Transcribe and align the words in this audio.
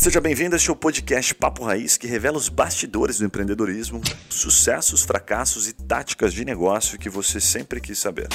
Seja 0.00 0.18
bem-vindo 0.18 0.54
a 0.54 0.56
este 0.56 0.74
podcast 0.74 1.34
Papo 1.34 1.62
Raiz, 1.62 1.98
que 1.98 2.06
revela 2.06 2.38
os 2.38 2.48
bastidores 2.48 3.18
do 3.18 3.26
empreendedorismo, 3.26 4.00
sucessos, 4.30 5.02
fracassos 5.02 5.68
e 5.68 5.74
táticas 5.74 6.32
de 6.32 6.42
negócio 6.42 6.98
que 6.98 7.10
você 7.10 7.38
sempre 7.38 7.82
quis 7.82 7.98
saber. 7.98 8.28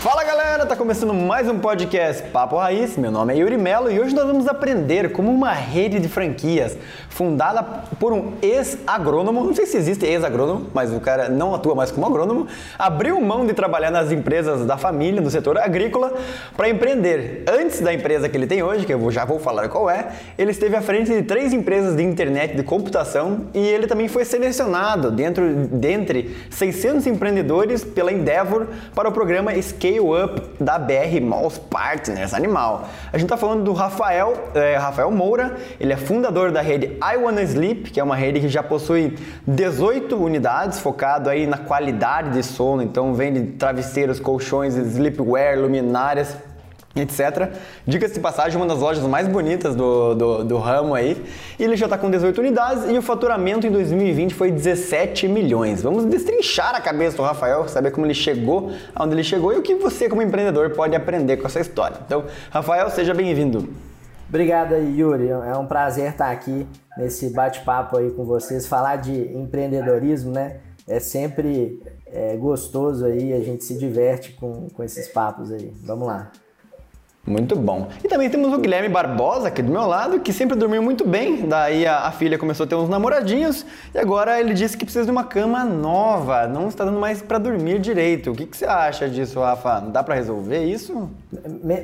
Fala 0.00 0.24
galera, 0.24 0.64
tá 0.64 0.74
começando 0.74 1.12
mais 1.12 1.46
um 1.46 1.58
podcast 1.58 2.22
Papo 2.28 2.56
Raiz. 2.56 2.96
Meu 2.96 3.10
nome 3.10 3.34
é 3.34 3.36
Yuri 3.36 3.58
Melo 3.58 3.90
e 3.90 4.00
hoje 4.00 4.14
nós 4.14 4.26
vamos 4.26 4.48
aprender 4.48 5.12
como 5.12 5.30
uma 5.30 5.52
rede 5.52 5.98
de 6.00 6.08
franquias 6.08 6.78
fundada 7.10 7.62
por 7.62 8.14
um 8.14 8.32
ex-agrônomo, 8.40 9.44
não 9.44 9.54
sei 9.54 9.66
se 9.66 9.76
existe 9.76 10.06
ex-agrônomo, 10.06 10.70
mas 10.72 10.90
o 10.90 11.00
cara 11.00 11.28
não 11.28 11.54
atua 11.54 11.74
mais 11.74 11.90
como 11.90 12.06
agrônomo, 12.06 12.46
abriu 12.78 13.20
mão 13.20 13.44
de 13.44 13.52
trabalhar 13.52 13.90
nas 13.90 14.10
empresas 14.10 14.64
da 14.64 14.78
família, 14.78 15.20
do 15.20 15.28
setor 15.28 15.58
agrícola, 15.58 16.14
para 16.56 16.70
empreender. 16.70 17.44
Antes 17.46 17.80
da 17.80 17.92
empresa 17.92 18.26
que 18.26 18.38
ele 18.38 18.46
tem 18.46 18.62
hoje, 18.62 18.86
que 18.86 18.94
eu 18.94 19.10
já 19.10 19.26
vou 19.26 19.38
falar 19.38 19.68
qual 19.68 19.90
é, 19.90 20.12
ele 20.38 20.52
esteve 20.52 20.74
à 20.76 20.80
frente 20.80 21.09
de 21.16 21.22
três 21.22 21.52
empresas 21.52 21.96
de 21.96 22.02
internet 22.02 22.56
de 22.56 22.62
computação 22.62 23.46
e 23.52 23.58
ele 23.58 23.86
também 23.86 24.08
foi 24.08 24.24
selecionado 24.24 25.10
dentro 25.10 25.66
dentre 25.66 26.36
600 26.50 27.06
empreendedores 27.06 27.84
pela 27.84 28.12
Endeavor 28.12 28.66
para 28.94 29.08
o 29.08 29.12
programa 29.12 29.52
Scale 29.60 30.00
Up 30.00 30.42
da 30.60 30.78
BR 30.78 31.20
Malls 31.22 31.58
Partners 31.58 32.34
Animal. 32.34 32.88
A 33.12 33.18
gente 33.18 33.26
está 33.26 33.36
falando 33.36 33.64
do 33.64 33.72
Rafael, 33.72 34.50
é, 34.54 34.76
Rafael 34.76 35.10
Moura, 35.10 35.56
ele 35.78 35.92
é 35.92 35.96
fundador 35.96 36.52
da 36.52 36.60
rede 36.60 36.86
I 37.02 37.16
Wanna 37.16 37.42
Sleep, 37.42 37.90
que 37.90 38.00
é 38.00 38.04
uma 38.04 38.16
rede 38.16 38.40
que 38.40 38.48
já 38.48 38.62
possui 38.62 39.16
18 39.46 40.16
unidades 40.16 40.78
focado 40.78 41.28
aí 41.28 41.46
na 41.46 41.58
qualidade 41.58 42.30
de 42.30 42.42
sono, 42.42 42.82
então 42.82 43.14
vende 43.14 43.42
travesseiros, 43.52 44.20
colchões, 44.20 44.76
sleepwear, 44.76 45.58
luminárias 45.58 46.36
etc. 46.94 47.50
Diga-se 47.86 48.14
de 48.14 48.20
passagem, 48.20 48.56
uma 48.56 48.66
das 48.66 48.78
lojas 48.78 49.04
mais 49.04 49.28
bonitas 49.28 49.76
do, 49.76 50.14
do, 50.14 50.44
do 50.44 50.58
ramo 50.58 50.94
aí. 50.94 51.22
E 51.58 51.64
ele 51.64 51.76
já 51.76 51.86
está 51.86 51.96
com 51.96 52.10
18 52.10 52.40
unidades 52.40 52.84
e 52.88 52.98
o 52.98 53.02
faturamento 53.02 53.66
em 53.66 53.70
2020 53.70 54.34
foi 54.34 54.50
17 54.50 55.28
milhões. 55.28 55.82
Vamos 55.82 56.04
destrinchar 56.04 56.74
a 56.74 56.80
cabeça 56.80 57.16
do 57.16 57.22
Rafael, 57.22 57.68
saber 57.68 57.90
como 57.92 58.06
ele 58.06 58.14
chegou 58.14 58.72
aonde 58.94 59.14
ele 59.14 59.24
chegou 59.24 59.52
e 59.52 59.56
o 59.56 59.62
que 59.62 59.74
você, 59.74 60.08
como 60.08 60.20
empreendedor, 60.22 60.70
pode 60.70 60.96
aprender 60.96 61.36
com 61.36 61.46
essa 61.46 61.60
história. 61.60 61.98
Então, 62.04 62.24
Rafael, 62.50 62.90
seja 62.90 63.14
bem-vindo. 63.14 63.68
Obrigado, 64.28 64.74
Yuri. 64.76 65.28
É 65.28 65.56
um 65.56 65.66
prazer 65.66 66.10
estar 66.10 66.30
aqui 66.30 66.66
nesse 66.96 67.30
bate-papo 67.30 67.96
aí 67.96 68.10
com 68.10 68.24
vocês. 68.24 68.66
Falar 68.66 68.96
de 68.96 69.36
empreendedorismo, 69.36 70.32
né? 70.32 70.58
É 70.88 70.98
sempre 70.98 71.80
é, 72.06 72.36
gostoso 72.36 73.04
aí, 73.06 73.32
a 73.32 73.40
gente 73.40 73.64
se 73.64 73.78
diverte 73.78 74.32
com, 74.32 74.68
com 74.68 74.82
esses 74.82 75.08
papos 75.08 75.52
aí. 75.52 75.72
Vamos 75.84 76.06
lá. 76.06 76.30
Muito 77.26 77.54
bom. 77.54 77.88
E 78.02 78.08
também 78.08 78.30
temos 78.30 78.52
o 78.52 78.58
Guilherme 78.58 78.88
Barbosa 78.88 79.48
aqui 79.48 79.62
do 79.62 79.70
meu 79.70 79.86
lado, 79.86 80.20
que 80.20 80.32
sempre 80.32 80.56
dormiu 80.56 80.82
muito 80.82 81.06
bem. 81.06 81.46
Daí 81.46 81.86
a, 81.86 82.06
a, 82.06 82.10
filha 82.10 82.38
começou 82.38 82.64
a 82.64 82.66
ter 82.66 82.74
uns 82.74 82.88
namoradinhos 82.88 83.64
e 83.94 83.98
agora 83.98 84.40
ele 84.40 84.54
disse 84.54 84.76
que 84.76 84.84
precisa 84.84 85.04
de 85.04 85.10
uma 85.10 85.22
cama 85.22 85.62
nova, 85.62 86.48
não 86.48 86.68
está 86.68 86.84
dando 86.84 86.98
mais 86.98 87.20
para 87.20 87.38
dormir 87.38 87.78
direito. 87.78 88.30
O 88.30 88.34
que, 88.34 88.46
que, 88.46 88.56
você 88.56 88.64
acha 88.64 89.08
disso, 89.08 89.38
Rafa? 89.38 89.80
Dá 89.80 90.02
para 90.02 90.14
resolver 90.14 90.64
isso? 90.64 91.10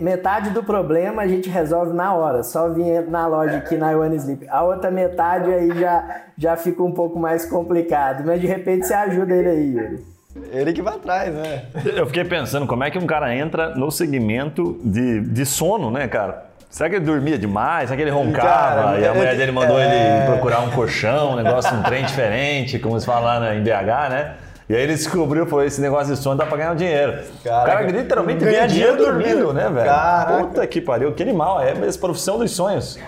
Metade 0.01 0.51
do 0.51 0.65
problema 0.65 1.23
a 1.23 1.29
gente 1.29 1.51
resolve 1.51 1.93
na 1.93 2.15
hora, 2.15 2.43
só 2.43 2.71
vir 2.71 3.09
na 3.09 3.27
loja 3.27 3.59
aqui 3.59 3.77
na 3.77 3.91
One 3.91 4.17
Sleep. 4.17 4.49
A 4.49 4.65
outra 4.65 4.91
metade 4.91 5.53
aí 5.53 5.79
já, 5.79 6.23
já 6.37 6.57
fica 6.57 6.83
um 6.83 6.93
pouco 6.93 7.19
mais 7.19 7.45
complicado, 7.45 8.25
mas 8.25 8.41
de 8.41 8.47
repente 8.47 8.87
você 8.87 8.95
ajuda 8.95 9.35
ele 9.35 9.49
aí, 9.49 9.75
Yuri. 9.75 10.16
Ele 10.53 10.73
que 10.73 10.83
vai 10.83 10.95
atrás, 10.95 11.35
né? 11.35 11.65
Eu 11.85 12.07
fiquei 12.07 12.25
pensando 12.25 12.67
como 12.67 12.85
é 12.85 12.91
que 12.91 12.99
um 12.99 13.07
cara 13.07 13.35
entra 13.35 13.75
no 13.75 13.91
segmento 13.91 14.81
de, 14.85 15.21
de 15.21 15.47
sono, 15.47 15.91
né, 15.91 16.07
cara? 16.09 16.47
Será 16.69 16.91
que 16.91 16.97
ele 16.97 17.05
dormia 17.05 17.39
demais? 17.39 17.89
Será 17.89 17.97
que 17.97 18.03
ele 18.03 18.11
roncava? 18.11 18.49
Cara, 18.49 19.01
e 19.01 19.07
a 19.07 19.15
mulher 19.15 19.37
dele 19.37 19.53
mandou 19.53 19.79
é... 19.79 19.85
ele 19.85 20.27
procurar 20.27 20.61
um 20.61 20.71
colchão, 20.71 21.33
um 21.33 21.37
negócio, 21.37 21.75
um 21.75 21.83
trem 21.83 22.05
diferente, 22.05 22.79
como 22.79 22.99
se 22.99 23.07
fala 23.07 23.39
lá 23.39 23.55
em 23.55 23.63
BH, 23.63 24.11
né? 24.11 24.35
E 24.69 24.75
aí 24.75 24.83
ele 24.83 24.95
descobriu, 24.95 25.47
foi 25.47 25.67
esse 25.67 25.81
negócio 25.81 26.13
de 26.13 26.21
sono 26.21 26.37
dá 26.37 26.45
pra 26.45 26.57
ganhar 26.57 26.75
dinheiro. 26.75 27.23
Caraca, 27.45 27.63
o 27.63 27.67
cara 27.67 27.91
literalmente 27.93 28.45
ganha 28.45 28.67
dinheiro 28.67 28.97
dormindo, 28.97 29.53
né, 29.53 29.71
velho? 29.71 29.87
Caraca. 29.87 30.45
Puta 30.45 30.67
que 30.67 30.81
pariu, 30.81 31.13
que 31.13 31.23
animal, 31.23 31.63
é 31.63 31.71
a 31.71 31.99
profissão 32.01 32.37
dos 32.37 32.51
sonhos. 32.51 32.99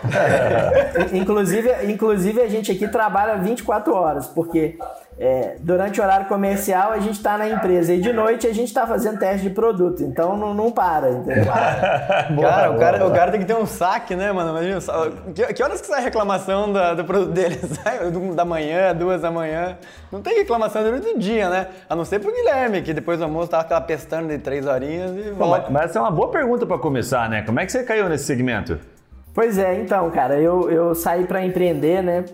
inclusive, 1.12 1.68
inclusive 1.90 2.40
a 2.40 2.48
gente 2.48 2.70
aqui 2.70 2.86
trabalha 2.86 3.34
24 3.38 3.92
horas, 3.92 4.28
porque 4.28 4.78
é, 5.20 5.56
durante 5.58 6.00
o 6.00 6.04
horário 6.04 6.26
comercial 6.26 6.92
a 6.92 7.00
gente 7.00 7.16
está 7.16 7.36
na 7.36 7.48
empresa 7.48 7.92
e 7.92 8.00
de 8.00 8.12
noite 8.12 8.46
a 8.46 8.54
gente 8.54 8.68
está 8.68 8.86
fazendo 8.86 9.18
teste 9.18 9.48
de 9.48 9.50
produto, 9.50 10.04
então 10.04 10.36
não, 10.36 10.54
não 10.54 10.70
para, 10.70 11.10
entendeu? 11.10 11.44
boa, 12.34 12.48
cara, 12.48 12.68
boa, 12.68 12.70
o 12.70 12.78
cara, 12.78 12.98
boa. 12.98 13.10
o 13.10 13.14
cara 13.14 13.30
tem 13.32 13.40
que 13.40 13.46
ter 13.46 13.56
um 13.56 13.66
saque, 13.66 14.14
né, 14.14 14.30
mano? 14.30 14.50
Imagina, 14.50 14.78
que, 15.34 15.54
que 15.54 15.62
horas 15.62 15.80
que 15.80 15.88
sai 15.88 16.00
a 16.00 16.04
reclamação 16.04 16.72
da, 16.72 16.94
do 16.94 17.04
produto 17.04 17.32
dele? 17.32 17.58
Sai 17.82 18.10
da 18.34 18.44
manhã, 18.44 18.94
duas 18.94 19.20
da 19.20 19.30
manhã. 19.30 19.76
Não 20.10 20.22
tem 20.22 20.38
reclamação 20.38 20.82
durante 20.82 21.08
o 21.08 21.18
dia, 21.18 21.48
né? 21.48 21.66
A 21.88 21.96
não 21.96 22.04
ser 22.04 22.18
pro 22.20 22.32
Guilherme, 22.32 22.82
que 22.82 22.94
depois 22.94 23.18
do 23.18 23.24
almoço 23.24 23.50
tava 23.50 23.64
aquela 23.64 23.80
pestando 23.80 24.28
de 24.28 24.38
três 24.38 24.66
horinhas 24.66 25.10
e 25.10 25.32
Bom, 25.32 25.48
mas, 25.48 25.68
mas 25.68 25.84
essa 25.86 25.98
é 25.98 26.02
uma 26.02 26.10
boa 26.10 26.30
pergunta 26.30 26.64
para 26.64 26.78
começar, 26.78 27.28
né? 27.28 27.42
Como 27.42 27.58
é 27.58 27.66
que 27.66 27.72
você 27.72 27.82
caiu 27.82 28.08
nesse 28.08 28.24
segmento? 28.24 28.78
Pois 29.34 29.58
é, 29.58 29.80
então, 29.80 30.10
cara, 30.10 30.40
eu, 30.40 30.70
eu 30.70 30.94
saí 30.94 31.24
para 31.24 31.44
empreender, 31.44 32.02
né? 32.02 32.24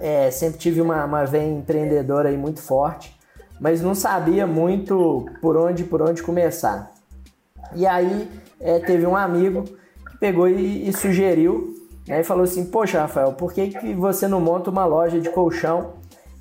É, 0.00 0.30
sempre 0.30 0.58
tive 0.58 0.80
uma, 0.80 1.04
uma 1.04 1.24
veia 1.24 1.48
empreendedora 1.48 2.28
aí 2.28 2.36
muito 2.36 2.60
forte, 2.60 3.16
mas 3.60 3.80
não 3.80 3.94
sabia 3.94 4.46
muito 4.46 5.26
por 5.40 5.56
onde, 5.56 5.84
por 5.84 6.02
onde 6.02 6.22
começar. 6.22 6.90
E 7.74 7.86
aí 7.86 8.28
é, 8.60 8.78
teve 8.78 9.06
um 9.06 9.16
amigo 9.16 9.64
que 10.10 10.16
pegou 10.18 10.48
e, 10.48 10.88
e 10.88 10.92
sugeriu, 10.92 11.74
né, 12.06 12.20
e 12.20 12.24
falou 12.24 12.44
assim, 12.44 12.64
poxa 12.66 13.00
Rafael, 13.00 13.32
por 13.32 13.52
que, 13.52 13.68
que 13.68 13.94
você 13.94 14.26
não 14.26 14.40
monta 14.40 14.70
uma 14.70 14.84
loja 14.84 15.20
de 15.20 15.30
colchão? 15.30 15.94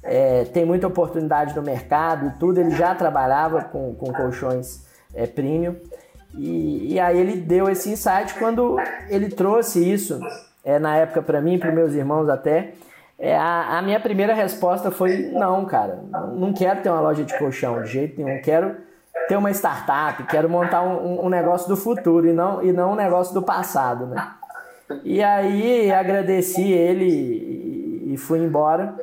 É, 0.03 0.45
tem 0.45 0.65
muita 0.65 0.87
oportunidade 0.87 1.55
no 1.55 1.61
mercado 1.61 2.27
e 2.27 2.39
tudo, 2.39 2.59
ele 2.59 2.71
já 2.71 2.95
trabalhava 2.95 3.61
com, 3.65 3.93
com 3.93 4.11
colchões 4.11 4.83
é, 5.13 5.27
premium. 5.27 5.75
E, 6.35 6.93
e 6.93 6.99
aí 6.99 7.19
ele 7.19 7.37
deu 7.37 7.69
esse 7.69 7.89
insight 7.89 8.33
quando 8.39 8.77
ele 9.09 9.29
trouxe 9.29 9.79
isso, 9.79 10.19
é, 10.63 10.79
na 10.79 10.95
época 10.97 11.21
para 11.21 11.41
mim, 11.41 11.59
para 11.59 11.71
meus 11.71 11.93
irmãos 11.93 12.29
até, 12.29 12.73
é, 13.21 13.37
a, 13.37 13.77
a, 13.77 13.81
minha 13.83 13.99
primeira 13.99 14.33
resposta 14.33 14.89
foi: 14.89 15.29
não, 15.31 15.63
cara, 15.65 15.99
não 16.33 16.51
quero 16.51 16.81
ter 16.81 16.89
uma 16.89 17.01
loja 17.01 17.23
de 17.23 17.37
colchão 17.37 17.83
de 17.83 17.89
jeito 17.89 18.19
nenhum, 18.19 18.41
quero 18.41 18.77
ter 19.27 19.35
uma 19.35 19.51
startup, 19.51 20.23
quero 20.23 20.49
montar 20.49 20.81
um, 20.81 21.25
um 21.25 21.29
negócio 21.29 21.69
do 21.69 21.77
futuro 21.77 22.27
e 22.27 22.33
não, 22.33 22.63
e 22.63 22.73
não 22.73 22.93
um 22.93 22.95
negócio 22.95 23.31
do 23.31 23.43
passado, 23.43 24.07
né? 24.07 24.27
E 25.03 25.21
aí 25.21 25.91
agradeci 25.91 26.71
ele 26.71 27.05
e, 27.05 28.13
e 28.13 28.17
fui 28.17 28.39
embora 28.39 28.95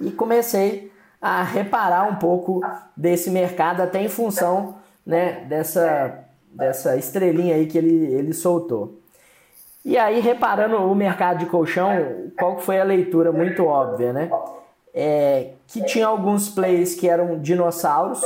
e 0.00 0.10
comecei 0.10 0.92
a 1.22 1.44
reparar 1.44 2.08
um 2.08 2.16
pouco 2.16 2.60
desse 2.96 3.30
mercado, 3.30 3.82
até 3.82 4.02
em 4.02 4.08
função 4.08 4.74
né, 5.06 5.44
dessa, 5.48 6.24
dessa 6.52 6.96
estrelinha 6.96 7.54
aí 7.54 7.66
que 7.66 7.78
ele, 7.78 8.12
ele 8.12 8.32
soltou. 8.32 8.97
E 9.84 9.96
aí, 9.96 10.20
reparando 10.20 10.76
o 10.76 10.94
mercado 10.94 11.38
de 11.38 11.46
colchão, 11.46 12.30
qual 12.38 12.58
foi 12.58 12.80
a 12.80 12.84
leitura 12.84 13.32
muito 13.32 13.64
óbvia, 13.64 14.12
né? 14.12 14.30
É, 14.94 15.50
que 15.66 15.84
tinha 15.84 16.06
alguns 16.06 16.48
plays 16.48 16.94
que 16.94 17.08
eram 17.08 17.38
dinossauros. 17.38 18.22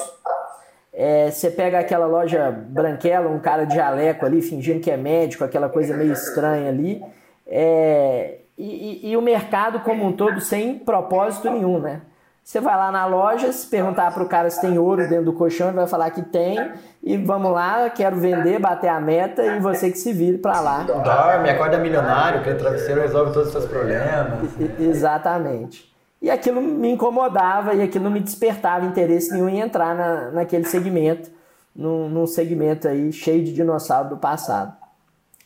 É, 0.93 1.31
você 1.31 1.51
pega 1.51 1.79
aquela 1.79 2.07
loja 2.07 2.51
branquela, 2.51 3.29
um 3.29 3.39
cara 3.39 3.65
de 3.65 3.75
jaleco 3.75 4.27
ali, 4.27 4.43
fingindo 4.43 4.81
que 4.81 4.91
é 4.91 4.97
médico, 4.97 5.45
aquela 5.45 5.69
coisa 5.69 5.97
meio 5.97 6.13
estranha 6.13 6.69
ali. 6.69 7.03
É, 7.47 8.39
e, 8.57 9.07
e, 9.07 9.11
e 9.11 9.17
o 9.17 9.23
mercado 9.23 9.81
como 9.81 10.07
um 10.07 10.13
todo 10.13 10.41
sem 10.41 10.79
propósito 10.79 11.51
nenhum, 11.51 11.79
né? 11.79 12.03
Você 12.45 12.61
vai 12.61 12.77
lá 12.77 12.91
na 12.91 13.07
loja, 13.07 13.53
se 13.53 13.67
perguntar 13.67 14.13
para 14.13 14.23
o 14.23 14.29
cara 14.29 14.51
se 14.51 14.61
tem 14.61 14.77
ouro 14.77 15.09
dentro 15.09 15.27
do 15.27 15.33
colchão, 15.33 15.69
ele 15.69 15.77
vai 15.77 15.87
falar 15.87 16.11
que 16.11 16.23
tem. 16.23 16.73
E 17.03 17.17
vamos 17.17 17.53
lá, 17.53 17.89
quero 17.89 18.17
vender, 18.17 18.59
bater 18.59 18.89
a 18.89 19.01
meta 19.01 19.45
e 19.45 19.61
você 19.61 19.91
que 19.91 19.99
se 19.99 20.13
vire 20.13 20.39
para 20.39 20.61
lá. 20.61 20.83
Dorme, 20.83 21.49
acorda 21.49 21.79
milionário, 21.79 22.43
que 22.43 22.51
o 22.51 22.59
travesseiro 22.59 23.01
resolve 23.01 23.33
todos 23.33 23.49
os 23.49 23.53
seus 23.53 23.67
problemas. 23.67 24.41
Exatamente. 24.79 25.93
E 26.21 26.31
aquilo 26.31 26.61
me 26.61 26.91
incomodava 26.91 27.75
e 27.75 27.83
aquilo 27.83 28.05
não 28.05 28.11
me 28.11 28.21
despertava 28.21 28.87
interesse 28.87 29.33
nenhum 29.33 29.49
em 29.49 29.61
entrar 29.61 29.95
na, 29.95 30.31
naquele 30.31 30.65
segmento, 30.65 31.31
num, 31.75 32.09
num 32.09 32.27
segmento 32.27 32.87
aí 32.87 33.13
cheio 33.13 33.45
de 33.45 33.53
dinossauro 33.53 34.11
do 34.11 34.17
passado. 34.17 34.73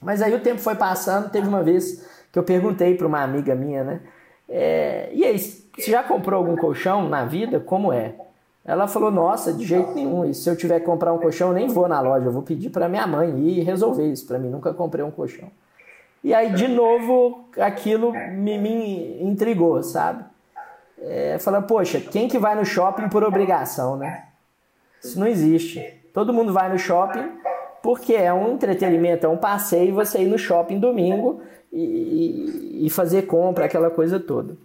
Mas 0.00 0.20
aí 0.20 0.34
o 0.34 0.40
tempo 0.40 0.60
foi 0.60 0.74
passando, 0.74 1.30
teve 1.30 1.46
uma 1.46 1.62
vez 1.62 2.06
que 2.32 2.38
eu 2.38 2.42
perguntei 2.42 2.94
para 2.94 3.06
uma 3.06 3.22
amiga 3.22 3.54
minha, 3.54 3.84
né? 3.84 4.00
É, 4.48 5.08
e 5.12 5.24
aí, 5.24 5.38
você 5.76 5.90
já 5.90 6.02
comprou 6.02 6.38
algum 6.38 6.56
colchão 6.56 7.08
na 7.08 7.24
vida? 7.24 7.60
Como 7.60 7.92
é? 7.92 8.14
Ela 8.64 8.88
falou: 8.88 9.10
Nossa, 9.10 9.52
de 9.52 9.64
jeito 9.64 9.92
nenhum. 9.92 10.24
E 10.24 10.34
se 10.34 10.48
eu 10.48 10.56
tiver 10.56 10.80
que 10.80 10.86
comprar 10.86 11.12
um 11.12 11.18
colchão, 11.18 11.48
eu 11.48 11.54
nem 11.54 11.68
vou 11.68 11.86
na 11.86 12.00
loja, 12.00 12.26
eu 12.26 12.32
vou 12.32 12.42
pedir 12.42 12.70
para 12.70 12.88
minha 12.88 13.06
mãe 13.06 13.30
ir 13.38 13.62
resolver 13.62 14.10
isso 14.10 14.26
para 14.26 14.38
mim. 14.38 14.48
Nunca 14.48 14.74
comprei 14.74 15.04
um 15.04 15.10
colchão. 15.10 15.48
E 16.24 16.34
aí, 16.34 16.52
de 16.52 16.66
novo, 16.66 17.48
aquilo 17.58 18.12
me, 18.12 18.58
me 18.58 19.22
intrigou, 19.22 19.82
sabe? 19.82 20.24
É, 20.98 21.38
falando, 21.38 21.66
poxa, 21.66 22.00
quem 22.00 22.26
que 22.26 22.38
vai 22.38 22.56
no 22.56 22.64
shopping 22.64 23.08
por 23.08 23.22
obrigação, 23.22 23.96
né? 23.96 24.24
Isso 25.04 25.20
não 25.20 25.26
existe. 25.26 25.80
Todo 26.12 26.32
mundo 26.32 26.52
vai 26.52 26.68
no 26.72 26.78
shopping 26.78 27.30
porque 27.82 28.14
é 28.14 28.32
um 28.32 28.54
entretenimento, 28.54 29.26
é 29.26 29.28
um 29.28 29.36
passeio 29.36 29.94
você 29.94 30.22
ir 30.22 30.26
no 30.26 30.36
shopping 30.36 30.80
domingo 30.80 31.40
e, 31.72 32.86
e 32.86 32.90
fazer 32.90 33.22
compra, 33.26 33.66
aquela 33.66 33.90
coisa 33.90 34.18
toda. 34.18 34.56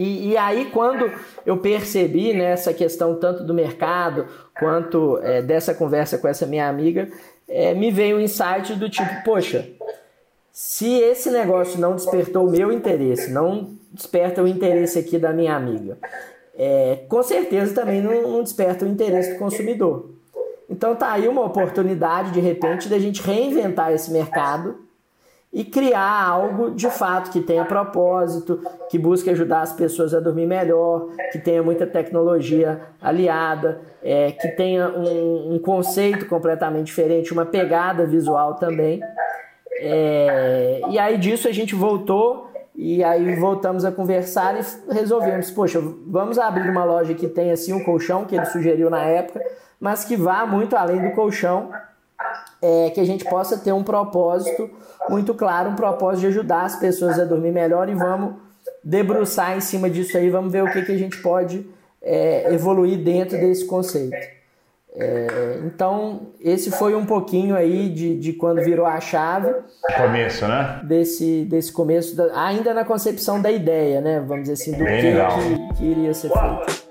E, 0.00 0.30
e, 0.30 0.36
aí, 0.38 0.70
quando 0.70 1.12
eu 1.44 1.58
percebi 1.58 2.32
nessa 2.32 2.70
né, 2.70 2.76
questão 2.78 3.16
tanto 3.16 3.44
do 3.44 3.52
mercado 3.52 4.26
quanto 4.58 5.18
é, 5.22 5.42
dessa 5.42 5.74
conversa 5.74 6.16
com 6.16 6.26
essa 6.26 6.46
minha 6.46 6.66
amiga, 6.70 7.06
é, 7.46 7.74
me 7.74 7.90
veio 7.90 8.16
um 8.16 8.20
insight 8.20 8.72
do 8.76 8.88
tipo: 8.88 9.22
poxa, 9.22 9.68
se 10.50 10.90
esse 10.90 11.30
negócio 11.30 11.78
não 11.78 11.94
despertou 11.94 12.48
o 12.48 12.50
meu 12.50 12.72
interesse, 12.72 13.30
não 13.30 13.74
desperta 13.92 14.42
o 14.42 14.48
interesse 14.48 14.98
aqui 14.98 15.18
da 15.18 15.34
minha 15.34 15.54
amiga, 15.54 15.98
é, 16.56 17.04
com 17.06 17.22
certeza 17.22 17.74
também 17.74 18.00
não, 18.00 18.22
não 18.22 18.42
desperta 18.42 18.86
o 18.86 18.88
interesse 18.88 19.34
do 19.34 19.38
consumidor. 19.38 20.12
Então 20.66 20.96
tá 20.96 21.12
aí 21.12 21.28
uma 21.28 21.44
oportunidade 21.44 22.30
de 22.30 22.40
repente 22.40 22.88
da 22.88 22.98
gente 22.98 23.20
reinventar 23.20 23.92
esse 23.92 24.10
mercado 24.10 24.78
e 25.52 25.64
criar 25.64 26.28
algo 26.28 26.70
de 26.70 26.88
fato 26.88 27.30
que 27.30 27.40
tenha 27.40 27.64
propósito, 27.64 28.60
que 28.88 28.98
busque 28.98 29.28
ajudar 29.30 29.62
as 29.62 29.72
pessoas 29.72 30.14
a 30.14 30.20
dormir 30.20 30.46
melhor, 30.46 31.08
que 31.32 31.38
tenha 31.38 31.62
muita 31.62 31.86
tecnologia 31.86 32.80
aliada, 33.00 33.80
é, 34.02 34.30
que 34.30 34.48
tenha 34.48 34.88
um, 34.88 35.54
um, 35.54 35.58
conceito 35.58 36.26
completamente 36.26 36.86
diferente, 36.86 37.32
uma 37.32 37.44
pegada 37.44 38.06
visual 38.06 38.54
também. 38.54 39.00
É, 39.80 40.82
e 40.88 40.98
aí 40.98 41.18
disso 41.18 41.48
a 41.48 41.52
gente 41.52 41.74
voltou 41.74 42.48
e 42.76 43.02
aí 43.02 43.34
voltamos 43.34 43.84
a 43.84 43.90
conversar 43.90 44.54
e 44.56 44.92
resolvemos, 44.94 45.50
poxa, 45.50 45.82
vamos 46.06 46.38
abrir 46.38 46.70
uma 46.70 46.84
loja 46.84 47.12
que 47.12 47.28
tenha 47.28 47.54
assim 47.54 47.72
um 47.72 47.82
colchão 47.82 48.24
que 48.24 48.36
ele 48.36 48.46
sugeriu 48.46 48.88
na 48.88 49.02
época, 49.02 49.44
mas 49.80 50.04
que 50.04 50.16
vá 50.16 50.46
muito 50.46 50.76
além 50.76 51.02
do 51.02 51.10
colchão, 51.10 51.70
é, 52.62 52.90
que 52.90 53.00
a 53.00 53.04
gente 53.04 53.24
possa 53.24 53.58
ter 53.58 53.72
um 53.72 53.82
propósito 53.82 54.70
muito 55.08 55.34
claro, 55.34 55.70
um 55.70 55.76
propósito 55.76 56.20
de 56.20 56.26
ajudar 56.28 56.62
as 56.62 56.76
pessoas 56.76 57.18
a 57.18 57.24
dormir 57.24 57.52
melhor 57.52 57.88
e 57.88 57.94
vamos 57.94 58.34
debruçar 58.82 59.56
em 59.56 59.60
cima 59.60 59.88
disso 59.88 60.16
aí, 60.16 60.30
vamos 60.30 60.52
ver 60.52 60.62
o 60.62 60.70
que, 60.70 60.82
que 60.82 60.92
a 60.92 60.98
gente 60.98 61.18
pode 61.18 61.66
é, 62.02 62.52
evoluir 62.52 62.98
dentro 62.98 63.38
desse 63.38 63.64
conceito. 63.66 64.16
É, 64.96 65.60
então, 65.64 66.28
esse 66.40 66.70
foi 66.70 66.94
um 66.96 67.06
pouquinho 67.06 67.54
aí 67.54 67.88
de, 67.88 68.18
de 68.18 68.32
quando 68.32 68.62
virou 68.62 68.86
a 68.86 69.00
chave. 69.00 69.54
Começo, 69.96 70.46
né? 70.48 70.80
Desse, 70.82 71.44
desse 71.44 71.72
começo, 71.72 72.16
da, 72.16 72.44
ainda 72.44 72.74
na 72.74 72.84
concepção 72.84 73.40
da 73.40 73.50
ideia, 73.50 74.00
né? 74.00 74.20
Vamos 74.20 74.48
dizer 74.48 74.54
assim, 74.54 74.72
do 74.72 74.84
que, 74.84 75.00
que, 75.00 75.74
que, 75.76 75.84
iria 75.84 76.12
ser 76.12 76.30
feito. 76.30 76.89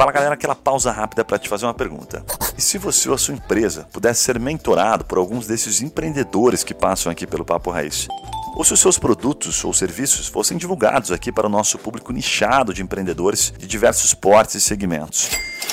Fala 0.00 0.12
galera, 0.12 0.32
aquela 0.32 0.54
pausa 0.54 0.90
rápida 0.90 1.22
para 1.22 1.38
te 1.38 1.46
fazer 1.46 1.66
uma 1.66 1.74
pergunta. 1.74 2.24
E 2.56 2.62
se 2.62 2.78
você 2.78 3.06
ou 3.10 3.14
a 3.14 3.18
sua 3.18 3.34
empresa 3.34 3.86
pudesse 3.92 4.22
ser 4.22 4.40
mentorado 4.40 5.04
por 5.04 5.18
alguns 5.18 5.46
desses 5.46 5.82
empreendedores 5.82 6.64
que 6.64 6.72
passam 6.72 7.12
aqui 7.12 7.26
pelo 7.26 7.44
Papo 7.44 7.70
Raiz? 7.70 8.08
Ou 8.56 8.64
se 8.64 8.72
os 8.72 8.80
seus 8.80 8.98
produtos 8.98 9.62
ou 9.62 9.74
serviços 9.74 10.26
fossem 10.26 10.56
divulgados 10.56 11.12
aqui 11.12 11.30
para 11.30 11.46
o 11.46 11.50
nosso 11.50 11.78
público 11.78 12.14
nichado 12.14 12.72
de 12.72 12.82
empreendedores 12.82 13.52
de 13.58 13.66
diversos 13.66 14.14
portes 14.14 14.54
e 14.54 14.60
segmentos? 14.62 15.28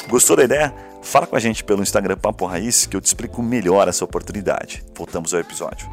Gostou 0.10 0.36
da 0.36 0.44
ideia? 0.44 0.76
Fala 1.02 1.26
com 1.26 1.38
a 1.38 1.40
gente 1.40 1.64
pelo 1.64 1.82
Instagram 1.82 2.18
Papo 2.18 2.46
Raiz 2.46 2.86
que 2.86 2.98
eu 2.98 3.00
te 3.00 3.06
explico 3.06 3.42
melhor 3.42 3.88
essa 3.88 4.04
oportunidade. 4.04 4.84
Voltamos 4.94 5.34
ao 5.34 5.40
episódio. 5.40 5.88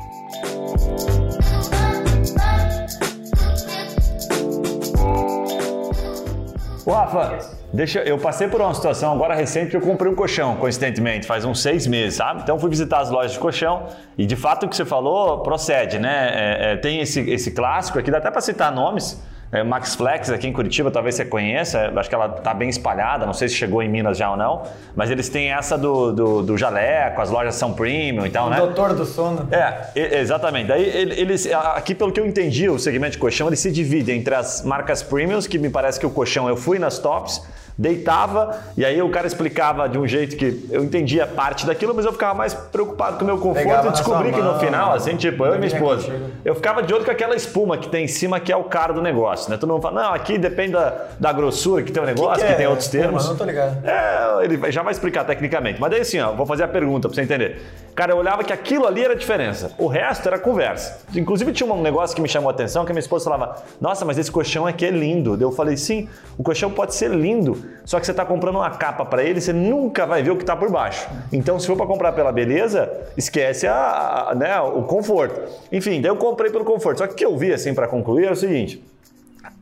Rafa, 6.85 7.54
deixa, 7.75 8.01
eu 8.01 8.19
passei 8.19 8.49
por 8.49 8.61
uma 8.61 8.73
situação 8.73 9.13
agora 9.13 9.35
recente 9.35 9.71
que 9.71 9.77
eu 9.77 9.81
comprei 9.81 10.11
um 10.11 10.15
colchão, 10.15 10.57
coincidentemente, 10.57 11.27
faz 11.27 11.45
uns 11.45 11.61
seis 11.61 11.87
meses, 11.87 12.15
sabe? 12.15 12.43
Então 12.43 12.59
fui 12.59 12.71
visitar 12.71 13.01
as 13.01 13.11
lojas 13.11 13.33
de 13.33 13.39
colchão 13.39 13.87
e 14.17 14.25
de 14.25 14.37
fato 14.37 14.67
o 14.67 14.69
que 14.69 14.77
você 14.77 14.85
falou 14.85 15.41
procede, 15.41 15.99
né? 15.99 16.31
É, 16.33 16.73
é, 16.73 16.77
tem 16.77 17.01
esse, 17.01 17.21
esse 17.29 17.51
clássico 17.51 17.99
aqui, 17.99 18.11
dá 18.11 18.19
até 18.19 18.31
para 18.31 18.41
citar 18.41 18.73
nomes 18.73 19.21
é, 19.55 19.63
Max 19.63 19.95
Flex 19.95 20.31
aqui 20.31 20.49
em 20.49 20.53
Curitiba, 20.53 20.91
talvez 20.91 21.15
você 21.15 21.25
conheça, 21.25 21.93
acho 21.95 22.09
que 22.09 22.15
ela 22.15 22.27
está 22.27 22.53
bem 22.53 22.69
espalhada, 22.69 23.25
não 23.25 23.33
sei 23.33 23.49
se 23.49 23.55
chegou 23.55 23.81
em 23.81 23.89
Minas 23.89 24.19
já 24.19 24.29
ou 24.29 24.37
não, 24.37 24.65
mas 24.97 25.13
eles 25.13 25.29
têm 25.29 25.53
essa 25.53 25.79
do, 25.79 26.13
do, 26.13 26.43
do 26.43 26.59
jaleco, 26.59 27.23
as 27.23 27.31
lojas 27.31 27.55
são 27.55 27.73
premium 27.73 28.27
e 28.27 28.31
tal, 28.31 28.49
o 28.49 28.51
né? 28.51 28.57
Doutor 28.57 28.95
do 28.95 29.05
sono. 29.05 29.49
É, 29.53 30.19
exatamente. 30.19 30.67
Daí 30.67 30.83
eles, 30.85 31.47
aqui 31.53 31.95
pelo 31.95 32.11
que 32.11 32.19
eu 32.19 32.27
entendi, 32.27 32.69
o 32.69 32.81
segmento 32.81 33.13
de 33.13 33.19
colchão, 33.19 33.47
ele 33.47 33.55
se 33.55 33.71
divide 33.71 34.11
entre 34.11 34.35
as 34.35 34.65
marcas 34.65 35.05
premiums, 35.05 35.47
que 35.47 35.57
me 35.57 35.71
parece 35.71 36.01
que 36.01 36.07
o 36.07 36.11
colchão 36.11 36.49
eu 36.49 36.57
fui 36.57 36.81
nas 36.81 36.99
tops, 36.99 37.41
deitava 37.77 38.61
e 38.77 38.85
aí 38.85 39.03
o 39.03 39.09
cara 39.11 39.27
explicava 39.27 39.89
de 39.89 39.99
um 39.99 40.07
jeito 40.07 40.37
que 40.37 40.67
eu 40.71 40.85
entendia 40.85 41.27
parte 41.27 41.67
daquilo, 41.67 41.95
mas 41.95 42.05
eu 42.05 42.13
ficava 42.13 42.35
mais 42.35 42.55
preocupado 42.55 43.19
com 43.19 43.25
o 43.25 43.27
meu 43.27 43.39
conforto 43.39 43.65
Pegava 43.65 43.89
e 43.89 43.93
descobri 43.93 44.33
que 44.33 44.41
no 44.41 44.59
final, 44.59 44.95
assim, 44.95 45.17
tipo, 45.17 45.45
eu 45.45 45.55
e 45.55 45.59
minha 45.59 45.73
esposa, 45.73 46.13
eu 46.45 46.55
ficava 46.55 46.83
de 46.83 46.95
olho 46.95 47.05
com 47.05 47.11
aquela 47.11 47.35
espuma 47.35 47.77
que 47.77 47.89
tem 47.89 48.05
em 48.05 48.09
cima 48.09 48.39
que 48.39 48.53
é 48.53 48.57
o 48.57 48.65
cara 48.65 48.93
do 48.93 49.03
negócio, 49.03 49.51
né? 49.51 49.57
Todo 49.57 49.73
mundo 49.73 49.83
fala, 49.83 50.03
não, 50.03 50.15
aqui 50.15 50.39
depende 50.39 50.73
da, 50.73 50.95
da 51.19 51.33
grossura 51.33 51.83
que 51.83 51.91
tem 51.91 52.03
o 52.03 52.07
negócio, 52.07 52.35
que, 52.35 52.41
que, 52.41 52.47
que 52.47 52.53
é? 52.53 52.57
tem 52.57 52.67
outros 52.67 52.89
termos. 52.89 53.29
Não 53.29 53.37
tô 53.37 53.45
ligado. 53.45 53.85
É, 53.85 54.45
ele 54.45 54.71
já 54.71 54.83
vai 54.83 54.93
explicar 54.93 55.25
tecnicamente. 55.25 55.81
Mas 55.81 55.91
daí 55.91 56.01
assim, 56.01 56.21
ó, 56.21 56.33
vou 56.33 56.47
fazer 56.47 56.65
a 56.65 56.69
pergunta 56.69 57.09
pra 57.09 57.15
você 57.15 57.23
entender. 57.23 57.61
Cara, 57.95 58.13
eu 58.13 58.17
olhava 58.17 58.43
que 58.43 58.53
aquilo 58.53 58.87
ali 58.87 59.05
era 59.05 59.13
a 59.15 59.17
diferença. 59.17 59.73
O 59.79 59.87
resto 59.87 60.27
era 60.27 60.39
conversa. 60.39 60.99
Inclusive 61.15 61.53
tinha 61.53 61.73
um 61.73 61.81
negócio 61.81 62.15
que 62.15 62.21
me 62.21 62.29
chamou 62.29 62.51
a 62.51 62.53
atenção, 62.53 62.85
que 62.85 62.91
a 62.91 62.95
minha 62.95 63.01
esposa 63.01 63.25
falava, 63.25 63.63
nossa, 63.81 64.05
mas 64.05 64.19
esse 64.19 64.31
colchão 64.31 64.67
aqui 64.67 64.85
é 64.85 64.91
lindo. 64.91 65.37
Eu 65.41 65.53
falei, 65.53 65.77
sim, 65.77 66.09
o 66.37 66.43
colchão 66.43 66.71
pode 66.71 66.95
ser 66.95 67.11
lindo, 67.11 67.57
só 67.85 68.01
que 68.01 68.07
você 68.07 68.13
está 68.13 68.25
comprando 68.25 68.57
uma 68.57 68.71
capa 68.71 69.05
para 69.05 69.23
ele, 69.23 69.41
você 69.41 69.53
nunca 69.53 70.07
vai 70.07 70.23
ver 70.23 70.31
o 70.31 70.37
que 70.37 70.43
está 70.43 70.57
por 70.57 70.71
baixo. 70.71 71.09
Então, 71.33 71.59
se 71.59 71.67
for 71.67 71.77
para 71.77 71.87
comprar 71.87 72.13
pela 72.13 72.33
beleza, 72.33 72.91
esquece 73.17 73.67
a, 73.67 74.29
a, 74.31 74.35
né, 74.35 74.61
o 74.61 74.83
conforto. 74.83 75.41
Enfim, 75.71 76.01
daí 76.01 76.11
eu 76.11 76.17
comprei 76.17 76.51
pelo 76.51 76.65
conforto. 76.65 76.99
Só 76.99 77.07
que 77.07 77.13
o 77.13 77.17
que 77.17 77.25
eu 77.25 77.37
vi, 77.37 77.53
assim, 77.53 77.75
para 77.75 77.87
concluir, 77.87 78.27
é 78.27 78.33
o 78.33 78.37
seguinte: 78.37 78.83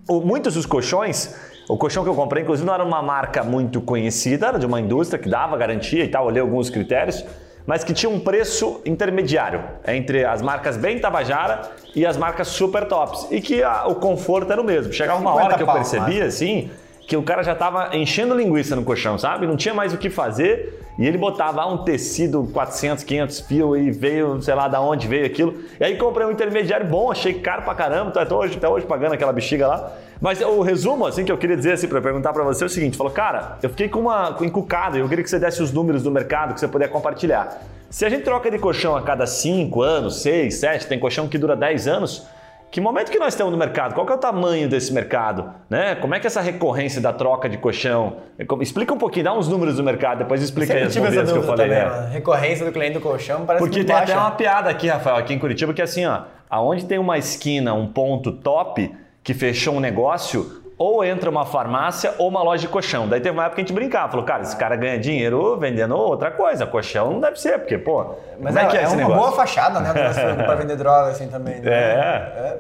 muitos 0.08 0.54
dos 0.54 0.66
colchões 0.66 1.34
o 1.68 1.76
colchão 1.76 2.02
que 2.02 2.10
eu 2.10 2.14
comprei, 2.14 2.42
inclusive, 2.42 2.66
não 2.66 2.74
era 2.74 2.84
uma 2.84 3.00
marca 3.00 3.42
muito 3.44 3.80
conhecida, 3.80 4.48
era 4.48 4.58
de 4.58 4.66
uma 4.66 4.80
indústria 4.80 5.18
que 5.18 5.28
dava 5.28 5.56
garantia 5.56 6.04
e 6.04 6.08
tal, 6.08 6.26
olhei 6.26 6.42
alguns 6.42 6.68
critérios, 6.68 7.24
mas 7.64 7.84
que 7.84 7.94
tinha 7.94 8.10
um 8.10 8.18
preço 8.18 8.80
intermediário 8.84 9.62
entre 9.86 10.24
as 10.24 10.42
marcas 10.42 10.76
bem 10.76 10.98
Tabajara 10.98 11.62
e 11.94 12.04
as 12.04 12.16
marcas 12.16 12.48
super 12.48 12.86
tops. 12.86 13.28
E 13.30 13.40
que 13.40 13.62
a, 13.62 13.86
o 13.86 13.94
conforto 13.94 14.52
era 14.52 14.60
o 14.60 14.64
mesmo. 14.64 14.92
Chegava 14.92 15.20
uma 15.20 15.32
hora 15.32 15.56
que 15.56 15.62
eu 15.62 15.72
percebia, 15.72 16.24
assim, 16.24 16.70
que 17.06 17.16
o 17.16 17.22
cara 17.22 17.42
já 17.42 17.52
estava 17.52 17.96
enchendo 17.96 18.34
linguiça 18.34 18.76
no 18.76 18.84
colchão, 18.84 19.18
sabe? 19.18 19.46
Não 19.46 19.56
tinha 19.56 19.74
mais 19.74 19.92
o 19.92 19.98
que 19.98 20.08
fazer 20.08 20.80
e 20.98 21.06
ele 21.06 21.16
botava 21.16 21.66
um 21.66 21.78
tecido 21.78 22.48
400, 22.52 23.02
500 23.02 23.40
fios 23.40 23.78
e 23.78 23.90
veio, 23.90 24.40
sei 24.42 24.54
lá, 24.54 24.68
da 24.68 24.80
onde 24.80 25.08
veio 25.08 25.26
aquilo. 25.26 25.54
E 25.80 25.84
aí 25.84 25.96
comprei 25.96 26.26
um 26.26 26.30
intermediário 26.30 26.86
bom, 26.86 27.10
achei 27.10 27.34
caro 27.34 27.62
pra 27.62 27.74
caramba, 27.74 28.10
tô 28.10 28.20
até 28.20 28.34
hoje, 28.34 28.56
até 28.56 28.68
hoje 28.68 28.86
pagando 28.86 29.14
aquela 29.14 29.32
bexiga 29.32 29.66
lá. 29.66 29.92
Mas 30.20 30.40
o 30.40 30.60
resumo, 30.62 31.06
assim, 31.06 31.24
que 31.24 31.32
eu 31.32 31.38
queria 31.38 31.56
dizer, 31.56 31.72
assim, 31.72 31.88
para 31.88 32.00
perguntar 32.00 32.32
para 32.32 32.44
você 32.44 32.62
é 32.62 32.66
o 32.66 32.70
seguinte: 32.70 32.96
falou, 32.96 33.12
cara, 33.12 33.58
eu 33.62 33.70
fiquei 33.70 33.88
com 33.88 34.00
uma 34.00 34.36
encucada, 34.40 34.96
eu 34.96 35.08
queria 35.08 35.24
que 35.24 35.30
você 35.30 35.38
desse 35.38 35.62
os 35.62 35.72
números 35.72 36.02
do 36.02 36.10
mercado 36.10 36.54
que 36.54 36.60
você 36.60 36.68
puder 36.68 36.88
compartilhar. 36.88 37.60
Se 37.90 38.04
a 38.04 38.08
gente 38.08 38.22
troca 38.22 38.50
de 38.50 38.58
colchão 38.58 38.94
a 38.94 39.02
cada 39.02 39.26
5 39.26 39.82
anos, 39.82 40.22
6, 40.22 40.54
7, 40.54 40.86
tem 40.86 40.98
colchão 40.98 41.26
que 41.26 41.36
dura 41.36 41.56
10 41.56 41.88
anos, 41.88 42.26
que 42.72 42.80
momento 42.80 43.12
que 43.12 43.18
nós 43.18 43.34
temos 43.34 43.52
no 43.52 43.58
mercado? 43.58 43.92
Qual 43.92 44.06
que 44.06 44.12
é 44.12 44.14
o 44.14 44.18
tamanho 44.18 44.66
desse 44.66 44.94
mercado? 44.94 45.52
Né? 45.68 45.94
Como 45.96 46.14
é 46.14 46.18
que 46.18 46.26
é 46.26 46.28
essa 46.28 46.40
recorrência 46.40 47.02
da 47.02 47.12
troca 47.12 47.46
de 47.46 47.58
colchão? 47.58 48.16
Explica 48.62 48.94
um 48.94 48.98
pouquinho, 48.98 49.26
dá 49.26 49.34
uns 49.34 49.46
números 49.46 49.76
do 49.76 49.84
mercado, 49.84 50.20
depois 50.20 50.42
explica 50.42 50.72
aí 50.72 50.84
as 50.84 50.94
que 50.94 50.98
eu 50.98 51.42
falei. 51.42 51.68
Também, 51.68 51.84
né? 51.84 52.08
Recorrência 52.10 52.64
do 52.64 52.72
cliente 52.72 52.94
do 52.94 53.00
colchão 53.02 53.44
parece 53.44 53.62
Porque 53.62 53.84
tem 53.84 53.94
baixa. 53.94 54.14
até 54.14 54.20
uma 54.22 54.30
piada 54.30 54.70
aqui, 54.70 54.88
Rafael, 54.88 55.16
aqui 55.16 55.34
em 55.34 55.38
Curitiba, 55.38 55.74
que 55.74 55.82
é 55.82 55.84
assim, 55.84 56.06
ó, 56.06 56.22
aonde 56.48 56.86
tem 56.86 56.98
uma 56.98 57.18
esquina, 57.18 57.74
um 57.74 57.86
ponto 57.86 58.32
top 58.32 58.90
que 59.22 59.34
fechou 59.34 59.74
um 59.74 59.80
negócio, 59.80 60.61
ou 60.78 61.04
entra 61.04 61.30
uma 61.30 61.44
farmácia 61.46 62.14
ou 62.18 62.28
uma 62.28 62.42
loja 62.42 62.62
de 62.62 62.68
colchão. 62.68 63.08
Daí 63.08 63.20
teve 63.20 63.36
uma 63.36 63.44
época 63.44 63.56
que 63.56 63.60
a 63.60 63.64
gente 63.64 63.74
brincava, 63.74 64.10
falou, 64.10 64.24
cara, 64.24 64.42
esse 64.42 64.56
cara 64.56 64.76
ganha 64.76 64.98
dinheiro 64.98 65.56
vendendo 65.58 65.96
outra 65.96 66.30
coisa, 66.30 66.66
colchão 66.66 67.12
não 67.12 67.20
deve 67.20 67.40
ser, 67.40 67.58
porque, 67.58 67.78
pô, 67.78 68.14
mas 68.40 68.56
é, 68.56 68.62
é, 68.62 68.66
que 68.66 68.76
é, 68.76 68.82
é 68.82 68.88
uma 68.88 68.96
negócio? 68.96 69.20
boa 69.20 69.32
fachada, 69.32 69.80
né, 69.80 69.92
para 69.92 70.54
vender 70.56 70.76
droga 70.76 71.10
assim 71.10 71.28
também. 71.28 71.60
Né? 71.60 71.70
É. 71.70 72.58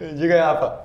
é. 0.00 0.12
Diga 0.14 0.34
aí, 0.34 0.40
Rafa. 0.40 0.80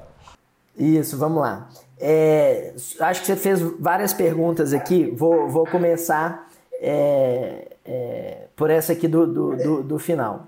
Isso, 0.77 1.17
vamos 1.17 1.41
lá. 1.41 1.67
É, 1.99 2.73
acho 3.01 3.21
que 3.21 3.27
você 3.27 3.35
fez 3.35 3.61
várias 3.79 4.13
perguntas 4.13 4.73
aqui, 4.73 5.11
vou, 5.11 5.49
vou 5.49 5.65
começar 5.65 6.47
é, 6.81 7.67
é, 7.85 8.37
por 8.55 8.69
essa 8.69 8.93
aqui 8.93 9.07
do, 9.07 9.27
do, 9.27 9.55
do, 9.57 9.83
do 9.83 9.99
final. 9.99 10.47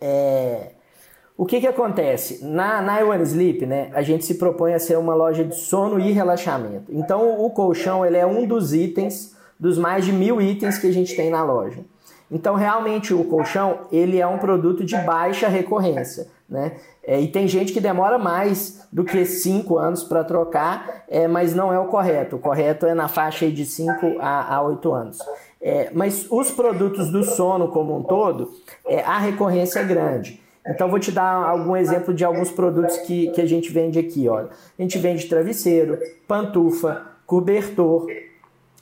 É, 0.00 0.72
o 1.38 1.46
que, 1.46 1.60
que 1.60 1.68
acontece? 1.68 2.44
Na, 2.44 2.82
na 2.82 2.98
One 2.98 3.22
Sleep, 3.22 3.64
né, 3.64 3.90
a 3.94 4.02
gente 4.02 4.24
se 4.24 4.34
propõe 4.34 4.74
a 4.74 4.80
ser 4.80 4.98
uma 4.98 5.14
loja 5.14 5.44
de 5.44 5.54
sono 5.54 6.00
e 6.00 6.10
relaxamento. 6.10 6.90
Então, 6.90 7.40
o 7.40 7.48
colchão 7.50 8.04
ele 8.04 8.16
é 8.16 8.26
um 8.26 8.44
dos 8.44 8.74
itens, 8.74 9.36
dos 9.58 9.78
mais 9.78 10.04
de 10.04 10.12
mil 10.12 10.42
itens 10.42 10.78
que 10.78 10.88
a 10.88 10.92
gente 10.92 11.14
tem 11.14 11.30
na 11.30 11.44
loja. 11.44 11.78
Então, 12.28 12.56
realmente, 12.56 13.14
o 13.14 13.22
colchão 13.22 13.82
ele 13.92 14.20
é 14.20 14.26
um 14.26 14.38
produto 14.38 14.84
de 14.84 14.96
baixa 14.96 15.46
recorrência. 15.46 16.26
Né? 16.48 16.72
É, 17.04 17.20
e 17.20 17.28
tem 17.28 17.46
gente 17.46 17.72
que 17.72 17.80
demora 17.80 18.18
mais 18.18 18.88
do 18.92 19.04
que 19.04 19.24
5 19.24 19.78
anos 19.78 20.02
para 20.02 20.24
trocar, 20.24 21.04
é, 21.06 21.28
mas 21.28 21.54
não 21.54 21.72
é 21.72 21.78
o 21.78 21.86
correto. 21.86 22.34
O 22.34 22.40
correto 22.40 22.84
é 22.84 22.94
na 22.94 23.06
faixa 23.06 23.48
de 23.48 23.64
5 23.64 24.16
a 24.20 24.60
8 24.60 24.92
anos. 24.92 25.18
É, 25.62 25.88
mas 25.94 26.26
os 26.28 26.50
produtos 26.50 27.12
do 27.12 27.22
sono 27.22 27.68
como 27.68 27.96
um 27.96 28.02
todo, 28.02 28.52
é, 28.84 29.02
a 29.02 29.18
recorrência 29.18 29.78
é 29.78 29.84
grande. 29.84 30.47
Então, 30.68 30.88
vou 30.88 30.98
te 30.98 31.10
dar 31.10 31.32
algum 31.32 31.76
exemplo 31.76 32.12
de 32.12 32.24
alguns 32.24 32.50
produtos 32.50 32.96
que, 32.98 33.30
que 33.30 33.40
a 33.40 33.46
gente 33.46 33.70
vende 33.70 33.98
aqui. 33.98 34.28
Olha. 34.28 34.48
A 34.78 34.82
gente 34.82 34.98
vende 34.98 35.26
travesseiro, 35.26 35.98
pantufa, 36.26 37.06
cobertor, 37.26 38.06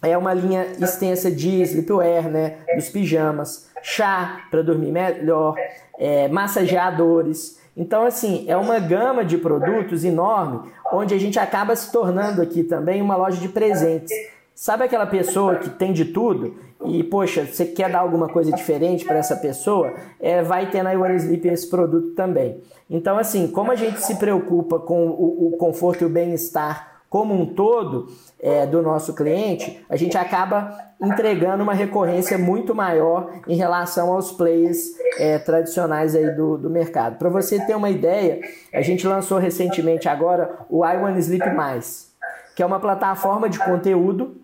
é 0.02 0.16
uma 0.16 0.34
linha 0.34 0.66
extensa 0.78 1.30
de 1.30 1.62
sleepwear, 1.62 2.28
né, 2.28 2.58
dos 2.74 2.88
pijamas, 2.88 3.68
chá 3.82 4.46
para 4.50 4.62
dormir 4.62 4.92
melhor, 4.92 5.54
é, 5.98 6.28
massageadores. 6.28 7.58
Então, 7.76 8.04
assim, 8.04 8.44
é 8.48 8.56
uma 8.56 8.78
gama 8.78 9.24
de 9.24 9.38
produtos 9.38 10.04
enorme, 10.04 10.70
onde 10.92 11.14
a 11.14 11.18
gente 11.18 11.38
acaba 11.38 11.74
se 11.74 11.90
tornando 11.90 12.40
aqui 12.40 12.62
também 12.62 13.02
uma 13.02 13.16
loja 13.16 13.38
de 13.38 13.48
presentes. 13.48 14.10
Sabe 14.54 14.84
aquela 14.84 15.06
pessoa 15.06 15.56
que 15.56 15.68
tem 15.68 15.92
de 15.92 16.06
tudo 16.06 16.54
e, 16.84 17.02
poxa, 17.02 17.46
você 17.46 17.64
quer 17.64 17.90
dar 17.90 18.00
alguma 18.00 18.28
coisa 18.28 18.52
diferente 18.52 19.04
para 19.04 19.18
essa 19.18 19.36
pessoa? 19.36 19.94
É, 20.20 20.42
vai 20.42 20.70
ter 20.70 20.82
na 20.82 20.90
One 20.90 21.16
Sleep 21.16 21.48
esse 21.48 21.68
produto 21.68 22.10
também. 22.10 22.60
Então, 22.88 23.18
assim, 23.18 23.48
como 23.48 23.72
a 23.72 23.74
gente 23.74 24.00
se 24.00 24.16
preocupa 24.16 24.78
com 24.78 25.08
o, 25.08 25.48
o 25.48 25.56
conforto 25.56 26.02
e 26.02 26.06
o 26.06 26.10
bem-estar 26.10 26.96
como 27.08 27.34
um 27.34 27.46
todo 27.46 28.08
é, 28.38 28.66
do 28.66 28.82
nosso 28.82 29.14
cliente, 29.14 29.82
a 29.88 29.96
gente 29.96 30.18
acaba 30.18 30.76
entregando 31.00 31.62
uma 31.62 31.72
recorrência 31.72 32.36
muito 32.36 32.74
maior 32.74 33.30
em 33.46 33.56
relação 33.56 34.12
aos 34.12 34.32
players 34.32 34.92
é, 35.18 35.38
tradicionais 35.38 36.14
aí 36.14 36.34
do, 36.34 36.58
do 36.58 36.68
mercado. 36.68 37.16
Para 37.16 37.30
você 37.30 37.58
ter 37.64 37.74
uma 37.74 37.90
ideia, 37.90 38.40
a 38.72 38.82
gente 38.82 39.06
lançou 39.06 39.38
recentemente 39.38 40.08
agora 40.08 40.58
o 40.68 40.84
I 40.84 40.96
One 40.96 41.18
Sleep 41.18 41.54
Mais, 41.54 42.12
que 42.54 42.62
é 42.62 42.66
uma 42.66 42.80
plataforma 42.80 43.48
de 43.48 43.58
conteúdo 43.58 44.36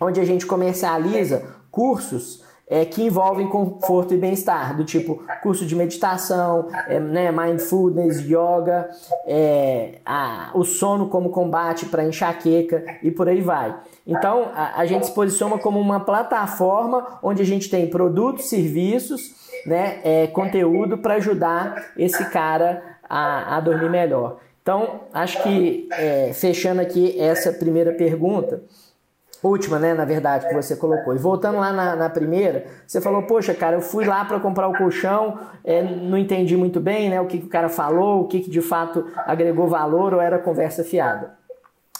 onde 0.00 0.20
a 0.20 0.24
gente 0.24 0.46
comercializa 0.46 1.42
cursos 1.74 2.44
é, 2.68 2.84
que 2.84 3.02
envolvem 3.02 3.48
conforto 3.48 4.14
e 4.14 4.16
bem-estar, 4.16 4.76
do 4.76 4.84
tipo 4.84 5.22
curso 5.42 5.66
de 5.66 5.74
meditação, 5.76 6.68
é, 6.86 6.98
né, 7.00 7.30
mindfulness, 7.30 8.20
yoga, 8.20 8.88
é, 9.26 9.96
a, 10.06 10.50
o 10.54 10.64
sono 10.64 11.08
como 11.08 11.30
combate 11.30 11.86
para 11.86 12.04
enxaqueca 12.04 12.84
e 13.02 13.10
por 13.10 13.28
aí 13.28 13.40
vai. 13.40 13.76
Então 14.06 14.50
a, 14.54 14.80
a, 14.80 14.86
gente 14.86 15.06
se 15.06 15.12
posiciona 15.12 15.58
como 15.58 15.80
uma 15.80 16.00
plataforma 16.00 17.18
onde 17.22 17.42
a 17.42 17.44
gente 17.44 17.68
tem 17.68 17.90
produtos, 17.90 18.46
serviços, 18.46 19.34
né, 19.66 20.00
é, 20.04 20.26
conteúdo 20.28 20.96
para 20.96 21.14
ajudar 21.14 21.92
esse 21.98 22.24
cara 22.30 22.82
a, 23.08 23.56
a 23.56 23.60
dormir 23.60 23.90
melhor. 23.90 24.38
Então, 24.62 25.00
acho 25.12 25.42
que 25.42 25.86
é, 25.92 26.32
fechando 26.32 26.80
aqui 26.80 27.20
essa 27.20 27.52
primeira 27.52 27.92
pergunta, 27.92 28.62
última, 29.48 29.78
né, 29.78 29.94
na 29.94 30.04
verdade, 30.04 30.48
que 30.48 30.54
você 30.54 30.76
colocou. 30.76 31.14
E 31.14 31.18
voltando 31.18 31.58
lá 31.58 31.72
na, 31.72 31.96
na 31.96 32.10
primeira, 32.10 32.66
você 32.86 33.00
falou, 33.00 33.22
poxa, 33.22 33.54
cara, 33.54 33.76
eu 33.76 33.80
fui 33.80 34.04
lá 34.04 34.24
para 34.24 34.40
comprar 34.40 34.68
o 34.68 34.76
colchão, 34.76 35.38
é, 35.62 35.82
não 35.82 36.18
entendi 36.18 36.56
muito 36.56 36.80
bem, 36.80 37.10
né, 37.10 37.20
o 37.20 37.26
que, 37.26 37.38
que 37.38 37.46
o 37.46 37.50
cara 37.50 37.68
falou, 37.68 38.22
o 38.22 38.28
que, 38.28 38.40
que 38.40 38.50
de 38.50 38.60
fato 38.60 39.06
agregou 39.26 39.68
valor 39.68 40.14
ou 40.14 40.20
era 40.20 40.38
conversa 40.38 40.82
fiada. 40.82 41.43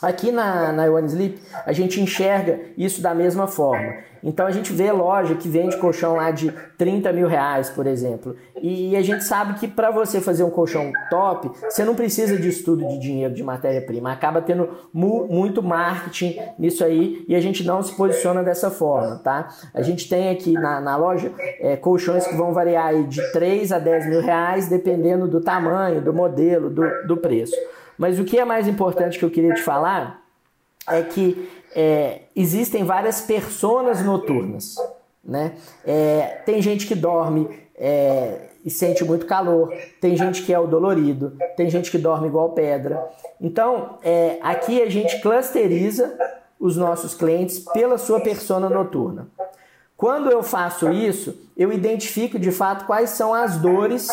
Aqui 0.03 0.31
na, 0.31 0.73
na 0.73 0.85
One 0.85 1.07
Sleep, 1.07 1.41
a 1.65 1.73
gente 1.73 2.01
enxerga 2.01 2.61
isso 2.77 3.01
da 3.01 3.15
mesma 3.15 3.47
forma. 3.47 3.95
Então 4.25 4.47
a 4.47 4.51
gente 4.51 4.73
vê 4.73 4.91
loja 4.91 5.35
que 5.35 5.49
vende 5.49 5.77
colchão 5.77 6.17
lá 6.17 6.31
de 6.31 6.51
30 6.79 7.13
mil 7.13 7.29
reais, 7.29 7.69
por 7.69 7.87
exemplo. 7.87 8.35
E 8.61 8.97
a 8.97 9.03
gente 9.03 9.23
sabe 9.23 9.55
que 9.61 9.69
para 9.69 9.91
você 9.91 10.19
fazer 10.19 10.43
um 10.43 10.51
colchão 10.51 10.91
top, 11.11 11.51
você 11.69 11.85
não 11.85 11.95
precisa 11.95 12.39
de 12.39 12.49
estudo 12.49 12.89
de 12.89 12.99
dinheiro, 12.99 13.35
de 13.35 13.43
matéria-prima. 13.43 14.11
Acaba 14.11 14.41
tendo 14.41 14.71
mu 14.93 15.27
muito 15.29 15.63
marketing 15.63 16.39
nisso 16.59 16.83
aí 16.83 17.23
e 17.29 17.35
a 17.35 17.41
gente 17.41 17.63
não 17.65 17.83
se 17.83 17.95
posiciona 17.95 18.43
dessa 18.43 18.71
forma, 18.71 19.17
tá? 19.17 19.49
A 19.75 19.83
gente 19.83 20.09
tem 20.09 20.31
aqui 20.31 20.53
na, 20.53 20.81
na 20.81 20.97
loja 20.97 21.31
é, 21.61 21.77
colchões 21.77 22.27
que 22.27 22.35
vão 22.35 22.55
variar 22.55 23.05
de 23.05 23.21
3 23.33 23.73
a 23.73 23.79
10 23.79 24.07
mil 24.07 24.23
reais, 24.23 24.69
dependendo 24.69 25.29
do 25.29 25.43
tamanho, 25.43 26.01
do 26.01 26.15
modelo, 26.15 26.71
do, 26.71 27.07
do 27.07 27.17
preço. 27.19 27.55
Mas 27.99 28.19
o 28.19 28.25
que 28.25 28.39
é 28.39 28.45
mais 28.45 28.67
importante 28.69 29.19
que 29.19 29.25
eu 29.25 29.31
queria 29.31 29.55
te 29.55 29.63
falar 29.63 30.23
é 30.89 31.03
que 31.03 31.49
é, 31.75 32.23
existem 32.35 32.85
várias 32.85 33.21
personas 33.21 34.03
noturnas. 34.03 34.77
Né? 35.25 35.53
É, 35.85 36.43
tem 36.45 36.61
gente 36.61 36.87
que 36.87 36.95
dorme 36.95 37.49
é, 37.77 38.49
e 38.65 38.71
sente 38.71 39.05
muito 39.05 39.27
calor, 39.27 39.73
tem 40.01 40.17
gente 40.17 40.43
que 40.43 40.53
é 40.53 40.59
o 40.59 40.67
dolorido, 40.67 41.37
tem 41.57 41.69
gente 41.69 41.91
que 41.91 41.99
dorme 41.99 42.29
igual 42.29 42.51
pedra. 42.51 43.07
Então, 43.41 43.99
é, 44.03 44.39
aqui 44.43 44.83
a 44.83 44.89
gente 44.89 45.21
clusteriza 45.21 46.17
os 46.59 46.77
nossos 46.77 47.15
clientes 47.15 47.59
pela 47.59 47.99
sua 47.99 48.21
persona 48.21 48.71
noturna. 48.71 49.29
Quando 49.97 50.31
eu 50.31 50.43
faço 50.43 50.91
isso, 50.91 51.37
eu 51.57 51.73
identifico 51.73 52.39
de 52.39 52.51
fato 52.51 52.87
quais 52.87 53.11
são 53.11 53.33
as 53.33 53.59
dores 53.59 54.09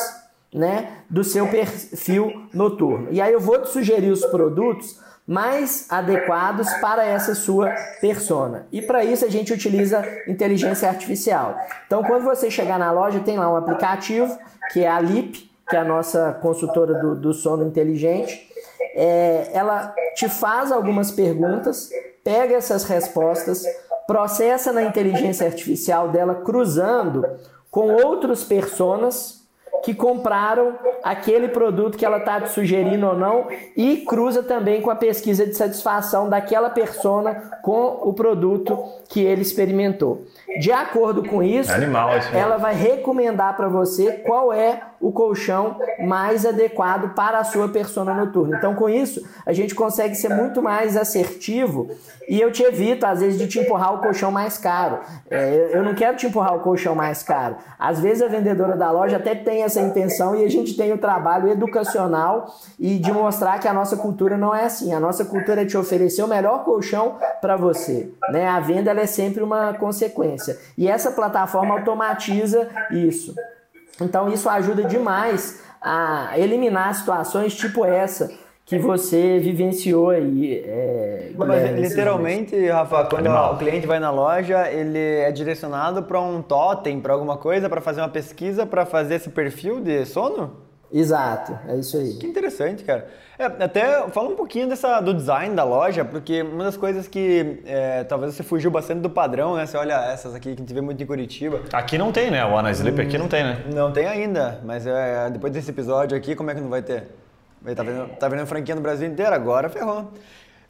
né, 0.53 1.03
do 1.09 1.23
seu 1.23 1.47
perfil 1.47 2.47
noturno. 2.53 3.07
E 3.11 3.21
aí 3.21 3.31
eu 3.31 3.39
vou 3.39 3.61
te 3.61 3.69
sugerir 3.69 4.11
os 4.11 4.25
produtos 4.25 4.99
mais 5.25 5.85
adequados 5.89 6.69
para 6.75 7.05
essa 7.05 7.33
sua 7.33 7.69
persona. 8.01 8.67
E 8.71 8.81
para 8.81 9.03
isso 9.05 9.23
a 9.23 9.29
gente 9.29 9.53
utiliza 9.53 10.03
inteligência 10.27 10.89
artificial. 10.89 11.55
Então, 11.87 12.03
quando 12.03 12.23
você 12.23 12.51
chegar 12.51 12.77
na 12.77 12.91
loja, 12.91 13.19
tem 13.19 13.37
lá 13.37 13.51
um 13.51 13.55
aplicativo 13.55 14.37
que 14.73 14.83
é 14.83 14.89
a 14.89 14.99
Lip, 14.99 15.49
que 15.69 15.75
é 15.75 15.79
a 15.79 15.85
nossa 15.85 16.37
consultora 16.41 16.95
do, 16.95 17.15
do 17.15 17.33
sono 17.33 17.65
inteligente. 17.65 18.49
É, 18.93 19.51
ela 19.53 19.95
te 20.15 20.27
faz 20.27 20.69
algumas 20.71 21.11
perguntas, 21.11 21.89
pega 22.23 22.55
essas 22.55 22.83
respostas, 22.83 23.63
processa 24.05 24.73
na 24.73 24.83
inteligência 24.83 25.47
artificial 25.47 26.09
dela 26.09 26.35
cruzando 26.35 27.25
com 27.69 27.93
outros 27.93 28.43
personas 28.43 29.40
que 29.83 29.93
compraram 29.93 30.77
aquele 31.03 31.47
produto 31.47 31.97
que 31.97 32.05
ela 32.05 32.17
está 32.17 32.41
te 32.41 32.49
sugerindo 32.49 33.07
ou 33.07 33.17
não 33.17 33.47
e 33.75 33.97
cruza 33.97 34.43
também 34.43 34.81
com 34.81 34.91
a 34.91 34.95
pesquisa 34.95 35.45
de 35.45 35.53
satisfação 35.53 36.29
daquela 36.29 36.69
persona 36.69 37.59
com 37.61 37.99
o 38.01 38.13
produto 38.13 38.77
que 39.07 39.21
ele 39.21 39.41
experimentou. 39.41 40.25
De 40.59 40.71
acordo 40.71 41.23
com 41.23 41.41
isso, 41.41 41.71
Animal, 41.71 42.09
ela 42.33 42.57
vai 42.57 42.73
recomendar 42.73 43.55
para 43.55 43.67
você 43.67 44.11
qual 44.25 44.51
é 44.51 44.81
o 44.99 45.11
colchão 45.11 45.77
mais 46.05 46.45
adequado 46.45 47.15
para 47.15 47.39
a 47.39 47.43
sua 47.43 47.67
persona 47.69 48.13
noturna. 48.13 48.57
Então, 48.57 48.75
com 48.75 48.87
isso, 48.87 49.27
a 49.45 49.51
gente 49.51 49.73
consegue 49.73 50.15
ser 50.15 50.29
muito 50.29 50.61
mais 50.61 50.95
assertivo 50.95 51.89
e 52.29 52.39
eu 52.39 52.51
te 52.51 52.63
evito, 52.63 53.05
às 53.05 53.19
vezes, 53.19 53.37
de 53.37 53.47
te 53.47 53.59
empurrar 53.59 53.95
o 53.95 53.99
colchão 53.99 54.31
mais 54.31 54.57
caro. 54.57 54.99
É, 55.29 55.71
eu 55.73 55.83
não 55.83 55.95
quero 55.95 56.15
te 56.15 56.27
empurrar 56.27 56.55
o 56.55 56.59
colchão 56.59 56.93
mais 56.93 57.23
caro. 57.23 57.55
Às 57.79 57.99
vezes, 57.99 58.21
a 58.21 58.27
vendedora 58.27 58.77
da 58.77 58.91
loja 58.91 59.17
até 59.17 59.33
tem 59.33 59.63
essa 59.63 59.81
intenção 59.81 60.35
e 60.35 60.45
a 60.45 60.49
gente 60.49 60.77
tem 60.77 60.93
o 60.93 60.97
trabalho 60.97 61.49
educacional 61.49 62.53
e 62.79 62.99
de 62.99 63.11
mostrar 63.11 63.59
que 63.59 63.67
a 63.67 63.73
nossa 63.73 63.97
cultura 63.97 64.37
não 64.37 64.55
é 64.55 64.65
assim. 64.65 64.93
A 64.93 64.99
nossa 64.99 65.25
cultura 65.25 65.63
é 65.63 65.65
te 65.65 65.77
oferecer 65.77 66.23
o 66.23 66.27
melhor 66.27 66.63
colchão 66.63 67.17
para 67.41 67.50
você. 67.55 68.11
Né? 68.29 68.47
A 68.47 68.59
venda 68.59 68.91
é 68.91 69.05
sempre 69.05 69.43
uma 69.43 69.73
consequência. 69.73 70.57
E 70.77 70.87
essa 70.87 71.11
plataforma 71.11 71.75
automatiza 71.75 72.67
isso. 72.91 73.35
Então 73.99 74.31
isso 74.31 74.49
ajuda 74.49 74.83
demais 74.83 75.61
a 75.81 76.37
eliminar 76.37 76.93
situações 76.93 77.55
tipo 77.55 77.83
essa 77.83 78.31
que 78.65 78.77
você 78.77 79.37
vivenciou 79.39 80.11
aí. 80.11 80.63
É, 80.65 81.31
Mas, 81.35 81.77
literalmente, 81.77 82.67
Rafa, 82.69 83.03
quando 83.05 83.27
Animal. 83.27 83.55
o 83.55 83.57
cliente 83.57 83.85
vai 83.85 83.99
na 83.99 84.11
loja, 84.11 84.71
ele 84.71 84.97
é 84.97 85.29
direcionado 85.29 86.03
para 86.03 86.21
um 86.21 86.41
totem, 86.41 87.01
para 87.01 87.11
alguma 87.11 87.35
coisa, 87.35 87.67
para 87.67 87.81
fazer 87.81 87.99
uma 87.99 88.07
pesquisa, 88.07 88.65
para 88.65 88.85
fazer 88.85 89.15
esse 89.15 89.29
perfil 89.29 89.81
de 89.81 90.05
sono? 90.05 90.70
Exato, 90.93 91.57
é 91.67 91.77
isso 91.77 91.95
aí. 91.97 92.15
Que 92.15 92.27
interessante, 92.27 92.83
cara. 92.83 93.07
É, 93.39 93.45
até 93.45 94.07
fala 94.09 94.29
um 94.29 94.35
pouquinho 94.35 94.67
dessa, 94.67 94.99
do 94.99 95.13
design 95.13 95.55
da 95.55 95.63
loja, 95.63 96.03
porque 96.03 96.41
uma 96.41 96.65
das 96.65 96.75
coisas 96.75 97.07
que 97.07 97.61
é, 97.65 98.03
talvez 98.03 98.35
você 98.35 98.43
fugiu 98.43 98.69
bastante 98.69 98.99
do 98.99 99.09
padrão, 99.09 99.55
né? 99.55 99.65
Você 99.65 99.77
olha 99.77 99.93
essas 100.11 100.35
aqui 100.35 100.49
que 100.49 100.55
a 100.55 100.57
gente 100.57 100.73
vê 100.73 100.81
muito 100.81 101.01
em 101.01 101.05
Curitiba. 101.05 101.61
Aqui 101.71 101.97
não 101.97 102.11
tem, 102.11 102.29
né? 102.29 102.45
O 102.45 102.57
Ana 102.57 102.71
Sleep 102.71 102.99
hum, 102.99 103.03
aqui 103.03 103.17
não 103.17 103.27
tem, 103.27 103.43
né? 103.43 103.63
Não 103.73 103.91
tem 103.91 104.05
ainda, 104.05 104.59
mas 104.65 104.85
é, 104.85 105.29
depois 105.29 105.53
desse 105.53 105.71
episódio 105.71 106.15
aqui, 106.17 106.35
como 106.35 106.51
é 106.51 106.55
que 106.55 106.61
não 106.61 106.69
vai 106.69 106.81
ter? 106.81 107.07
Tá 107.75 107.83
vendo, 107.83 108.07
tá 108.17 108.27
vendo 108.27 108.45
franquia 108.45 108.75
no 108.75 108.81
Brasil 108.81 109.07
inteiro? 109.07 109.33
Agora 109.33 109.69
ferrou. 109.69 110.11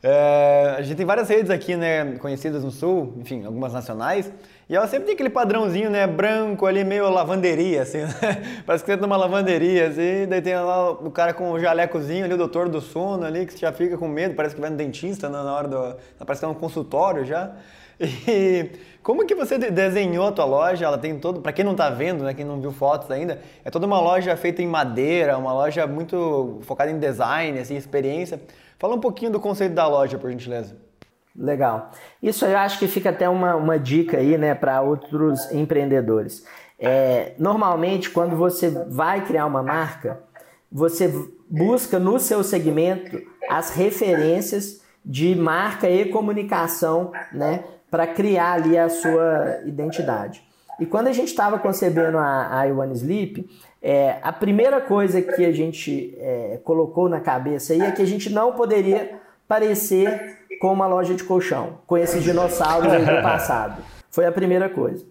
É, 0.03 0.75
a 0.77 0.81
gente 0.81 0.97
tem 0.97 1.05
várias 1.05 1.29
redes 1.29 1.49
aqui, 1.49 1.75
né, 1.75 2.17
conhecidas 2.19 2.63
no 2.63 2.71
Sul, 2.71 3.13
enfim, 3.17 3.45
algumas 3.45 3.71
nacionais, 3.71 4.31
e 4.69 4.75
ela 4.75 4.87
sempre 4.87 5.05
tem 5.05 5.15
aquele 5.15 5.29
padrãozinho, 5.29 5.89
né, 5.89 6.07
branco 6.07 6.65
ali, 6.65 6.83
meio 6.83 7.09
lavanderia, 7.09 7.81
assim, 7.81 7.99
né? 8.21 8.63
Parece 8.65 8.83
que 8.83 8.91
você 8.91 8.97
tá 8.97 9.01
numa 9.01 9.17
lavanderia, 9.17 9.87
assim, 9.87 10.27
daí 10.29 10.41
tem 10.41 10.55
lá 10.55 10.91
o 10.91 11.11
cara 11.11 11.33
com 11.33 11.51
o 11.51 11.59
jalecozinho 11.59 12.25
ali, 12.25 12.33
o 12.33 12.37
doutor 12.37 12.69
do 12.69 12.79
sono 12.79 13.25
ali, 13.25 13.45
que 13.45 13.59
já 13.59 13.71
fica 13.71 13.97
com 13.97 14.07
medo, 14.07 14.35
parece 14.35 14.55
que 14.55 14.61
vai 14.61 14.69
no 14.69 14.77
dentista 14.77 15.27
na 15.29 15.43
hora 15.53 15.67
do... 15.67 15.95
parece 16.19 16.39
que 16.39 16.45
é 16.45 16.47
um 16.47 16.53
consultório 16.53 17.25
já. 17.25 17.51
E 18.27 18.71
como 19.03 19.25
que 19.25 19.35
você 19.35 19.57
desenhou 19.57 20.27
a 20.27 20.31
tua 20.31 20.45
loja? 20.45 20.85
Ela 20.85 20.97
tem 20.97 21.19
todo, 21.19 21.39
para 21.39 21.51
quem 21.51 21.63
não 21.63 21.73
está 21.73 21.89
vendo, 21.89 22.23
né, 22.23 22.33
quem 22.33 22.45
não 22.45 22.59
viu 22.59 22.71
fotos 22.71 23.11
ainda, 23.11 23.39
é 23.63 23.69
toda 23.69 23.85
uma 23.85 23.99
loja 23.99 24.35
feita 24.35 24.61
em 24.61 24.67
madeira, 24.67 25.37
uma 25.37 25.53
loja 25.53 25.85
muito 25.85 26.59
focada 26.63 26.89
em 26.89 26.97
design, 26.97 27.59
assim, 27.59 27.75
experiência. 27.75 28.41
Fala 28.79 28.95
um 28.95 28.99
pouquinho 28.99 29.31
do 29.31 29.39
conceito 29.39 29.73
da 29.73 29.87
loja, 29.87 30.17
por 30.17 30.31
gentileza. 30.31 30.75
Legal. 31.35 31.91
Isso 32.21 32.45
eu 32.45 32.57
acho 32.57 32.77
que 32.77 32.87
fica 32.87 33.09
até 33.09 33.27
uma, 33.29 33.55
uma 33.55 33.79
dica 33.79 34.17
aí, 34.17 34.37
né, 34.37 34.53
para 34.53 34.81
outros 34.81 35.51
empreendedores. 35.51 36.45
É, 36.77 37.33
normalmente, 37.37 38.09
quando 38.09 38.35
você 38.35 38.69
vai 38.69 39.23
criar 39.25 39.45
uma 39.45 39.63
marca, 39.63 40.19
você 40.71 41.13
busca 41.49 41.99
no 41.99 42.19
seu 42.19 42.43
segmento 42.43 43.21
as 43.49 43.71
referências 43.71 44.81
de 45.03 45.35
marca 45.35 45.89
e 45.89 46.05
comunicação, 46.09 47.11
né, 47.31 47.63
para 47.89 48.07
criar 48.07 48.53
ali 48.53 48.77
a 48.77 48.89
sua 48.89 49.61
identidade. 49.65 50.43
E 50.79 50.85
quando 50.85 51.07
a 51.07 51.13
gente 51.13 51.27
estava 51.27 51.59
concebendo 51.59 52.17
a, 52.17 52.61
a 52.61 52.65
One 52.65 52.93
Sleep, 52.93 53.47
é, 53.81 54.17
a 54.21 54.31
primeira 54.31 54.79
coisa 54.81 55.21
que 55.21 55.45
a 55.45 55.51
gente 55.51 56.15
é, 56.17 56.59
colocou 56.63 57.09
na 57.09 57.19
cabeça 57.19 57.73
aí 57.73 57.81
é 57.81 57.91
que 57.91 58.01
a 58.01 58.05
gente 58.05 58.29
não 58.29 58.53
poderia 58.53 59.19
parecer 59.47 60.40
com 60.61 60.71
uma 60.71 60.85
loja 60.85 61.15
de 61.15 61.23
colchão, 61.23 61.79
com 61.87 61.97
esses 61.97 62.23
dinossauros 62.23 62.93
aí 62.93 63.03
do 63.03 63.19
passado. 63.23 63.83
Foi 64.11 64.27
a 64.27 64.31
primeira 64.31 64.69
coisa. 64.69 65.03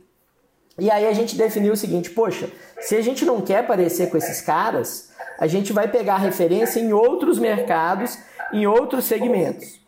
E 0.78 0.88
aí 0.88 1.08
a 1.08 1.12
gente 1.12 1.36
definiu 1.36 1.72
o 1.72 1.76
seguinte: 1.76 2.08
poxa, 2.10 2.48
se 2.78 2.94
a 2.94 3.02
gente 3.02 3.24
não 3.24 3.40
quer 3.40 3.66
parecer 3.66 4.08
com 4.08 4.16
esses 4.16 4.40
caras, 4.40 5.10
a 5.38 5.48
gente 5.48 5.72
vai 5.72 5.88
pegar 5.88 6.18
referência 6.18 6.78
em 6.78 6.92
outros 6.92 7.36
mercados, 7.36 8.16
em 8.52 8.64
outros 8.64 9.06
segmentos. 9.06 9.80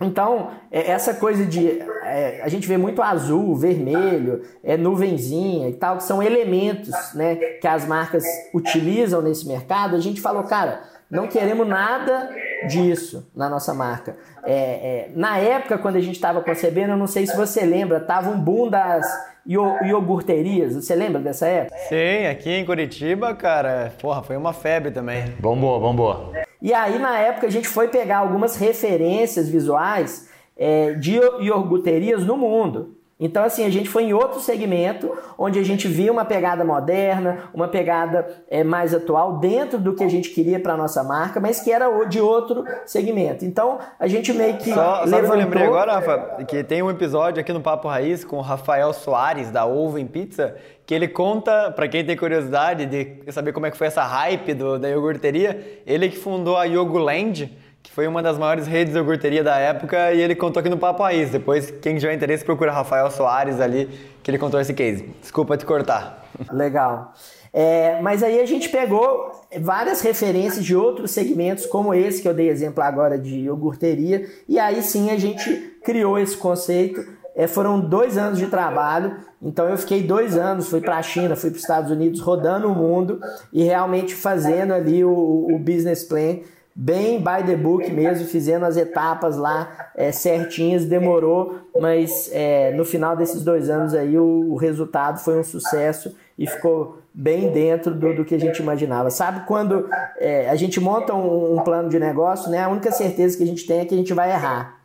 Então, 0.00 0.52
é, 0.70 0.90
essa 0.90 1.12
coisa 1.12 1.44
de. 1.44 1.82
É, 2.04 2.40
a 2.42 2.48
gente 2.48 2.66
vê 2.66 2.78
muito 2.78 3.02
azul, 3.02 3.54
vermelho, 3.56 4.42
é, 4.64 4.76
nuvenzinha 4.76 5.68
e 5.68 5.74
tal, 5.74 5.98
que 5.98 6.04
são 6.04 6.22
elementos 6.22 6.94
né, 7.14 7.36
que 7.60 7.66
as 7.68 7.84
marcas 7.84 8.24
utilizam 8.54 9.20
nesse 9.20 9.46
mercado. 9.46 9.96
A 9.96 10.00
gente 10.00 10.20
falou, 10.20 10.44
cara, 10.44 10.82
não 11.10 11.26
queremos 11.26 11.66
nada 11.66 12.30
disso 12.66 13.30
na 13.34 13.48
nossa 13.48 13.72
marca. 13.72 14.16
É, 14.44 14.52
é, 14.52 15.10
na 15.14 15.38
época, 15.38 15.78
quando 15.78 15.96
a 15.96 16.00
gente 16.00 16.14
estava 16.14 16.40
concebendo, 16.40 16.92
eu 16.92 16.96
não 16.96 17.06
sei 17.06 17.26
se 17.26 17.36
você 17.36 17.64
lembra, 17.64 18.00
tava 18.00 18.30
um 18.30 18.38
boom 18.38 18.68
das 18.68 19.06
iogurterias. 19.46 20.74
Você 20.74 20.94
lembra 20.94 21.20
dessa 21.20 21.46
época? 21.46 21.76
Sim, 21.88 22.26
aqui 22.26 22.50
em 22.50 22.64
Curitiba, 22.64 23.34
cara, 23.34 23.92
porra, 24.00 24.22
foi 24.22 24.36
uma 24.36 24.52
febre 24.52 24.90
também. 24.90 25.34
Vamos 25.40 25.96
boa. 25.96 26.32
E 26.60 26.74
aí, 26.74 26.98
na 26.98 27.18
época, 27.18 27.46
a 27.46 27.50
gente 27.50 27.68
foi 27.68 27.88
pegar 27.88 28.18
algumas 28.18 28.56
referências 28.56 29.48
visuais 29.48 30.28
é, 30.56 30.94
de 30.94 31.14
iogurterias 31.40 32.24
no 32.24 32.36
mundo. 32.36 32.97
Então, 33.20 33.42
assim, 33.42 33.64
a 33.64 33.70
gente 33.70 33.88
foi 33.88 34.04
em 34.04 34.12
outro 34.12 34.38
segmento, 34.38 35.12
onde 35.36 35.58
a 35.58 35.62
gente 35.64 35.88
via 35.88 36.12
uma 36.12 36.24
pegada 36.24 36.64
moderna, 36.64 37.50
uma 37.52 37.66
pegada 37.66 38.26
é, 38.48 38.62
mais 38.62 38.94
atual, 38.94 39.38
dentro 39.38 39.78
do 39.78 39.94
que 39.94 40.04
a 40.04 40.08
gente 40.08 40.30
queria 40.30 40.60
para 40.60 40.76
nossa 40.76 41.02
marca, 41.02 41.40
mas 41.40 41.60
que 41.60 41.72
era 41.72 41.88
de 42.04 42.20
outro 42.20 42.64
segmento. 42.86 43.44
Então, 43.44 43.78
a 43.98 44.06
gente 44.06 44.32
meio 44.32 44.56
que. 44.58 44.72
Só, 44.72 45.00
levantou... 45.04 45.26
só 45.26 45.34
eu 45.34 45.38
lembrei 45.38 45.64
agora, 45.64 45.94
Rafa, 45.94 46.44
que 46.44 46.62
tem 46.62 46.80
um 46.80 46.90
episódio 46.90 47.40
aqui 47.40 47.52
no 47.52 47.60
Papo 47.60 47.88
Raiz 47.88 48.24
com 48.24 48.36
o 48.36 48.40
Rafael 48.40 48.92
Soares, 48.92 49.50
da 49.50 49.66
Oven 49.66 50.06
Pizza, 50.06 50.54
que 50.86 50.94
ele 50.94 51.08
conta, 51.08 51.72
para 51.72 51.88
quem 51.88 52.04
tem 52.04 52.16
curiosidade 52.16 52.86
de 52.86 53.32
saber 53.32 53.52
como 53.52 53.66
é 53.66 53.70
que 53.70 53.76
foi 53.76 53.88
essa 53.88 54.04
hype 54.04 54.54
do, 54.54 54.78
da 54.78 54.88
iogurteria, 54.88 55.82
ele 55.84 56.08
que 56.08 56.16
fundou 56.16 56.56
a 56.56 56.64
Yoguland 56.64 57.52
que 57.82 57.90
foi 57.92 58.06
uma 58.06 58.22
das 58.22 58.38
maiores 58.38 58.66
redes 58.66 58.92
de 58.92 58.98
iogurteria 58.98 59.42
da 59.42 59.56
época 59.56 60.12
e 60.12 60.20
ele 60.20 60.34
contou 60.34 60.60
aqui 60.60 60.68
no 60.68 60.78
Papo 60.78 61.02
Raiz. 61.02 61.30
Depois, 61.30 61.70
quem 61.70 61.96
tiver 61.96 62.14
interesse, 62.14 62.44
procura 62.44 62.72
Rafael 62.72 63.10
Soares 63.10 63.60
ali, 63.60 63.88
que 64.22 64.30
ele 64.30 64.38
contou 64.38 64.60
esse 64.60 64.74
case. 64.74 65.08
Desculpa 65.20 65.56
te 65.56 65.64
cortar. 65.64 66.26
Legal. 66.52 67.12
É, 67.52 68.00
mas 68.02 68.22
aí 68.22 68.40
a 68.40 68.46
gente 68.46 68.68
pegou 68.68 69.32
várias 69.60 70.00
referências 70.00 70.64
de 70.64 70.76
outros 70.76 71.10
segmentos, 71.10 71.66
como 71.66 71.94
esse 71.94 72.20
que 72.20 72.28
eu 72.28 72.34
dei 72.34 72.48
exemplo 72.48 72.82
agora 72.82 73.18
de 73.18 73.40
iogurteria, 73.40 74.26
e 74.48 74.58
aí 74.58 74.82
sim 74.82 75.10
a 75.10 75.16
gente 75.16 75.78
criou 75.82 76.18
esse 76.18 76.36
conceito. 76.36 77.16
É, 77.34 77.46
foram 77.46 77.80
dois 77.80 78.18
anos 78.18 78.38
de 78.38 78.48
trabalho, 78.48 79.16
então 79.40 79.68
eu 79.68 79.78
fiquei 79.78 80.02
dois 80.02 80.36
anos, 80.36 80.68
fui 80.68 80.80
para 80.80 80.96
a 80.96 81.02
China, 81.02 81.36
fui 81.36 81.50
para 81.50 81.56
os 81.56 81.62
Estados 81.62 81.90
Unidos, 81.90 82.20
rodando 82.20 82.68
o 82.68 82.74
mundo 82.74 83.20
e 83.52 83.62
realmente 83.62 84.12
fazendo 84.14 84.74
ali 84.74 85.04
o, 85.04 85.46
o 85.48 85.58
business 85.58 86.02
plan 86.02 86.40
bem 86.80 87.18
by 87.18 87.44
the 87.44 87.56
book 87.56 87.90
mesmo, 87.90 88.24
fizendo 88.28 88.64
as 88.64 88.76
etapas 88.76 89.36
lá 89.36 89.90
é, 89.96 90.12
certinhas, 90.12 90.84
demorou, 90.84 91.58
mas 91.80 92.30
é, 92.32 92.70
no 92.70 92.84
final 92.84 93.16
desses 93.16 93.42
dois 93.42 93.68
anos 93.68 93.94
aí 93.94 94.16
o, 94.16 94.52
o, 94.52 94.54
resultado 94.54 95.18
foi 95.18 95.40
um 95.40 95.42
sucesso 95.42 96.14
e 96.38 96.46
ficou 96.46 96.98
bem 97.12 97.50
dentro 97.50 97.92
do, 97.92 98.14
do 98.14 98.24
que 98.24 98.36
a 98.36 98.38
gente 98.38 98.62
imaginava. 98.62 99.10
Sabe 99.10 99.44
quando 99.44 99.88
é, 100.18 100.48
a 100.48 100.54
gente 100.54 100.78
monta 100.78 101.12
um, 101.12 101.58
um 101.58 101.64
plano 101.64 101.88
de 101.88 101.98
negócio, 101.98 102.48
né? 102.48 102.62
A 102.62 102.68
única 102.68 102.92
certeza 102.92 103.36
que 103.36 103.42
a 103.42 103.46
gente 103.46 103.66
tem 103.66 103.80
é 103.80 103.84
que 103.84 103.94
a 103.94 103.98
gente 103.98 104.14
vai 104.14 104.30
errar. 104.30 104.77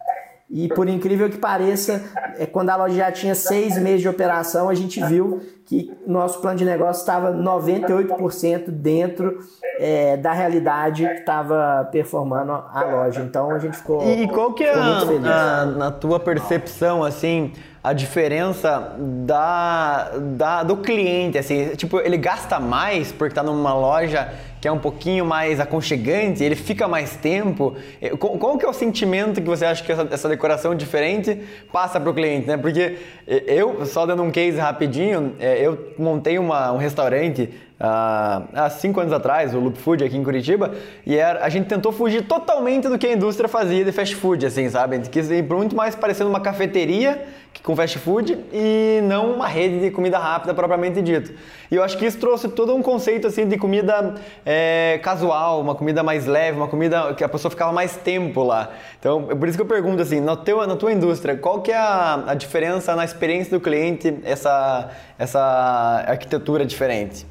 E 0.56 0.68
por 0.68 0.88
incrível 0.88 1.28
que 1.32 1.38
pareça, 1.40 2.04
é, 2.38 2.46
quando 2.46 2.70
a 2.70 2.76
loja 2.76 2.94
já 2.94 3.12
tinha 3.12 3.34
seis 3.34 3.76
meses 3.76 4.02
de 4.02 4.08
operação, 4.08 4.70
a 4.70 4.76
gente 4.76 5.04
viu 5.04 5.42
que 5.66 5.92
nosso 6.06 6.40
plano 6.42 6.60
de 6.60 6.64
negócio 6.64 7.00
estava 7.00 7.34
98% 7.34 8.70
dentro 8.70 9.40
é, 9.80 10.16
da 10.16 10.32
realidade 10.32 11.08
que 11.08 11.14
estava 11.14 11.90
performando 11.92 12.52
a 12.52 12.84
loja. 12.84 13.22
Então 13.22 13.50
a 13.50 13.58
gente 13.58 13.78
ficou. 13.78 14.08
E 14.08 14.28
qual 14.28 14.54
que 14.54 14.64
é, 14.64 14.76
a, 14.76 15.62
a, 15.62 15.66
na 15.66 15.90
tua 15.90 16.20
percepção, 16.20 17.04
assim, 17.04 17.52
a 17.84 17.92
diferença 17.92 18.96
da, 19.26 20.12
da, 20.20 20.62
do 20.62 20.78
cliente? 20.78 21.36
Assim, 21.36 21.70
tipo, 21.70 22.00
ele 22.00 22.18
gasta 22.18 22.60
mais 22.60 23.12
porque 23.12 23.32
está 23.32 23.42
numa 23.42 23.74
loja 23.74 24.32
que 24.64 24.68
é 24.70 24.72
um 24.72 24.80
pouquinho 24.80 25.26
mais 25.26 25.60
aconchegante, 25.60 26.42
ele 26.42 26.56
fica 26.56 26.88
mais 26.88 27.18
tempo. 27.18 27.76
É, 28.02 28.12
qual, 28.12 28.58
que 28.58 28.66
é 28.66 28.70
o 28.70 28.72
sentimento 28.72 29.42
que 29.42 29.50
você 29.50 29.66
acha 29.66 29.84
que 29.84 29.92
essa, 29.92 30.08
essa 30.10 30.30
decoração 30.30 30.74
diferente 30.74 31.38
passa 31.70 32.00
para 32.00 32.10
o 32.10 32.14
cliente? 32.14 32.48
Né? 32.48 32.56
Porque 32.56 32.96
eu, 33.28 33.86
só 33.86 34.06
dando 34.06 34.24
um 34.24 34.32
case 34.32 34.58
rapidinho, 34.58 35.36
é, 35.38 35.60
eu 35.60 35.94
montei 36.00 36.40
uma, 36.40 36.72
um 36.72 36.78
restaurante 36.78 37.50
uh, 37.84 38.48
há 38.54 38.70
cinco 38.70 39.02
anos 39.02 39.12
atrás, 39.12 39.54
o 39.54 39.60
Loop 39.60 39.78
Food 39.78 40.04
aqui 40.04 40.16
em 40.16 40.24
Curitiba, 40.24 40.74
e 41.06 41.18
era, 41.18 41.44
a 41.44 41.50
gente 41.50 41.68
tentou 41.68 41.92
fugir 41.92 42.24
totalmente 42.24 42.88
do 42.88 42.98
que 42.98 43.08
a 43.08 43.12
indústria 43.12 43.50
fazia 43.50 43.84
de 43.84 43.92
fast 43.92 44.16
food, 44.16 44.46
assim, 44.46 44.70
sabe? 44.70 44.96
A 44.96 44.98
gente 44.98 45.10
quis 45.10 45.30
ir 45.30 45.44
muito 45.44 45.76
mais 45.76 45.94
parecendo 45.94 46.30
uma 46.30 46.40
cafeteria 46.40 47.22
com 47.62 47.76
fast 47.76 48.00
food 48.00 48.38
e 48.52 49.00
não 49.04 49.36
uma 49.36 49.48
rede 49.48 49.80
de 49.80 49.92
comida 49.92 50.18
rápida 50.18 50.54
propriamente 50.54 51.02
dito. 51.02 51.34
E 51.70 51.76
eu 51.76 51.84
acho 51.84 51.98
que 51.98 52.06
isso 52.06 52.18
trouxe 52.18 52.50
todo 52.50 52.74
um 52.74 52.82
conceito 52.82 53.28
assim 53.28 53.48
de 53.48 53.58
comida 53.58 54.16
é, 54.46 54.53
casual, 55.02 55.62
uma 55.62 55.76
comida 55.76 56.04
mais 56.04 56.26
leve, 56.26 56.58
uma 56.58 56.68
comida 56.68 57.14
que 57.14 57.24
a 57.24 57.30
pessoa 57.30 57.50
ficava 57.50 57.72
mais 57.72 57.96
tempo 57.96 58.44
lá. 58.44 58.72
Então, 59.00 59.28
é 59.30 59.36
por 59.36 59.48
isso 59.48 59.58
que 59.58 59.62
eu 59.62 59.68
pergunto 59.68 60.02
assim, 60.02 60.20
na, 60.20 60.36
teu, 60.36 60.66
na 60.66 60.76
tua 60.76 60.92
indústria, 60.92 61.38
qual 61.38 61.62
que 61.62 61.72
é 61.72 61.78
a, 61.78 62.24
a 62.28 62.34
diferença 62.34 62.96
na 62.96 63.06
experiência 63.06 63.58
do 63.58 63.62
cliente, 63.62 64.20
essa, 64.24 64.90
essa 65.18 66.06
arquitetura 66.08 66.66
diferente? 66.66 67.26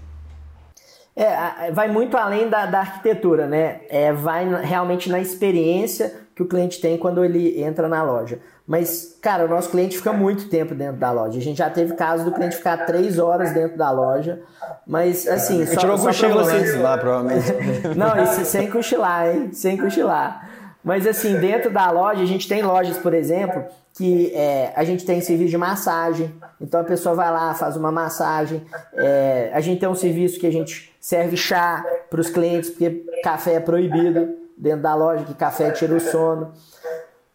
É, 1.14 1.70
vai 1.72 1.88
muito 1.88 2.16
além 2.16 2.48
da, 2.48 2.64
da 2.64 2.80
arquitetura, 2.80 3.46
né? 3.46 3.82
É, 3.90 4.12
vai 4.12 4.48
realmente 4.62 5.10
na 5.10 5.20
experiência 5.20 6.22
que 6.34 6.42
o 6.42 6.46
cliente 6.46 6.80
tem 6.80 6.96
quando 6.96 7.22
ele 7.22 7.62
entra 7.62 7.86
na 7.86 8.02
loja. 8.02 8.38
Mas, 8.72 9.18
cara, 9.20 9.44
o 9.44 9.48
nosso 9.48 9.68
cliente 9.68 9.98
fica 9.98 10.14
muito 10.14 10.48
tempo 10.48 10.74
dentro 10.74 10.96
da 10.96 11.10
loja. 11.10 11.38
A 11.38 11.42
gente 11.42 11.58
já 11.58 11.68
teve 11.68 11.92
casos 11.92 12.24
do 12.24 12.32
cliente 12.32 12.56
ficar 12.56 12.86
três 12.86 13.18
horas 13.18 13.52
dentro 13.52 13.76
da 13.76 13.90
loja. 13.90 14.40
Mas, 14.86 15.28
assim. 15.28 15.66
Só, 15.66 15.76
tirou 15.78 15.98
só 15.98 16.06
cochilo 16.06 16.38
vocês... 16.38 16.80
lá, 16.80 16.96
provavelmente. 16.96 17.52
Não, 17.94 18.24
isso 18.24 18.46
sem 18.46 18.70
cochilar, 18.70 19.28
hein? 19.28 19.52
Sem 19.52 19.76
cochilar. 19.76 20.48
Mas, 20.82 21.06
assim, 21.06 21.38
dentro 21.38 21.70
da 21.70 21.90
loja, 21.90 22.22
a 22.22 22.26
gente 22.26 22.48
tem 22.48 22.62
lojas, 22.62 22.96
por 22.96 23.12
exemplo, 23.12 23.62
que 23.92 24.32
é, 24.34 24.72
a 24.74 24.84
gente 24.84 25.04
tem 25.04 25.20
serviço 25.20 25.50
de 25.50 25.58
massagem. 25.58 26.34
Então 26.58 26.80
a 26.80 26.84
pessoa 26.84 27.14
vai 27.14 27.30
lá, 27.30 27.52
faz 27.52 27.76
uma 27.76 27.92
massagem. 27.92 28.64
É, 28.94 29.50
a 29.52 29.60
gente 29.60 29.80
tem 29.80 29.88
um 29.88 29.94
serviço 29.94 30.40
que 30.40 30.46
a 30.46 30.50
gente 30.50 30.96
serve 30.98 31.36
chá 31.36 31.84
para 32.08 32.22
os 32.22 32.30
clientes, 32.30 32.70
porque 32.70 33.04
café 33.22 33.56
é 33.56 33.60
proibido 33.60 34.34
dentro 34.56 34.80
da 34.80 34.94
loja, 34.94 35.24
que 35.24 35.34
café 35.34 35.70
tira 35.72 35.94
o 35.94 36.00
sono. 36.00 36.54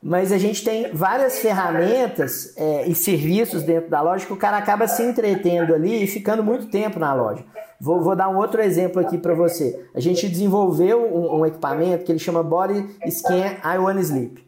Mas 0.07 0.31
a 0.31 0.37
gente 0.37 0.63
tem 0.63 0.89
várias 0.93 1.39
ferramentas 1.39 2.53
é, 2.55 2.87
e 2.87 2.95
serviços 2.95 3.61
dentro 3.61 3.89
da 3.89 3.99
loja 3.99 4.25
que 4.25 4.31
o 4.31 4.37
cara 4.37 4.55
acaba 4.55 4.87
se 4.87 5.03
entretendo 5.03 5.75
ali 5.75 6.01
e 6.01 6.07
ficando 6.07 6.41
muito 6.41 6.67
tempo 6.67 6.97
na 6.97 7.13
loja. 7.13 7.43
Vou, 7.77 8.01
vou 8.01 8.15
dar 8.15 8.29
um 8.29 8.37
outro 8.37 8.61
exemplo 8.61 9.01
aqui 9.01 9.17
para 9.17 9.33
você. 9.33 9.85
A 9.93 9.99
gente 9.99 10.29
desenvolveu 10.29 11.13
um, 11.13 11.39
um, 11.39 11.45
equipamento 11.45 12.05
que 12.05 12.11
ele 12.13 12.19
chama 12.19 12.41
Body 12.41 12.87
Scan 13.09 13.57
I 13.61 13.77
Wanna 13.77 13.99
Sleep. 13.99 14.47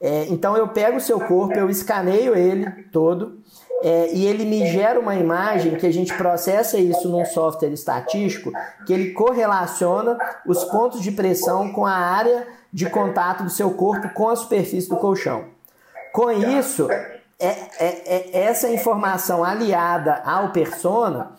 É, 0.00 0.26
então 0.28 0.56
eu 0.56 0.66
pego 0.66 0.96
o 0.96 1.00
seu 1.00 1.20
corpo, 1.20 1.54
eu 1.54 1.70
escaneio 1.70 2.34
ele 2.34 2.68
todo 2.90 3.38
é, 3.84 4.12
e 4.12 4.26
ele 4.26 4.44
me 4.44 4.66
gera 4.66 4.98
uma 4.98 5.14
imagem 5.14 5.76
que 5.76 5.86
a 5.86 5.92
gente 5.92 6.12
processa 6.14 6.78
isso 6.78 7.08
num 7.08 7.24
software 7.24 7.72
estatístico 7.72 8.50
que 8.84 8.92
ele 8.92 9.12
correlaciona 9.12 10.18
os 10.44 10.64
pontos 10.64 11.00
de 11.00 11.12
pressão 11.12 11.72
com 11.72 11.86
a 11.86 11.94
área 11.94 12.44
de 12.76 12.90
contato 12.90 13.42
do 13.42 13.48
seu 13.48 13.70
corpo 13.70 14.10
com 14.10 14.28
a 14.28 14.36
superfície 14.36 14.86
do 14.86 14.98
colchão. 14.98 15.46
Com 16.12 16.30
isso, 16.30 16.86
é, 16.90 17.10
é, 17.40 18.38
é 18.38 18.42
essa 18.42 18.68
informação 18.68 19.42
aliada 19.42 20.20
ao 20.22 20.50
persona, 20.50 21.30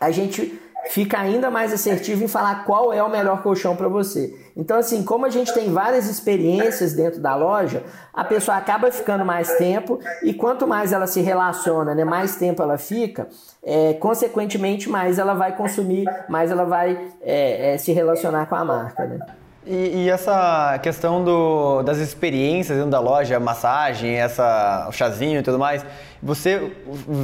a 0.00 0.10
gente 0.10 0.60
fica 0.88 1.16
ainda 1.16 1.48
mais 1.48 1.72
assertivo 1.72 2.24
em 2.24 2.26
falar 2.26 2.64
qual 2.64 2.92
é 2.92 3.00
o 3.00 3.08
melhor 3.08 3.40
colchão 3.40 3.76
para 3.76 3.86
você. 3.86 4.36
Então, 4.56 4.76
assim, 4.76 5.04
como 5.04 5.26
a 5.26 5.30
gente 5.30 5.54
tem 5.54 5.72
várias 5.72 6.10
experiências 6.10 6.92
dentro 6.92 7.20
da 7.20 7.36
loja, 7.36 7.84
a 8.12 8.24
pessoa 8.24 8.56
acaba 8.56 8.90
ficando 8.90 9.24
mais 9.24 9.56
tempo 9.58 10.00
e 10.24 10.34
quanto 10.34 10.66
mais 10.66 10.92
ela 10.92 11.06
se 11.06 11.20
relaciona, 11.20 11.94
né, 11.94 12.04
mais 12.04 12.34
tempo 12.34 12.60
ela 12.60 12.78
fica, 12.78 13.28
é, 13.62 13.92
consequentemente, 13.94 14.88
mais 14.88 15.20
ela 15.20 15.34
vai 15.34 15.56
consumir, 15.56 16.04
mais 16.28 16.50
ela 16.50 16.64
vai 16.64 17.12
é, 17.22 17.74
é, 17.74 17.78
se 17.78 17.92
relacionar 17.92 18.46
com 18.46 18.56
a 18.56 18.64
marca. 18.64 19.06
Né? 19.06 19.20
E, 19.70 20.04
e, 20.04 20.08
essa 20.08 20.78
questão 20.82 21.22
do, 21.22 21.82
das 21.82 21.98
experiências 21.98 22.78
dentro 22.78 22.90
da 22.90 23.00
loja, 23.00 23.38
massagem, 23.38 24.14
essa, 24.14 24.86
o 24.88 24.92
chazinho 24.92 25.40
e 25.40 25.42
tudo 25.42 25.58
mais, 25.58 25.84
você 26.22 26.72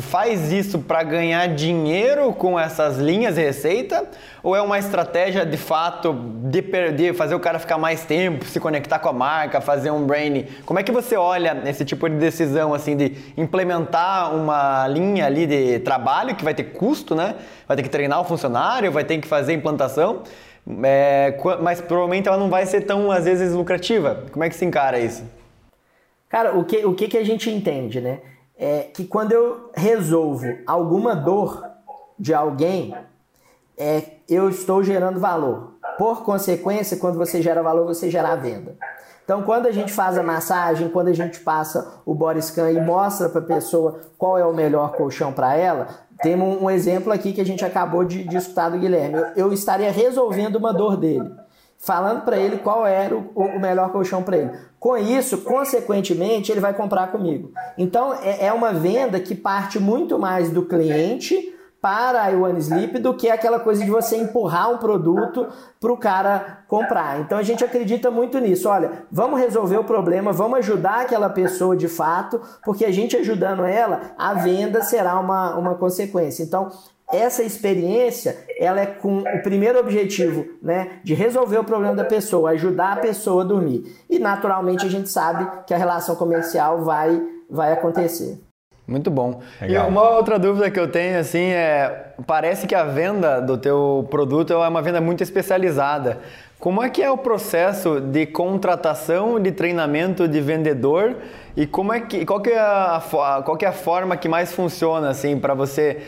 faz 0.02 0.52
isso 0.52 0.78
para 0.78 1.02
ganhar 1.02 1.48
dinheiro 1.48 2.34
com 2.34 2.60
essas 2.60 2.98
linhas 2.98 3.36
de 3.36 3.40
receita? 3.42 4.06
Ou 4.42 4.54
é 4.54 4.60
uma 4.60 4.78
estratégia 4.78 5.46
de 5.46 5.56
fato 5.56 6.12
de, 6.12 6.60
de 6.92 7.14
fazer 7.14 7.34
o 7.34 7.40
cara 7.40 7.58
ficar 7.58 7.78
mais 7.78 8.04
tempo, 8.04 8.44
se 8.44 8.60
conectar 8.60 8.98
com 8.98 9.08
a 9.08 9.12
marca, 9.14 9.62
fazer 9.62 9.90
um 9.90 10.06
branding? 10.06 10.44
Como 10.66 10.78
é 10.78 10.82
que 10.82 10.92
você 10.92 11.16
olha 11.16 11.62
esse 11.64 11.82
tipo 11.82 12.06
de 12.10 12.16
decisão, 12.16 12.74
assim, 12.74 12.94
de 12.94 13.16
implementar 13.38 14.34
uma 14.34 14.86
linha 14.86 15.24
ali 15.24 15.46
de 15.46 15.78
trabalho 15.78 16.34
que 16.34 16.44
vai 16.44 16.52
ter 16.52 16.64
custo, 16.64 17.14
né? 17.14 17.36
Vai 17.66 17.74
ter 17.74 17.82
que 17.82 17.88
treinar 17.88 18.20
o 18.20 18.24
funcionário, 18.24 18.92
vai 18.92 19.02
ter 19.02 19.16
que 19.16 19.26
fazer 19.26 19.54
implantação 19.54 20.22
é, 20.66 21.36
mas 21.60 21.80
provavelmente 21.80 22.28
ela 22.28 22.38
não 22.38 22.48
vai 22.48 22.64
ser 22.66 22.82
tão, 22.82 23.10
às 23.10 23.24
vezes, 23.24 23.52
lucrativa. 23.52 24.24
Como 24.32 24.44
é 24.44 24.48
que 24.48 24.56
se 24.56 24.64
encara 24.64 24.98
isso? 24.98 25.22
Cara, 26.28 26.56
o 26.56 26.64
que, 26.64 26.84
o 26.84 26.94
que, 26.94 27.08
que 27.08 27.18
a 27.18 27.24
gente 27.24 27.50
entende, 27.50 28.00
né? 28.00 28.20
É 28.56 28.80
que 28.94 29.04
quando 29.04 29.32
eu 29.32 29.70
resolvo 29.74 30.46
alguma 30.66 31.14
dor 31.14 31.64
de 32.18 32.32
alguém, 32.32 32.94
é, 33.76 34.02
eu 34.28 34.48
estou 34.48 34.82
gerando 34.82 35.20
valor. 35.20 35.74
Por 35.98 36.22
consequência, 36.22 36.96
quando 36.96 37.18
você 37.18 37.42
gera 37.42 37.62
valor, 37.62 37.84
você 37.86 38.10
gera 38.10 38.34
venda. 38.36 38.76
Então, 39.24 39.42
quando 39.42 39.66
a 39.66 39.72
gente 39.72 39.92
faz 39.92 40.18
a 40.18 40.22
massagem, 40.22 40.88
quando 40.88 41.08
a 41.08 41.12
gente 41.14 41.40
passa 41.40 42.00
o 42.04 42.14
body 42.14 42.42
scan 42.42 42.70
e 42.70 42.80
mostra 42.80 43.28
para 43.28 43.40
a 43.40 43.44
pessoa 43.44 44.00
qual 44.18 44.36
é 44.36 44.44
o 44.44 44.52
melhor 44.52 44.92
colchão 44.92 45.32
para 45.32 45.56
ela, 45.56 45.88
temos 46.22 46.60
um 46.60 46.70
exemplo 46.70 47.12
aqui 47.12 47.32
que 47.32 47.40
a 47.40 47.46
gente 47.46 47.64
acabou 47.64 48.04
de, 48.04 48.24
de 48.24 48.36
escutar 48.36 48.68
do 48.70 48.78
Guilherme. 48.78 49.16
Eu, 49.16 49.26
eu 49.36 49.52
estaria 49.52 49.90
resolvendo 49.90 50.56
uma 50.56 50.72
dor 50.72 50.96
dele, 50.96 51.30
falando 51.78 52.22
para 52.22 52.36
ele 52.36 52.58
qual 52.58 52.86
era 52.86 53.14
o, 53.14 53.30
o 53.34 53.60
melhor 53.60 53.90
colchão 53.90 54.22
para 54.22 54.36
ele. 54.36 54.50
Com 54.78 54.96
isso, 54.96 55.38
consequentemente, 55.38 56.52
ele 56.52 56.60
vai 56.60 56.74
comprar 56.74 57.10
comigo. 57.10 57.52
Então, 57.78 58.14
é, 58.14 58.46
é 58.46 58.52
uma 58.52 58.72
venda 58.72 59.18
que 59.18 59.34
parte 59.34 59.78
muito 59.78 60.18
mais 60.18 60.50
do 60.50 60.66
cliente 60.66 61.53
para 61.84 62.24
a 62.24 62.30
One 62.30 62.58
Sleep 62.58 62.98
do 62.98 63.12
que 63.12 63.28
aquela 63.28 63.60
coisa 63.60 63.84
de 63.84 63.90
você 63.90 64.16
empurrar 64.16 64.72
um 64.72 64.78
produto 64.78 65.48
para 65.78 65.92
o 65.92 65.98
cara 65.98 66.60
comprar. 66.66 67.20
Então 67.20 67.36
a 67.36 67.42
gente 67.42 67.62
acredita 67.62 68.10
muito 68.10 68.38
nisso. 68.38 68.70
Olha, 68.70 69.04
vamos 69.12 69.38
resolver 69.38 69.76
o 69.76 69.84
problema, 69.84 70.32
vamos 70.32 70.60
ajudar 70.60 71.02
aquela 71.02 71.28
pessoa 71.28 71.76
de 71.76 71.86
fato, 71.86 72.40
porque 72.64 72.86
a 72.86 72.90
gente 72.90 73.18
ajudando 73.18 73.66
ela, 73.66 74.14
a 74.16 74.32
venda 74.32 74.80
será 74.80 75.20
uma, 75.20 75.58
uma 75.58 75.74
consequência. 75.74 76.42
Então 76.42 76.70
essa 77.12 77.42
experiência 77.42 78.46
ela 78.58 78.80
é 78.80 78.86
com 78.86 79.18
o 79.18 79.42
primeiro 79.42 79.78
objetivo 79.78 80.46
né, 80.62 81.00
de 81.04 81.12
resolver 81.12 81.58
o 81.58 81.64
problema 81.64 81.94
da 81.94 82.04
pessoa, 82.04 82.52
ajudar 82.52 82.94
a 82.94 83.00
pessoa 83.00 83.42
a 83.42 83.46
dormir. 83.46 83.94
E 84.08 84.18
naturalmente 84.18 84.86
a 84.86 84.90
gente 84.90 85.10
sabe 85.10 85.46
que 85.66 85.74
a 85.74 85.76
relação 85.76 86.16
comercial 86.16 86.82
vai, 86.82 87.22
vai 87.50 87.74
acontecer. 87.74 88.42
Muito 88.86 89.10
bom. 89.10 89.40
Legal. 89.60 89.86
E 89.86 89.88
uma 89.88 90.10
outra 90.10 90.38
dúvida 90.38 90.70
que 90.70 90.78
eu 90.78 90.88
tenho, 90.88 91.18
assim, 91.18 91.50
é... 91.52 92.12
Parece 92.26 92.66
que 92.66 92.74
a 92.74 92.84
venda 92.84 93.40
do 93.40 93.56
teu 93.56 94.06
produto 94.10 94.52
é 94.52 94.68
uma 94.68 94.82
venda 94.82 95.00
muito 95.00 95.22
especializada. 95.22 96.18
Como 96.60 96.82
é 96.82 96.88
que 96.88 97.02
é 97.02 97.10
o 97.10 97.18
processo 97.18 98.00
de 98.00 98.24
contratação, 98.24 99.40
de 99.40 99.52
treinamento 99.52 100.28
de 100.28 100.40
vendedor 100.40 101.16
e 101.56 101.66
como 101.66 101.92
é 101.92 102.00
que, 102.00 102.24
qual, 102.24 102.40
que 102.40 102.50
é 102.50 102.58
a, 102.58 103.02
qual 103.44 103.56
que 103.56 103.64
é 103.64 103.68
a 103.68 103.72
forma 103.72 104.16
que 104.16 104.28
mais 104.28 104.52
funciona, 104.52 105.10
assim, 105.10 105.38
para 105.38 105.54
você 105.54 106.00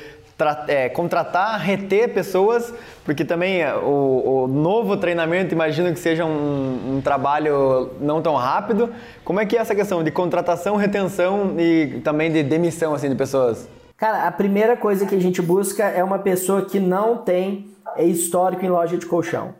é, 0.68 0.88
contratar, 0.88 1.58
reter 1.60 2.12
pessoas, 2.12 2.72
porque 3.04 3.24
também 3.24 3.62
é, 3.62 3.74
o, 3.74 4.44
o, 4.44 4.46
novo 4.46 4.96
treinamento, 4.96 5.54
imagino 5.54 5.92
que 5.92 5.98
seja 5.98 6.24
um, 6.24 6.96
um, 6.96 7.00
trabalho 7.00 7.92
não 8.00 8.20
tão 8.20 8.34
rápido. 8.34 8.92
Como 9.24 9.40
é 9.40 9.46
que 9.46 9.56
é 9.56 9.60
essa 9.60 9.74
questão 9.74 10.04
de 10.04 10.10
contratação, 10.10 10.76
retenção 10.76 11.54
e 11.58 12.00
também 12.04 12.30
de 12.30 12.42
demissão 12.42 12.92
assim, 12.94 13.08
de 13.08 13.14
pessoas? 13.14 13.68
Cara, 13.96 14.26
a 14.26 14.32
primeira 14.32 14.76
coisa 14.76 15.06
que 15.06 15.14
a 15.14 15.20
gente 15.20 15.40
busca 15.40 15.84
é 15.84 16.04
uma 16.04 16.18
pessoa 16.18 16.66
que 16.66 16.78
não 16.78 17.16
tem 17.16 17.70
histórico 17.98 18.64
em 18.64 18.68
loja 18.68 18.98
de 18.98 19.06
colchão. 19.06 19.54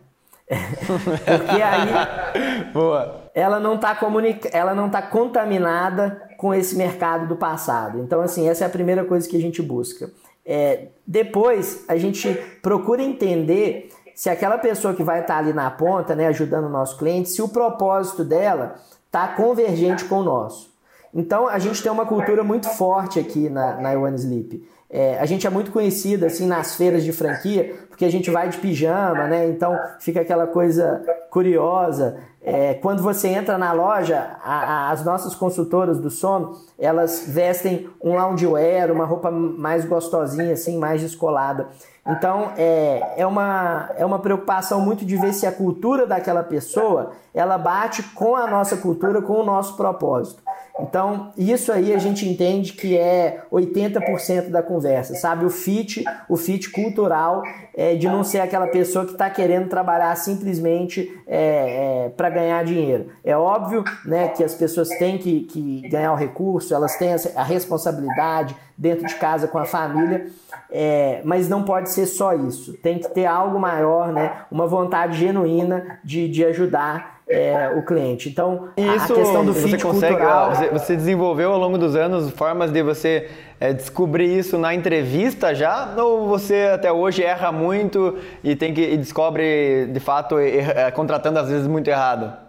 porque 0.47 1.63
aí 1.63 2.71
Boa. 2.73 3.31
ela 3.35 3.59
não 3.59 3.75
está 3.75 3.95
comunica... 3.97 4.49
ela 4.53 4.75
não 4.75 4.89
tá 4.89 5.03
contaminada 5.03 6.23
com 6.37 6.55
esse 6.55 6.77
mercado 6.77 7.27
do 7.27 7.37
passado. 7.37 7.99
Então, 8.01 8.21
assim, 8.21 8.49
essa 8.49 8.65
é 8.65 8.67
a 8.67 8.71
primeira 8.71 9.05
coisa 9.05 9.29
que 9.29 9.37
a 9.37 9.41
gente 9.41 9.63
busca. 9.63 10.11
É, 10.47 10.89
depois 11.05 11.85
a 11.89 11.97
gente 11.97 12.33
procura 12.63 13.03
entender 13.03 13.91
se 14.15 14.31
aquela 14.31 14.57
pessoa 14.57 14.95
que 14.95 15.03
vai 15.03 15.21
estar 15.21 15.39
ali 15.39 15.53
na 15.53 15.71
ponta, 15.71 16.15
né, 16.15 16.27
ajudando 16.29 16.67
o 16.67 16.71
nosso 16.71 16.97
cliente, 16.97 17.29
se 17.29 17.43
o 17.43 17.49
propósito 17.49 18.25
dela 18.25 18.77
está 19.07 19.29
convergente 19.29 20.05
com 20.05 20.21
o 20.21 20.23
nosso. 20.23 20.75
Então 21.13 21.49
a 21.49 21.59
gente 21.59 21.83
tem 21.83 21.91
uma 21.91 22.07
cultura 22.07 22.45
muito 22.45 22.69
forte 22.69 23.19
aqui 23.19 23.49
na, 23.49 23.81
na 23.81 23.91
One 23.93 24.17
Sleep. 24.17 24.67
É, 24.89 25.19
a 25.19 25.27
gente 25.27 25.47
é 25.47 25.51
muito 25.51 25.73
conhecido 25.73 26.25
assim 26.25 26.47
nas 26.47 26.77
feiras 26.77 27.03
de 27.03 27.13
franquia, 27.13 27.75
porque 27.89 28.05
a 28.05 28.11
gente 28.11 28.31
vai 28.31 28.49
de 28.49 28.59
pijama, 28.59 29.27
né? 29.27 29.49
Então 29.49 29.77
fica 29.99 30.21
aquela 30.21 30.47
coisa 30.47 31.03
curiosa. 31.31 32.19
É, 32.41 32.75
quando 32.75 33.03
você 33.03 33.29
entra 33.29 33.59
na 33.59 33.73
loja, 33.73 34.37
a, 34.45 34.55
a, 34.55 34.91
as 34.91 35.05
nossas 35.05 35.35
consultoras 35.35 35.99
do 35.99 36.09
sono, 36.09 36.57
elas 36.79 37.25
vestem 37.27 37.91
um 38.01 38.15
loungewear, 38.15 38.93
uma 38.93 39.05
roupa 39.05 39.31
mais 39.31 39.85
gostosinha, 39.85 40.53
assim, 40.53 40.79
mais 40.79 41.01
descolada. 41.01 41.67
Então 42.07 42.53
é, 42.57 43.15
é, 43.17 43.27
uma, 43.27 43.91
é 43.97 44.07
uma 44.07 44.21
preocupação 44.21 44.81
muito 44.81 45.05
de 45.05 45.17
ver 45.17 45.33
se 45.33 45.45
a 45.45 45.51
cultura 45.51 46.07
daquela 46.07 46.45
pessoa 46.45 47.11
ela 47.35 47.59
bate 47.59 48.03
com 48.15 48.37
a 48.37 48.47
nossa 48.47 48.77
cultura, 48.77 49.21
com 49.21 49.33
o 49.33 49.45
nosso 49.45 49.77
propósito. 49.77 50.41
Então, 50.79 51.33
isso 51.39 51.73
aí 51.73 51.95
a 51.95 51.99
gente 51.99 52.29
entende 52.29 52.75
que 52.75 52.97
é 52.97 53.43
80% 53.51 54.51
da 54.51 54.63
conversa, 54.63 55.15
sabe? 55.15 55.45
O 55.45 55.51
fit, 55.51 56.05
o 56.29 56.37
fit 56.37 56.71
cultural 56.71 57.43
é, 57.75 57.95
de 57.95 58.07
não 58.07 58.23
ser 58.23 58.41
aquela 58.41 58.67
pessoa 58.67 59.07
que 59.07 59.13
está 59.13 59.31
querendo 59.31 59.69
trabalhar 59.69 60.15
simplesmente 60.17 61.11
é, 61.27 62.07
é, 62.07 62.09
para 62.11 62.29
ganhar 62.29 62.63
dinheiro. 62.65 63.07
É 63.25 63.37
óbvio 63.37 63.85
né, 64.05 64.29
que 64.29 64.45
as 64.45 64.55
pessoas 64.55 64.89
têm 64.91 65.17
que, 65.17 65.41
que 65.43 65.89
ganhar 65.89 66.13
o 66.13 66.17
recurso, 66.17 66.75
elas 66.75 66.97
têm 66.97 67.15
a 67.35 67.43
responsabilidade 67.43 68.55
dentro 68.77 69.07
de 69.07 69.15
casa 69.15 69.49
com 69.49 69.59
a 69.59 69.65
família, 69.65 70.27
é, 70.71 71.23
mas 71.25 71.49
não 71.49 71.63
pode 71.63 71.91
ser 71.91 72.05
só 72.05 72.35
isso. 72.35 72.75
Tem 72.75 72.99
que 72.99 73.09
ter 73.09 73.25
algo 73.25 73.59
maior, 73.59 74.13
né? 74.13 74.43
Uma 74.51 74.67
vontade 74.67 75.19
genuína 75.19 75.99
de, 76.05 76.29
de 76.29 76.45
ajudar 76.45 77.16
é, 77.29 77.71
o 77.71 77.83
cliente. 77.85 78.29
Então, 78.29 78.69
Isso, 78.77 79.13
a 79.13 79.17
questão 79.17 79.45
do 79.45 79.53
fit 79.53 79.71
você 79.71 79.79
consegue, 79.79 80.17
cultural... 80.17 80.55
Você, 80.55 80.69
você 80.69 80.97
desenvolveu 80.97 81.53
ao 81.53 81.59
longo 81.59 81.77
dos 81.77 81.97
anos 81.97 82.31
formas 82.31 82.71
de 82.71 82.83
você 82.83 83.29
é, 83.59 83.73
descobrir 83.73 84.39
isso 84.39 84.57
na 84.57 84.75
entrevista 84.75 85.55
já? 85.55 85.95
Ou 85.97 86.29
você 86.29 86.71
até 86.73 86.93
hoje 86.93 87.23
erra 87.23 87.51
muito 87.51 88.17
e 88.45 88.55
tem 88.55 88.73
que 88.73 88.81
e 88.81 88.97
descobre, 88.97 89.87
de 89.87 90.01
fato, 90.01 90.39
er, 90.39 90.93
contratando 90.93 91.39
às 91.39 91.49
vezes 91.49 91.67
muito 91.67 91.89
errado? 91.89 92.46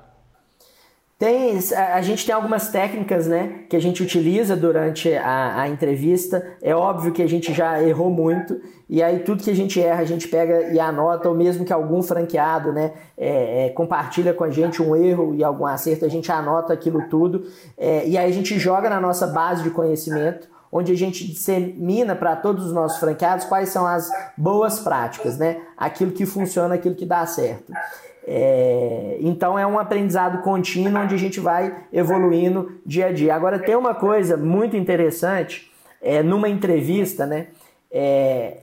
Tem, 1.19 1.57
a 1.75 2.01
gente 2.03 2.23
tem 2.27 2.35
algumas 2.35 2.69
técnicas 2.69 3.25
né, 3.25 3.63
que 3.67 3.75
a 3.75 3.81
gente 3.81 4.03
utiliza 4.03 4.55
durante 4.55 5.11
a, 5.15 5.61
a, 5.61 5.67
entrevista. 5.67 6.45
É 6.61 6.75
óbvio 6.75 7.11
que 7.11 7.23
a 7.23 7.27
gente 7.27 7.51
já 7.51 7.81
errou 7.81 8.11
muito, 8.11 8.61
e 8.87 9.01
aí 9.01 9.19
tudo 9.19 9.43
que 9.43 9.49
a 9.49 9.55
gente 9.55 9.81
erra, 9.81 10.01
a 10.01 10.05
gente 10.05 10.27
pega 10.27 10.71
e 10.71 10.79
anota, 10.79 11.27
ou 11.27 11.33
mesmo 11.33 11.65
que 11.65 11.73
algum 11.73 12.03
franqueado 12.03 12.71
né, 12.71 12.93
é, 13.17 13.65
é, 13.65 13.69
compartilha 13.69 14.31
com 14.31 14.43
a 14.43 14.51
gente 14.51 14.79
um 14.79 14.95
erro 14.95 15.33
e 15.33 15.43
algum 15.43 15.65
acerto, 15.65 16.05
a 16.05 16.09
gente 16.09 16.31
anota 16.31 16.71
aquilo 16.71 17.09
tudo, 17.09 17.47
é, 17.75 18.07
e 18.07 18.15
aí 18.15 18.29
a 18.29 18.33
gente 18.33 18.59
joga 18.59 18.87
na 18.87 19.01
nossa 19.01 19.25
base 19.25 19.63
de 19.63 19.71
conhecimento, 19.71 20.47
onde 20.71 20.91
a 20.91 20.95
gente 20.95 21.25
dissemina 21.25 22.15
para 22.15 22.35
todos 22.35 22.67
os 22.67 22.73
nossos 22.73 22.99
franqueados 22.99 23.45
quais 23.45 23.69
são 23.69 23.87
as 23.87 24.07
boas 24.37 24.81
práticas, 24.81 25.35
né? 25.39 25.61
aquilo 25.75 26.11
que 26.11 26.27
funciona, 26.27 26.75
aquilo 26.75 26.93
que 26.93 27.07
dá 27.07 27.25
certo. 27.25 27.73
É, 28.29 29.17
então 29.21 29.57
é 29.57 29.65
um 29.65 29.79
aprendizado 29.79 30.41
contínuo 30.41 31.01
onde 31.01 31.15
a 31.15 31.17
gente 31.17 31.39
vai 31.39 31.85
evoluindo 31.93 32.77
dia 32.85 33.07
a 33.07 33.11
dia. 33.13 33.33
Agora 33.33 33.57
tem 33.57 33.73
uma 33.73 33.95
coisa 33.95 34.35
muito 34.35 34.75
interessante 34.75 35.71
é, 36.01 36.21
numa 36.21 36.49
entrevista, 36.49 37.25
né? 37.25 37.47
É, 37.89 38.57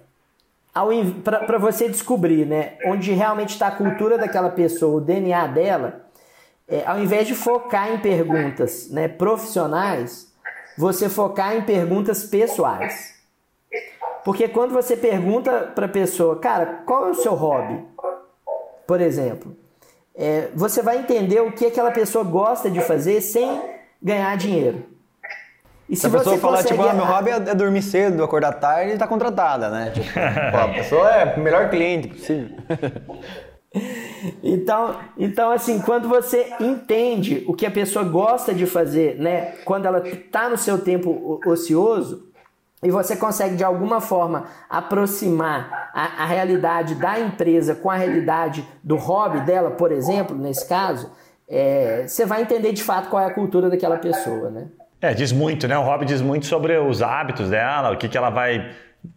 para 1.22 1.57
você 1.57 1.88
descobrir 1.88 2.44
né, 2.44 2.77
onde 2.85 3.12
realmente 3.12 3.50
está 3.50 3.68
a 3.68 3.70
cultura 3.70 4.18
daquela 4.18 4.50
pessoa, 4.50 4.96
o 4.96 5.00
DNA 5.00 5.46
dela, 5.46 6.05
é, 6.68 6.83
ao 6.85 6.98
invés 6.98 7.29
de 7.29 7.35
focar 7.35 7.92
em 7.92 7.98
perguntas 7.98 8.90
né, 8.90 9.07
profissionais, 9.07 10.33
você 10.77 11.09
focar 11.09 11.57
em 11.57 11.62
perguntas 11.62 12.24
pessoais. 12.24 13.14
Porque 14.24 14.48
quando 14.48 14.72
você 14.72 14.96
pergunta 14.96 15.72
para 15.74 15.87
a 15.87 15.88
pessoa, 15.88 16.38
cara, 16.40 16.83
qual 16.85 17.07
é 17.07 17.11
o 17.11 17.14
seu 17.14 17.35
hobby? 17.35 17.85
Por 18.87 19.01
exemplo, 19.01 19.57
é, 20.14 20.49
você 20.55 20.83
vai 20.83 20.99
entender 20.99 21.40
o 21.40 21.53
que 21.53 21.66
aquela 21.66 21.90
pessoa 21.90 22.25
gosta 22.25 22.70
de 22.70 22.81
fazer 22.81 23.20
sem 23.20 23.61
ganhar 24.03 24.37
dinheiro. 24.37 24.85
E 25.88 25.97
se, 25.97 26.03
se 26.03 26.07
a 26.07 26.11
pessoa 26.11 26.38
falar, 26.38 26.64
tipo, 26.64 26.83
ah, 26.83 26.94
meu 26.94 27.05
hobby 27.05 27.31
é, 27.31 27.35
é 27.35 27.55
dormir 27.55 27.83
cedo, 27.83 28.23
acordar 28.23 28.53
tarde, 28.53 28.97
tá 28.97 29.07
contratada, 29.07 29.68
né? 29.70 29.90
Tipo, 29.90 30.09
pô, 30.51 30.57
a 30.57 30.68
pessoa 30.68 31.11
é 31.11 31.35
o 31.37 31.40
melhor 31.40 31.68
cliente 31.68 32.09
possível. 32.09 32.57
então, 34.42 34.97
então, 35.18 35.51
assim, 35.51 35.81
quando 35.81 36.09
você 36.09 36.55
entende 36.59 37.44
o 37.47 37.55
que 37.55 37.66
a 37.66 37.70
pessoa 37.70 38.05
gosta 38.05 38.55
de 38.55 38.66
fazer, 38.66 39.18
né? 39.18 39.57
Quando 39.64 39.87
ela 39.87 40.03
tá 40.31 40.49
no 40.49 40.57
seu 40.57 40.79
tempo 40.79 41.40
ocioso, 41.47 42.33
e 42.85 42.90
você 42.90 43.16
consegue 43.16 43.57
de 43.57 43.64
alguma 43.64 44.01
forma 44.01 44.44
aproximar 44.68 45.90
a, 45.94 46.23
a, 46.23 46.27
realidade 46.27 46.94
da 46.94 47.18
empresa 47.18 47.75
com 47.75 47.90
a 47.90 47.97
realidade 47.97 48.62
do 48.83 48.97
hobby 48.97 49.40
dela, 49.40 49.70
por 49.70 49.90
exemplo, 49.90 50.37
nesse 50.37 50.68
caso, 50.68 51.11
é, 51.49 52.05
você 52.07 52.27
vai 52.27 52.42
entender 52.42 52.73
de 52.73 52.83
fato 52.83 53.09
qual 53.09 53.23
é 53.23 53.27
a 53.27 53.33
cultura 53.33 53.70
daquela 53.70 53.97
pessoa, 53.97 54.51
né? 54.51 54.66
É, 55.01 55.14
diz 55.14 55.33
muito, 55.33 55.66
né? 55.66 55.79
O 55.79 55.83
hobby 55.83 56.05
diz 56.05 56.20
muito 56.20 56.47
sobre 56.47 56.77
os 56.79 57.03
hábitos 57.03 57.51
dela, 57.51 57.92
o 57.92 57.97
que, 57.97 58.09
que 58.09 58.16
ela 58.16 58.31
vai 58.31 58.70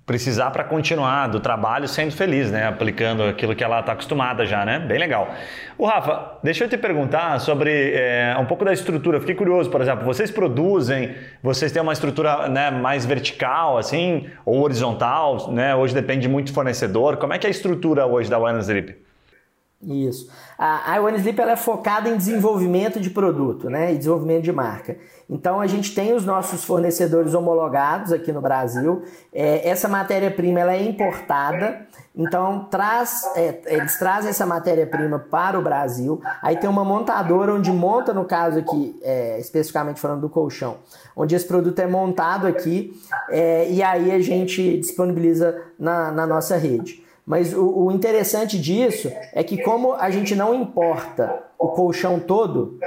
precisar 0.08 0.52
para 0.52 0.64
continuar 0.64 1.28
do 1.28 1.38
trabalho 1.38 1.86
sendo 1.86 2.14
feliz, 2.14 2.50
né? 2.50 2.66
Aplicando 2.66 3.24
aquilo 3.24 3.54
que 3.54 3.62
ela 3.62 3.82
está 3.82 3.92
acostumada 3.92 4.46
já, 4.46 4.64
né? 4.64 4.80
Bem 4.80 4.98
legal. 4.98 5.36
O 5.78 5.86
Rafa, 5.86 6.40
deixa 6.42 6.64
eu 6.64 6.70
te 6.70 6.78
perguntar 6.78 7.38
sobre 7.42 7.92
é, 7.94 8.34
um 8.40 8.46
pouco 8.46 8.64
da 8.64 8.72
estrutura. 8.72 9.20
Fiquei 9.20 9.36
curioso, 9.36 9.70
por 9.70 9.82
exemplo, 9.82 10.06
vocês 10.06 10.32
produzem, 10.32 11.14
vocês 11.44 11.74
têm 11.74 11.82
uma 11.82 11.92
estrutura 11.92 12.48
né, 12.48 12.72
mais 12.72 13.06
vertical, 13.06 13.78
assim, 13.78 14.30
ou 14.46 14.62
horizontal, 14.62 15.52
né? 15.52 15.76
Hoje 15.76 15.94
depende 15.94 16.30
muito 16.30 16.52
do 16.52 16.54
fornecedor. 16.54 17.18
Como 17.18 17.34
é 17.34 17.38
que 17.38 17.46
é 17.46 17.50
a 17.50 17.52
estrutura 17.52 18.06
hoje 18.06 18.30
da 18.30 18.40
One 18.40 18.60
Sleep? 18.62 18.96
Isso. 19.84 20.32
A, 20.58 20.96
a 20.96 21.02
One 21.02 21.18
Sleep 21.18 21.40
ela 21.40 21.52
é 21.52 21.56
focada 21.56 22.10
em 22.10 22.18
desenvolvimento 22.18 23.00
de 23.00 23.12
produto, 23.12 23.70
né? 23.70 23.94
E 23.94 23.98
desenvolvimento 23.98 24.44
de 24.44 24.52
marca. 24.52 24.98
Então 25.30 25.62
a 25.62 25.68
gente 25.68 25.94
tem 25.94 26.14
os 26.14 26.26
nossos 26.26 26.64
fornecedores 26.64 27.34
homologados 27.34 28.12
aqui 28.12 28.32
no 28.32 28.42
Brasil. 28.42 29.04
É, 29.32 29.70
essa 29.70 29.88
matéria-prima 29.88 30.60
ela 30.60 30.74
é 30.74 30.82
importada, 30.82 31.86
então 32.16 32.66
traz, 32.72 33.22
é, 33.36 33.62
eles 33.68 34.00
trazem 34.00 34.32
essa 34.32 34.46
matéria-prima 34.46 35.20
para 35.20 35.60
o 35.60 35.62
Brasil. 35.62 36.22
Aí 36.42 36.58
tem 36.58 36.70
uma 36.70 36.84
montadora 36.84 37.54
onde 37.54 37.72
monta, 37.72 38.12
no 38.14 38.26
caso 38.26 38.58
aqui, 38.58 39.00
é, 39.04 39.40
especificamente 39.40 40.00
falando 40.00 40.22
do 40.22 40.30
colchão, 40.30 40.78
onde 41.16 41.36
esse 41.36 41.46
produto 41.46 41.78
é 41.80 41.88
montado 41.88 42.48
aqui 42.48 43.00
é, 43.30 43.70
e 43.70 43.84
aí 43.84 44.12
a 44.12 44.20
gente 44.20 44.78
disponibiliza 44.80 45.62
na, 45.78 46.12
na 46.12 46.26
nossa 46.26 46.58
rede. 46.58 47.06
Mas 47.28 47.54
o, 47.54 47.88
o 47.88 47.92
interessante 47.92 48.58
disso 48.58 49.12
é 49.34 49.44
que 49.44 49.62
como 49.62 49.92
a 49.92 50.10
gente 50.10 50.34
não 50.34 50.56
importa 50.56 51.44
o 51.60 51.68
colchão 51.68 52.22
todo, 52.22 52.80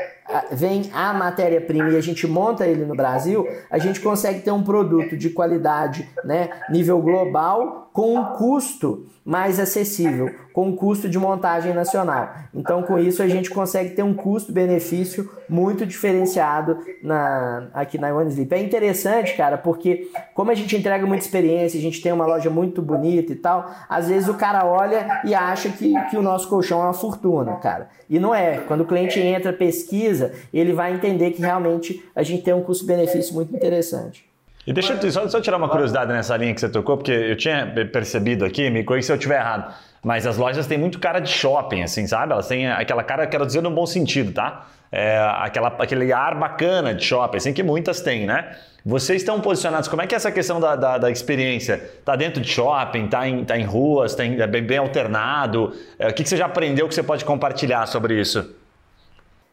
vem 0.51 0.91
a 0.93 1.13
matéria-prima 1.13 1.91
e 1.91 1.97
a 1.97 2.01
gente 2.01 2.27
monta 2.27 2.67
ele 2.67 2.85
no 2.85 2.95
Brasil, 2.95 3.47
a 3.71 3.79
gente 3.79 4.01
consegue 4.01 4.41
ter 4.41 4.51
um 4.51 4.63
produto 4.63 5.17
de 5.17 5.31
qualidade, 5.31 6.09
né, 6.25 6.51
nível 6.71 7.01
global, 7.01 7.91
com 7.93 8.15
um 8.15 8.25
custo 8.37 9.07
mais 9.25 9.61
acessível, 9.61 10.31
com 10.53 10.69
um 10.69 10.77
custo 10.77 11.09
de 11.09 11.19
montagem 11.19 11.75
nacional. 11.75 12.31
Então, 12.55 12.83
com 12.83 12.99
isso, 12.99 13.23
a 13.23 13.29
gente 13.29 13.51
consegue 13.51 13.91
ter 13.91 14.03
um 14.03 14.15
custo-benefício 14.15 15.31
muito 15.49 15.85
diferenciado 15.85 16.79
na, 17.03 17.69
aqui 17.75 17.99
na 17.99 18.15
One 18.15 18.31
Sleep. 18.31 18.53
É 18.55 18.61
interessante, 18.61 19.37
cara, 19.37 19.59
porque 19.59 20.11
como 20.35 20.51
a 20.51 20.55
gente 20.55 20.77
entrega 20.77 21.07
muita 21.07 21.25
experiência, 21.25 21.79
a 21.79 21.83
gente 21.83 22.01
tem 22.01 22.13
uma 22.13 22.27
loja 22.27 22.49
muito 22.51 22.81
bonita 22.81 23.33
e 23.33 23.37
tal, 23.37 23.71
às 23.89 24.09
vezes 24.09 24.29
o 24.29 24.35
cara 24.35 24.65
olha 24.65 25.21
e 25.25 25.35
acha 25.35 25.69
que, 25.69 25.95
que 26.11 26.17
o 26.17 26.23
nosso 26.23 26.49
colchão 26.49 26.81
é 26.81 26.85
uma 26.85 26.93
fortuna, 26.93 27.57
cara. 27.57 27.89
E 28.09 28.19
não 28.19 28.35
é. 28.35 28.59
Quando 28.67 28.81
o 28.81 28.87
cliente 28.87 29.21
entra, 29.21 29.53
pesquisa, 29.53 30.20
ele 30.53 30.73
vai 30.73 30.93
entender 30.93 31.31
que 31.31 31.41
realmente 31.41 32.05
a 32.15 32.23
gente 32.23 32.43
tem 32.43 32.55
um 32.55 32.63
custo-benefício 32.63 33.35
muito 33.35 33.55
interessante. 33.55 34.31
E 34.67 34.73
deixa 34.73 34.93
eu 34.93 35.11
só, 35.11 35.27
só, 35.29 35.41
tirar 35.41 35.57
uma 35.57 35.69
curiosidade 35.69 36.13
nessa 36.13 36.37
linha 36.37 36.53
que 36.55 36.61
você 36.61 36.69
tocou, 36.69 36.97
porque 36.97 37.11
eu 37.11 37.37
tinha 37.37 37.67
percebido 37.91 38.45
aqui, 38.45 38.69
me 38.69 38.85
corrija 38.85 39.07
se 39.07 39.13
eu 39.13 39.17
estiver 39.17 39.41
errado, 39.41 39.75
mas 40.03 40.27
as 40.27 40.37
lojas 40.37 40.67
têm 40.67 40.79
muito 40.79 40.99
cara 40.99 41.19
de 41.19 41.31
shopping, 41.31 41.83
assim, 41.83 42.07
sabe? 42.07 42.33
Elas 42.33 42.47
têm 42.47 42.69
aquela 42.71 43.03
cara, 43.03 43.27
quero 43.27 43.47
dizer 43.47 43.63
no 43.63 43.71
bom 43.71 43.87
sentido, 43.87 44.33
tá? 44.33 44.67
É, 44.93 45.19
aquela, 45.39 45.69
aquele 45.69 46.13
ar 46.13 46.39
bacana 46.39 46.95
de 46.95 47.05
shopping, 47.05 47.39
assim, 47.39 47.53
que 47.53 47.63
muitas 47.63 48.01
têm, 48.01 48.27
né? 48.27 48.55
Vocês 48.85 49.23
estão 49.23 49.41
posicionados, 49.41 49.89
como 49.89 50.03
é 50.03 50.07
que 50.07 50.15
é 50.15 50.17
essa 50.17 50.31
questão 50.31 50.61
da, 50.61 50.77
da, 50.77 50.99
da 50.99 51.11
experiência? 51.11 51.75
Está 51.99 52.15
dentro 52.15 52.41
de 52.41 52.49
shopping, 52.49 53.07
está 53.07 53.29
em, 53.29 53.45
tá 53.45 53.59
em 53.59 53.65
ruas, 53.65 54.15
tá 54.15 54.25
em, 54.25 54.41
é 54.41 54.47
bem, 54.47 54.63
bem 54.63 54.79
alternado? 54.79 55.75
É, 55.99 56.09
o 56.09 56.15
que, 56.15 56.23
que 56.23 56.29
você 56.29 56.37
já 56.37 56.47
aprendeu 56.47 56.87
que 56.87 56.95
você 56.95 57.03
pode 57.03 57.25
compartilhar 57.25 57.87
sobre 57.87 58.21
isso? 58.21 58.60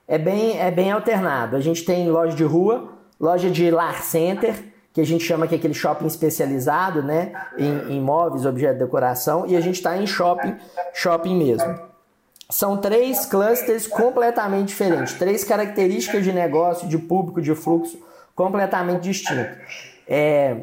É 0.08 0.18
bem, 0.18 0.60
é 0.60 0.72
bem 0.72 0.92
alternado. 0.92 1.56
A 1.56 1.60
gente 1.60 1.84
tem 1.84 2.10
loja 2.10 2.36
de 2.36 2.44
rua, 2.44 2.94
loja 3.20 3.50
de 3.50 3.70
lar 3.70 4.04
center, 4.04 4.56
que 4.94 5.02
a 5.02 5.06
gente 5.06 5.24
chama 5.24 5.48
que 5.48 5.54
é 5.54 5.58
aquele 5.58 5.74
shopping 5.74 6.08
especializado, 6.08 7.04
né, 7.04 7.32
em, 7.58 7.98
em 7.98 8.02
móveis, 8.02 8.46
objetos 8.46 8.80
de 8.80 8.86
decoração, 8.86 9.46
e 9.46 9.56
a 9.56 9.62
gente 9.62 9.76
está 9.76 9.96
em 9.98 10.08
shopping, 10.08 10.56
shopping 10.94 11.38
mesmo. 11.38 11.80
São 12.50 12.78
três 12.78 13.26
clusters 13.26 13.86
completamente 13.86 14.70
diferentes, 14.70 15.14
três 15.14 15.44
características 15.44 16.24
de 16.24 16.32
negócio, 16.32 16.88
de 16.88 16.98
público, 16.98 17.42
de 17.42 17.54
fluxo 17.54 18.00
completamente 18.34 19.02
distintos. 19.02 19.94
É, 20.08 20.62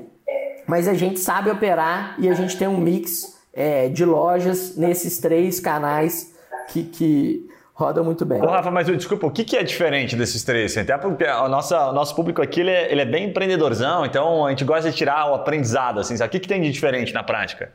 mas 0.67 0.89
a 0.89 0.95
gente 0.95 1.21
sabe 1.21 1.51
operar 1.51 2.17
e 2.19 2.29
a 2.29 2.35
gente 2.35 2.57
tem 2.57 2.67
um 2.67 2.79
mix 2.79 3.39
é, 3.53 3.89
de 3.89 4.05
lojas 4.05 4.77
nesses 4.77 5.19
três 5.19 5.61
canais 5.61 6.35
que, 6.69 6.83
que 6.85 7.49
roda 7.75 8.03
muito 8.03 8.25
bem. 8.25 8.41
Ô, 8.41 8.47
Rafa, 8.47 8.71
mas 8.71 8.87
desculpa, 8.87 9.27
o 9.27 9.31
que, 9.31 9.45
que 9.45 9.57
é 9.57 9.63
diferente 9.63 10.15
desses 10.15 10.45
três? 10.45 10.79
Até 10.79 10.97
porque 10.97 11.25
o 11.25 11.49
nosso, 11.49 11.75
o 11.75 11.93
nosso 11.93 12.15
público 12.15 12.41
aqui 12.41 12.61
ele 12.61 12.71
é, 12.71 12.91
ele 12.91 13.01
é, 13.01 13.05
bem 13.05 13.29
empreendedorzão, 13.29 14.07
então 14.07 14.47
a 14.47 14.51
gente 14.51 14.65
gosta 14.65 14.91
de 14.91 14.97
tirar 14.97 15.31
o 15.31 15.35
aprendizado. 15.35 15.99
Assim, 15.99 16.17
sabe? 16.17 16.29
O 16.29 16.31
que, 16.31 16.41
que 16.41 16.49
tem 16.49 16.63
de 16.63 16.71
diferente 16.71 17.13
na 17.13 17.25
prática? 17.25 17.73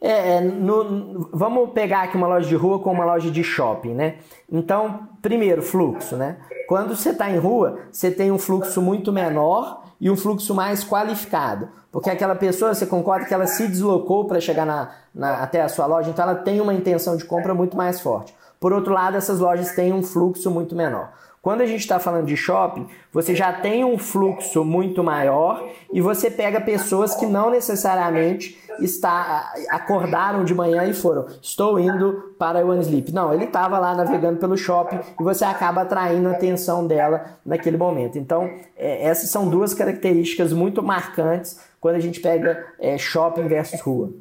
É, 0.00 0.36
é 0.36 0.40
no, 0.40 1.28
vamos 1.32 1.70
pegar 1.72 2.02
aqui 2.02 2.16
uma 2.16 2.28
loja 2.28 2.48
de 2.48 2.54
rua 2.54 2.78
com 2.78 2.92
uma 2.92 3.04
loja 3.04 3.30
de 3.30 3.42
shopping, 3.42 3.94
né? 3.94 4.16
Então, 4.50 5.08
primeiro, 5.20 5.62
fluxo, 5.62 6.16
né? 6.16 6.36
Quando 6.68 6.96
você 6.96 7.10
está 7.10 7.28
em 7.28 7.38
rua, 7.38 7.80
você 7.90 8.10
tem 8.10 8.30
um 8.30 8.38
fluxo 8.38 8.80
muito 8.80 9.12
menor 9.12 9.82
e 10.00 10.10
um 10.10 10.16
fluxo 10.16 10.54
mais 10.54 10.84
qualificado. 10.84 11.68
Porque 11.90 12.08
aquela 12.08 12.34
pessoa, 12.34 12.74
você 12.74 12.86
concorda 12.86 13.26
que 13.26 13.34
ela 13.34 13.46
se 13.46 13.68
deslocou 13.68 14.26
para 14.26 14.40
chegar 14.40 14.64
na, 14.64 14.90
na, 15.14 15.42
até 15.42 15.60
a 15.60 15.68
sua 15.68 15.86
loja, 15.86 16.08
então 16.08 16.24
ela 16.24 16.36
tem 16.36 16.60
uma 16.60 16.72
intenção 16.72 17.16
de 17.16 17.24
compra 17.24 17.52
muito 17.52 17.76
mais 17.76 18.00
forte. 18.00 18.34
Por 18.62 18.72
outro 18.72 18.94
lado, 18.94 19.16
essas 19.16 19.40
lojas 19.40 19.72
têm 19.72 19.92
um 19.92 20.04
fluxo 20.04 20.48
muito 20.48 20.76
menor. 20.76 21.10
Quando 21.42 21.62
a 21.62 21.66
gente 21.66 21.80
está 21.80 21.98
falando 21.98 22.26
de 22.26 22.36
shopping, 22.36 22.86
você 23.12 23.34
já 23.34 23.52
tem 23.52 23.84
um 23.84 23.98
fluxo 23.98 24.64
muito 24.64 25.02
maior 25.02 25.68
e 25.92 26.00
você 26.00 26.30
pega 26.30 26.60
pessoas 26.60 27.12
que 27.16 27.26
não 27.26 27.50
necessariamente 27.50 28.56
está, 28.78 29.52
acordaram 29.68 30.44
de 30.44 30.54
manhã 30.54 30.84
e 30.84 30.94
foram, 30.94 31.26
estou 31.42 31.80
indo 31.80 32.36
para 32.38 32.64
o 32.64 32.70
One 32.70 32.82
Sleep. 32.82 33.12
Não, 33.12 33.34
ele 33.34 33.46
estava 33.46 33.80
lá 33.80 33.96
navegando 33.96 34.38
pelo 34.38 34.56
shopping 34.56 35.00
e 35.18 35.24
você 35.24 35.44
acaba 35.44 35.82
atraindo 35.82 36.28
a 36.28 36.30
atenção 36.30 36.86
dela 36.86 37.38
naquele 37.44 37.76
momento. 37.76 38.16
Então, 38.16 38.48
é, 38.76 39.04
essas 39.04 39.28
são 39.28 39.48
duas 39.48 39.74
características 39.74 40.52
muito 40.52 40.80
marcantes 40.84 41.58
quando 41.80 41.96
a 41.96 42.00
gente 42.00 42.20
pega 42.20 42.64
é, 42.78 42.96
shopping 42.96 43.48
versus 43.48 43.80
rua. 43.80 44.12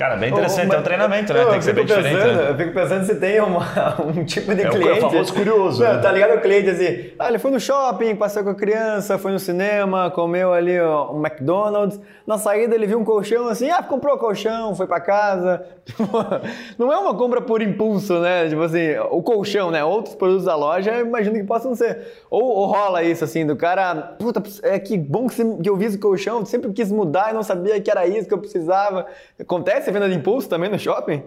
Cara, 0.00 0.16
bem 0.16 0.30
interessante. 0.30 0.70
Oh, 0.70 0.76
é 0.76 0.78
um 0.78 0.82
treinamento, 0.82 1.34
né? 1.34 1.44
Tem 1.44 1.58
que 1.58 1.64
ser 1.64 1.74
bem 1.74 1.84
pensando, 1.84 2.04
diferente. 2.04 2.34
Né? 2.34 2.50
Eu 2.50 2.56
fico 2.56 2.72
pensando 2.72 3.04
se 3.04 3.14
tem 3.16 3.38
uma, 3.38 3.66
um 4.02 4.24
tipo 4.24 4.54
de 4.54 4.62
é 4.62 4.70
cliente. 4.70 4.88
É 4.88 5.06
o 5.06 5.10
famoso 5.10 5.34
curioso. 5.34 5.84
Não, 5.84 5.92
né? 5.92 5.98
Tá 6.00 6.10
ligado? 6.10 6.38
O 6.38 6.40
cliente 6.40 6.70
assim, 6.70 7.10
ah, 7.18 7.28
ele 7.28 7.38
foi 7.38 7.50
no 7.50 7.60
shopping, 7.60 8.16
passou 8.16 8.42
com 8.42 8.48
a 8.48 8.54
criança, 8.54 9.18
foi 9.18 9.30
no 9.30 9.38
cinema, 9.38 10.10
comeu 10.10 10.54
ali 10.54 10.80
ó, 10.80 11.12
um 11.12 11.20
McDonald's. 11.20 12.00
Na 12.26 12.38
saída 12.38 12.74
ele 12.74 12.86
viu 12.86 12.98
um 12.98 13.04
colchão 13.04 13.46
assim, 13.48 13.68
ah, 13.68 13.82
comprou 13.82 14.14
o 14.14 14.18
colchão, 14.18 14.74
foi 14.74 14.86
para 14.86 15.00
casa. 15.00 15.66
Não 16.78 16.90
é 16.90 16.96
uma 16.96 17.14
compra 17.14 17.42
por 17.42 17.60
impulso, 17.60 18.20
né? 18.20 18.48
Tipo 18.48 18.62
assim, 18.62 18.96
o 19.10 19.22
colchão, 19.22 19.70
né? 19.70 19.84
Outros 19.84 20.14
produtos 20.14 20.46
da 20.46 20.56
loja, 20.56 20.98
imagino 20.98 21.36
que 21.36 21.44
possam 21.44 21.74
ser. 21.74 22.06
Ou, 22.30 22.42
ou 22.42 22.66
rola 22.66 23.02
isso 23.02 23.22
assim, 23.22 23.44
do 23.44 23.54
cara, 23.54 24.14
puta, 24.18 24.42
é 24.62 24.78
que 24.78 24.96
bom 24.96 25.26
que, 25.26 25.44
que 25.62 25.68
eu 25.68 25.76
vi 25.76 25.84
esse 25.84 25.98
colchão, 25.98 26.42
sempre 26.46 26.72
quis 26.72 26.90
mudar 26.90 27.32
e 27.32 27.34
não 27.34 27.42
sabia 27.42 27.78
que 27.82 27.90
era 27.90 28.06
isso 28.06 28.26
que 28.26 28.32
eu 28.32 28.38
precisava. 28.38 29.04
Acontece 29.38 29.89
venda 29.92 30.08
de 30.08 30.14
impulso 30.14 30.48
também 30.48 30.70
no 30.70 30.78
shopping? 30.78 31.22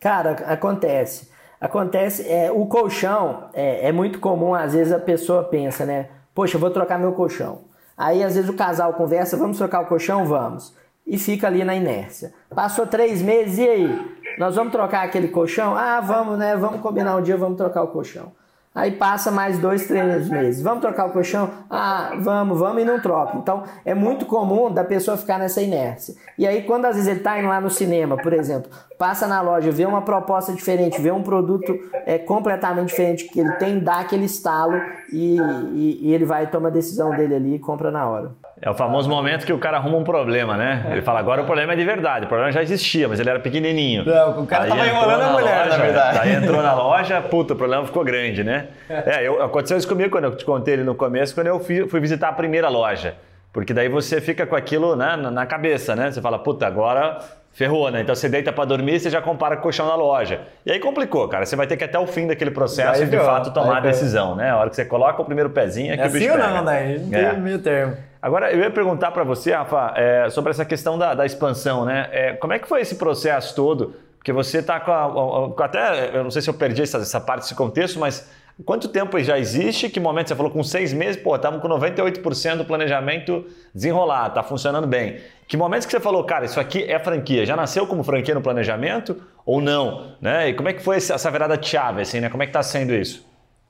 Cara, 0.00 0.30
acontece. 0.46 1.28
Acontece, 1.60 2.28
é, 2.30 2.52
o 2.52 2.66
colchão 2.66 3.48
é, 3.52 3.88
é 3.88 3.92
muito 3.92 4.20
comum, 4.20 4.54
às 4.54 4.74
vezes 4.74 4.92
a 4.92 4.98
pessoa 4.98 5.42
pensa, 5.42 5.84
né? 5.84 6.08
Poxa, 6.32 6.56
eu 6.56 6.60
vou 6.60 6.70
trocar 6.70 6.98
meu 6.98 7.12
colchão. 7.12 7.62
Aí 7.96 8.22
às 8.22 8.36
vezes 8.36 8.48
o 8.48 8.54
casal 8.54 8.92
conversa, 8.94 9.36
vamos 9.36 9.58
trocar 9.58 9.80
o 9.80 9.86
colchão? 9.86 10.24
Vamos. 10.24 10.72
E 11.04 11.18
fica 11.18 11.48
ali 11.48 11.64
na 11.64 11.74
inércia. 11.74 12.32
Passou 12.54 12.86
três 12.86 13.20
meses, 13.20 13.58
e 13.58 13.68
aí? 13.68 14.16
Nós 14.38 14.54
vamos 14.54 14.70
trocar 14.70 15.04
aquele 15.04 15.28
colchão? 15.28 15.74
Ah, 15.74 16.00
vamos, 16.00 16.38
né? 16.38 16.56
Vamos 16.56 16.80
combinar 16.80 17.16
um 17.16 17.22
dia, 17.22 17.36
vamos 17.36 17.56
trocar 17.56 17.82
o 17.82 17.88
colchão. 17.88 18.30
Aí 18.78 18.92
passa 18.92 19.32
mais 19.32 19.58
dois, 19.58 19.88
três 19.88 20.28
meses. 20.28 20.62
Vamos 20.62 20.80
trocar 20.80 21.06
o 21.06 21.10
colchão? 21.10 21.50
Ah, 21.68 22.12
vamos, 22.20 22.60
vamos 22.60 22.80
e 22.80 22.84
não 22.84 23.00
troca. 23.00 23.36
Então 23.36 23.64
é 23.84 23.92
muito 23.92 24.24
comum 24.24 24.72
da 24.72 24.84
pessoa 24.84 25.16
ficar 25.16 25.36
nessa 25.36 25.60
inércia. 25.60 26.14
E 26.38 26.46
aí, 26.46 26.62
quando 26.62 26.84
às 26.84 26.94
vezes 26.94 27.08
ele 27.08 27.18
está 27.18 27.36
indo 27.40 27.48
lá 27.48 27.60
no 27.60 27.70
cinema, 27.70 28.16
por 28.16 28.32
exemplo, 28.32 28.70
passa 28.98 29.28
na 29.28 29.40
loja, 29.40 29.70
vê 29.70 29.86
uma 29.86 30.02
proposta 30.02 30.52
diferente, 30.52 31.00
vê 31.00 31.12
um 31.12 31.22
produto 31.22 31.78
é, 32.04 32.18
completamente 32.18 32.88
diferente 32.88 33.24
que 33.28 33.38
ele 33.38 33.52
tem, 33.52 33.78
dá 33.78 34.00
aquele 34.00 34.24
estalo 34.24 34.74
e, 35.12 35.38
e, 35.72 35.98
e 36.02 36.14
ele 36.14 36.24
vai 36.24 36.48
tomar 36.48 36.68
a 36.68 36.72
decisão 36.72 37.10
dele 37.10 37.36
ali 37.36 37.54
e 37.54 37.58
compra 37.58 37.90
na 37.92 38.08
hora. 38.08 38.32
É 38.60 38.68
o 38.68 38.74
famoso 38.74 39.08
momento 39.08 39.46
que 39.46 39.52
o 39.52 39.58
cara 39.58 39.76
arruma 39.76 39.96
um 39.98 40.02
problema, 40.02 40.56
né? 40.56 40.84
Ele 40.90 41.00
fala, 41.00 41.20
agora 41.20 41.42
o 41.42 41.44
problema 41.44 41.74
é 41.74 41.76
de 41.76 41.84
verdade. 41.84 42.24
O 42.24 42.28
problema 42.28 42.50
já 42.50 42.60
existia, 42.60 43.06
mas 43.06 43.20
ele 43.20 43.30
era 43.30 43.38
pequenininho. 43.38 44.04
Não, 44.04 44.42
o 44.42 44.46
cara 44.46 44.64
aí 44.64 44.70
tava 44.70 44.84
enrolando 44.84 45.22
a 45.22 45.32
mulher, 45.32 45.64
loja, 45.64 45.78
na 45.78 45.84
verdade. 45.84 46.18
Aí 46.18 46.34
entrou 46.34 46.60
na 46.60 46.74
loja, 46.74 47.22
puta, 47.22 47.54
o 47.54 47.56
problema 47.56 47.86
ficou 47.86 48.02
grande, 48.02 48.42
né? 48.42 48.66
É, 48.88 49.24
eu, 49.24 49.40
aconteceu 49.40 49.78
isso 49.78 49.86
comigo 49.86 50.10
quando 50.10 50.24
eu 50.24 50.34
te 50.34 50.44
contei 50.44 50.74
ele 50.74 50.82
no 50.82 50.96
começo, 50.96 51.36
quando 51.36 51.46
eu 51.46 51.60
fui, 51.60 51.86
fui 51.86 52.00
visitar 52.00 52.30
a 52.30 52.32
primeira 52.32 52.68
loja. 52.68 53.14
Porque 53.52 53.72
daí 53.72 53.88
você 53.88 54.20
fica 54.20 54.44
com 54.44 54.56
aquilo 54.56 54.96
né, 54.96 55.16
na 55.16 55.46
cabeça, 55.46 55.94
né? 55.94 56.10
Você 56.10 56.20
fala, 56.20 56.38
puta, 56.38 56.66
agora 56.66 57.18
ferrou, 57.58 57.90
né? 57.90 58.02
Então 58.02 58.14
você 58.14 58.28
deita 58.28 58.52
para 58.52 58.64
dormir 58.64 58.94
e 58.94 59.00
você 59.00 59.10
já 59.10 59.20
compara 59.20 59.56
com 59.56 59.60
o 59.60 59.62
colchão 59.64 59.84
na 59.84 59.96
loja. 59.96 60.42
E 60.64 60.70
aí 60.70 60.78
complicou, 60.78 61.26
cara. 61.26 61.44
Você 61.44 61.56
vai 61.56 61.66
ter 61.66 61.76
que 61.76 61.82
até 61.82 61.98
o 61.98 62.06
fim 62.06 62.28
daquele 62.28 62.52
processo 62.52 63.02
aí, 63.02 63.08
de 63.08 63.18
fato 63.18 63.52
tomar 63.52 63.78
a 63.78 63.80
decisão, 63.80 64.36
né? 64.36 64.50
A 64.50 64.56
hora 64.58 64.70
que 64.70 64.76
você 64.76 64.84
coloca 64.84 65.20
o 65.20 65.24
primeiro 65.24 65.50
pezinho 65.50 65.92
é 65.92 65.96
que 65.96 66.02
é 66.04 66.06
o 66.06 66.10
bicho 66.10 66.28
assim 66.28 66.38
pega. 66.38 66.48
ou 66.48 66.54
não, 66.54 66.64
né? 66.64 66.98
Não 67.00 67.10
tem 67.10 67.24
é. 67.24 67.32
meio 67.32 67.58
termo. 67.58 67.96
Agora, 68.22 68.52
eu 68.52 68.60
ia 68.60 68.70
perguntar 68.70 69.10
para 69.10 69.24
você, 69.24 69.52
Rafa, 69.52 69.92
é, 69.96 70.30
sobre 70.30 70.50
essa 70.50 70.64
questão 70.64 70.96
da, 70.96 71.14
da 71.14 71.26
expansão, 71.26 71.84
né? 71.84 72.08
É, 72.12 72.32
como 72.34 72.52
é 72.52 72.60
que 72.60 72.68
foi 72.68 72.80
esse 72.80 72.94
processo 72.94 73.56
todo? 73.56 73.92
Porque 74.18 74.32
você 74.32 74.58
está 74.58 74.78
com, 74.78 74.92
a, 74.92 75.64
até, 75.64 76.16
eu 76.16 76.22
não 76.22 76.30
sei 76.30 76.40
se 76.40 76.48
eu 76.48 76.54
perdi 76.54 76.82
essa, 76.82 76.98
essa 76.98 77.20
parte 77.20 77.42
desse 77.42 77.56
contexto, 77.56 77.98
mas 77.98 78.30
Quanto 78.64 78.88
tempo 78.88 79.18
já 79.20 79.38
existe? 79.38 79.88
Que 79.88 80.00
momento 80.00 80.28
você 80.28 80.34
falou 80.34 80.50
com 80.50 80.62
seis 80.64 80.92
meses? 80.92 81.20
Pô, 81.20 81.36
estamos 81.36 81.62
com 81.62 81.68
98% 81.68 82.56
do 82.56 82.64
planejamento 82.64 83.44
desenrolado, 83.72 84.30
está 84.30 84.42
funcionando 84.42 84.86
bem. 84.86 85.18
Que 85.46 85.56
momentos 85.56 85.86
que 85.86 85.92
você 85.92 86.00
falou, 86.00 86.24
cara, 86.24 86.44
isso 86.44 86.58
aqui 86.58 86.82
é 86.82 86.98
franquia? 86.98 87.46
Já 87.46 87.54
nasceu 87.54 87.86
como 87.86 88.02
franquia 88.02 88.34
no 88.34 88.42
planejamento 88.42 89.16
ou 89.46 89.60
não? 89.60 90.12
Né? 90.20 90.48
E 90.48 90.54
como 90.54 90.68
é 90.68 90.72
que 90.72 90.82
foi 90.82 90.96
essa 90.96 91.30
virada 91.30 91.60
chave, 91.62 92.02
assim, 92.02 92.20
né? 92.20 92.28
Como 92.28 92.42
é 92.42 92.46
que 92.46 92.50
está 92.50 92.62
sendo 92.62 92.92
isso? 92.92 93.24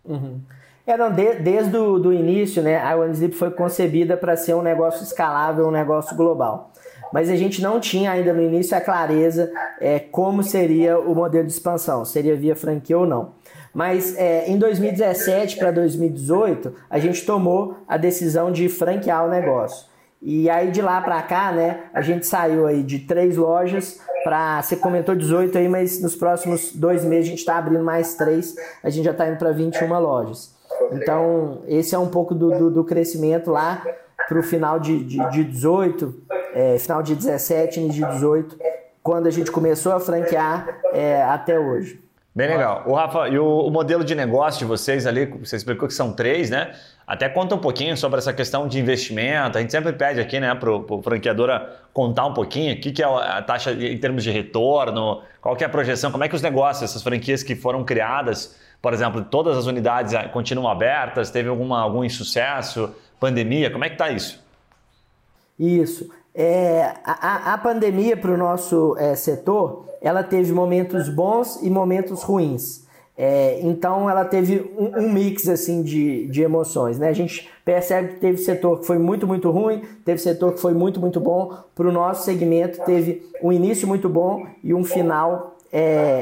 Uhum. 0.05 0.40
É, 0.87 0.96
não, 0.96 1.12
de, 1.12 1.35
desde 1.35 1.77
o 1.77 1.98
do 1.98 2.14
início, 2.14 2.62
né, 2.62 2.83
a 2.83 2.96
OneZip 2.96 3.35
foi 3.35 3.51
concebida 3.51 4.16
para 4.16 4.38
ser 4.38 4.55
um 4.55 4.62
negócio 4.62 5.03
escalável, 5.03 5.68
um 5.68 5.70
negócio 5.70 6.16
global. 6.16 6.72
Mas 7.12 7.29
a 7.29 7.37
gente 7.37 7.61
não 7.61 7.79
tinha 7.79 8.11
ainda 8.11 8.33
no 8.33 8.40
início 8.40 8.74
a 8.74 8.81
clareza 8.81 9.53
é, 9.81 9.98
como 9.98 10.42
seria 10.42 10.98
o 10.98 11.14
modelo 11.14 11.46
de 11.46 11.53
expansão, 11.53 12.07
seria 12.07 12.35
via 12.35 12.57
franquia 12.57 12.96
ou 12.96 13.07
não. 13.07 13.35
Mas 13.72 14.16
é, 14.16 14.48
em 14.48 14.59
2017 14.59 15.57
para 15.57 15.70
2018, 15.70 16.74
a 16.88 16.98
gente 16.98 17.24
tomou 17.24 17.78
a 17.87 17.96
decisão 17.96 18.50
de 18.50 18.68
franquear 18.68 19.26
o 19.26 19.31
negócio. 19.31 19.87
E 20.20 20.50
aí 20.50 20.70
de 20.70 20.83
lá 20.83 21.00
para 21.00 21.22
cá, 21.22 21.52
né, 21.52 21.85
a 21.94 22.00
gente 22.00 22.26
saiu 22.26 22.66
aí 22.66 22.83
de 22.83 23.00
três 23.00 23.37
lojas 23.37 24.00
para, 24.24 24.61
você 24.61 24.74
comentou 24.74 25.14
18 25.14 25.57
aí, 25.57 25.68
mas 25.68 26.02
nos 26.02 26.16
próximos 26.16 26.72
dois 26.72 27.04
meses 27.04 27.26
a 27.26 27.31
gente 27.31 27.38
está 27.38 27.57
abrindo 27.57 27.85
mais 27.85 28.14
três, 28.14 28.54
a 28.83 28.90
gente 28.90 29.04
já 29.04 29.12
está 29.12 29.28
indo 29.28 29.38
para 29.38 29.52
21 29.52 29.98
lojas. 30.00 30.57
Então, 30.92 31.62
esse 31.66 31.94
é 31.94 31.98
um 31.98 32.09
pouco 32.09 32.35
do, 32.35 32.50
do, 32.50 32.70
do 32.70 32.85
crescimento 32.85 33.50
lá 33.50 33.85
para 34.28 34.38
o 34.38 34.42
final 34.42 34.78
de, 34.78 35.04
de, 35.04 35.31
de 35.31 35.44
18, 35.44 36.14
é, 36.54 36.78
final 36.78 37.02
de 37.02 37.14
17, 37.14 37.81
início 37.81 38.04
de 38.07 38.12
18, 38.12 38.59
quando 39.02 39.26
a 39.26 39.31
gente 39.31 39.50
começou 39.50 39.92
a 39.92 40.00
franquear 40.00 40.81
é, 40.92 41.22
até 41.22 41.59
hoje. 41.59 42.02
Bem 42.34 42.48
legal. 42.48 42.84
O 42.86 42.94
Rafa, 42.94 43.28
e 43.28 43.38
o, 43.38 43.66
o, 43.66 43.70
modelo 43.70 44.04
de 44.04 44.14
negócio 44.14 44.60
de 44.60 44.64
vocês 44.64 45.06
ali, 45.06 45.26
você 45.26 45.56
explicou 45.56 45.88
que 45.88 45.94
são 45.94 46.12
três, 46.12 46.50
né? 46.50 46.72
Até 47.06 47.28
conta 47.28 47.54
um 47.54 47.58
pouquinho 47.58 47.96
sobre 47.96 48.18
essa 48.18 48.32
questão 48.32 48.68
de 48.68 48.78
investimento. 48.78 49.58
A 49.58 49.60
gente 49.60 49.72
sempre 49.72 49.92
pede 49.92 50.20
aqui, 50.20 50.38
né, 50.38 50.54
para 50.54 50.70
o 50.70 51.02
franqueadora 51.02 51.76
contar 51.92 52.26
um 52.26 52.34
pouquinho 52.34 52.74
o 52.74 52.80
que, 52.80 52.92
que 52.92 53.02
é 53.02 53.06
a 53.06 53.42
taxa 53.42 53.72
em 53.72 53.96
termos 53.98 54.22
de 54.22 54.30
retorno, 54.30 55.22
qual 55.40 55.56
que 55.56 55.64
é 55.64 55.66
a 55.66 55.70
projeção, 55.70 56.12
como 56.12 56.22
é 56.22 56.28
que 56.28 56.36
os 56.36 56.42
negócios, 56.42 56.88
essas 56.88 57.02
franquias 57.02 57.42
que 57.42 57.56
foram 57.56 57.82
criadas, 57.82 58.56
por 58.80 58.92
exemplo, 58.92 59.24
todas 59.24 59.56
as 59.56 59.66
unidades 59.66 60.14
ah, 60.14 60.28
continuam 60.28 60.68
abertas, 60.70 61.30
teve 61.30 61.48
alguma, 61.48 61.80
algum 61.80 62.04
insucesso, 62.04 62.94
pandemia, 63.18 63.70
como 63.70 63.84
é 63.84 63.88
que 63.88 63.94
está 63.94 64.10
isso? 64.10 64.44
Isso. 65.58 66.08
É, 66.40 66.94
a, 67.05 67.55
a 67.55 67.59
pandemia 67.59 68.16
para 68.16 68.31
o 68.31 68.37
nosso 68.37 68.96
é, 68.96 69.16
setor 69.16 69.87
ela 70.01 70.22
teve 70.22 70.53
momentos 70.53 71.09
bons 71.09 71.61
e 71.62 71.68
momentos 71.68 72.22
ruins. 72.22 72.87
É, 73.16 73.59
então 73.61 74.09
ela 74.09 74.24
teve 74.24 74.72
um, 74.79 75.01
um, 75.01 75.12
mix 75.12 75.48
assim 75.48 75.83
de, 75.83 76.29
de 76.29 76.40
emoções. 76.40 76.96
Né? 76.96 77.09
A 77.09 77.12
gente 77.12 77.51
percebe 77.64 78.11
que 78.11 78.20
teve 78.20 78.38
setor 78.38 78.79
que 78.79 78.87
foi 78.87 78.98
muito, 78.98 79.27
muito 79.27 79.51
ruim, 79.51 79.83
teve 80.05 80.20
setor 80.20 80.53
que 80.55 80.61
foi 80.61 80.72
muito, 80.72 81.01
muito 81.01 81.18
bom. 81.18 81.59
Para 81.74 81.88
o 81.88 81.90
nosso 81.90 82.24
segmento, 82.24 82.85
teve 82.85 83.29
um 83.42 83.53
início 83.53 83.88
muito 83.88 84.09
bom 84.09 84.46
e 84.62 84.72
um 84.72 84.85
final 84.85 85.57
é, 85.72 85.81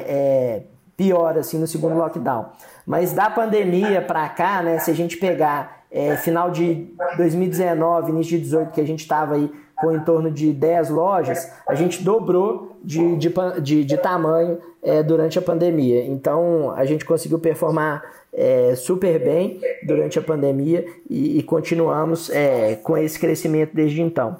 é, 0.08 0.62
pior 0.96 1.36
assim 1.36 1.58
no 1.58 1.66
segundo 1.66 1.94
lockdown. 1.94 2.46
Mas 2.86 3.12
da 3.12 3.28
pandemia 3.28 4.00
para 4.00 4.26
cá, 4.30 4.62
né, 4.62 4.78
se 4.78 4.90
a 4.90 4.94
gente 4.94 5.18
pegar 5.18 5.84
é, 5.90 6.16
final 6.16 6.50
de 6.50 6.86
2019, 7.18 8.12
início 8.12 8.38
de 8.38 8.48
2018, 8.48 8.72
que 8.72 8.80
a 8.80 8.86
gente 8.86 9.00
estava 9.00 9.34
aí 9.34 9.50
com 9.76 9.92
em 9.92 10.00
torno 10.00 10.30
de 10.30 10.52
10 10.52 10.90
lojas, 10.90 11.52
a 11.68 11.74
gente 11.74 12.02
dobrou 12.02 12.78
de, 12.82 13.16
de, 13.16 13.32
de, 13.62 13.84
de 13.84 13.96
tamanho 13.96 14.58
é, 14.82 15.02
durante 15.02 15.38
a 15.38 15.42
pandemia. 15.42 16.04
Então 16.04 16.72
a 16.72 16.84
gente 16.84 17.04
conseguiu 17.04 17.38
performar 17.38 18.02
é, 18.32 18.74
super 18.74 19.18
bem 19.18 19.60
durante 19.84 20.18
a 20.18 20.22
pandemia 20.22 20.86
e, 21.08 21.38
e 21.38 21.42
continuamos 21.42 22.30
é, 22.30 22.76
com 22.76 22.96
esse 22.96 23.18
crescimento 23.18 23.74
desde 23.74 24.00
então. 24.00 24.36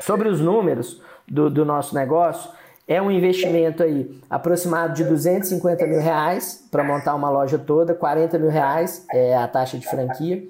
Sobre 0.00 0.28
os 0.28 0.40
números 0.40 1.00
do, 1.26 1.50
do 1.50 1.64
nosso 1.64 1.94
negócio, 1.94 2.50
é 2.86 3.02
um 3.02 3.10
investimento 3.10 3.82
aí 3.82 4.18
aproximado 4.30 4.94
de 4.94 5.04
250 5.04 5.86
mil 5.86 6.00
reais 6.00 6.66
para 6.70 6.82
montar 6.82 7.14
uma 7.14 7.28
loja 7.28 7.58
toda, 7.58 7.94
40 7.94 8.38
mil 8.38 8.48
reais 8.48 9.04
é 9.12 9.36
a 9.36 9.46
taxa 9.46 9.76
de 9.76 9.86
franquia, 9.86 10.42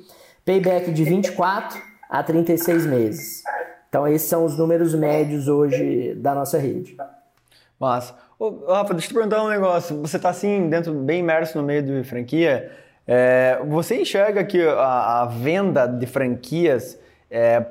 payback 0.44 0.92
de 0.92 1.02
24 1.02 1.82
a 2.08 2.22
36 2.22 2.86
meses. 2.86 3.42
Então, 3.88 4.06
esses 4.06 4.28
são 4.28 4.44
os 4.44 4.58
números 4.58 4.94
médios 4.94 5.48
hoje 5.48 6.14
da 6.14 6.34
nossa 6.34 6.58
rede. 6.58 6.96
Massa. 7.78 8.14
Rafa, 8.68 8.94
deixa 8.94 9.06
eu 9.06 9.10
te 9.10 9.14
perguntar 9.14 9.42
um 9.42 9.48
negócio. 9.48 10.00
Você 10.00 10.16
está 10.16 10.28
assim, 10.28 10.68
dentro, 10.68 10.92
bem 10.92 11.20
imerso 11.20 11.58
no 11.58 11.64
meio 11.64 11.82
de 11.82 12.04
franquia. 12.04 12.70
É, 13.06 13.58
você 13.66 14.00
enxerga 14.00 14.44
que 14.44 14.62
a, 14.62 15.22
a 15.22 15.26
venda 15.26 15.86
de 15.86 16.06
franquias 16.06 16.98
é, 17.30 17.64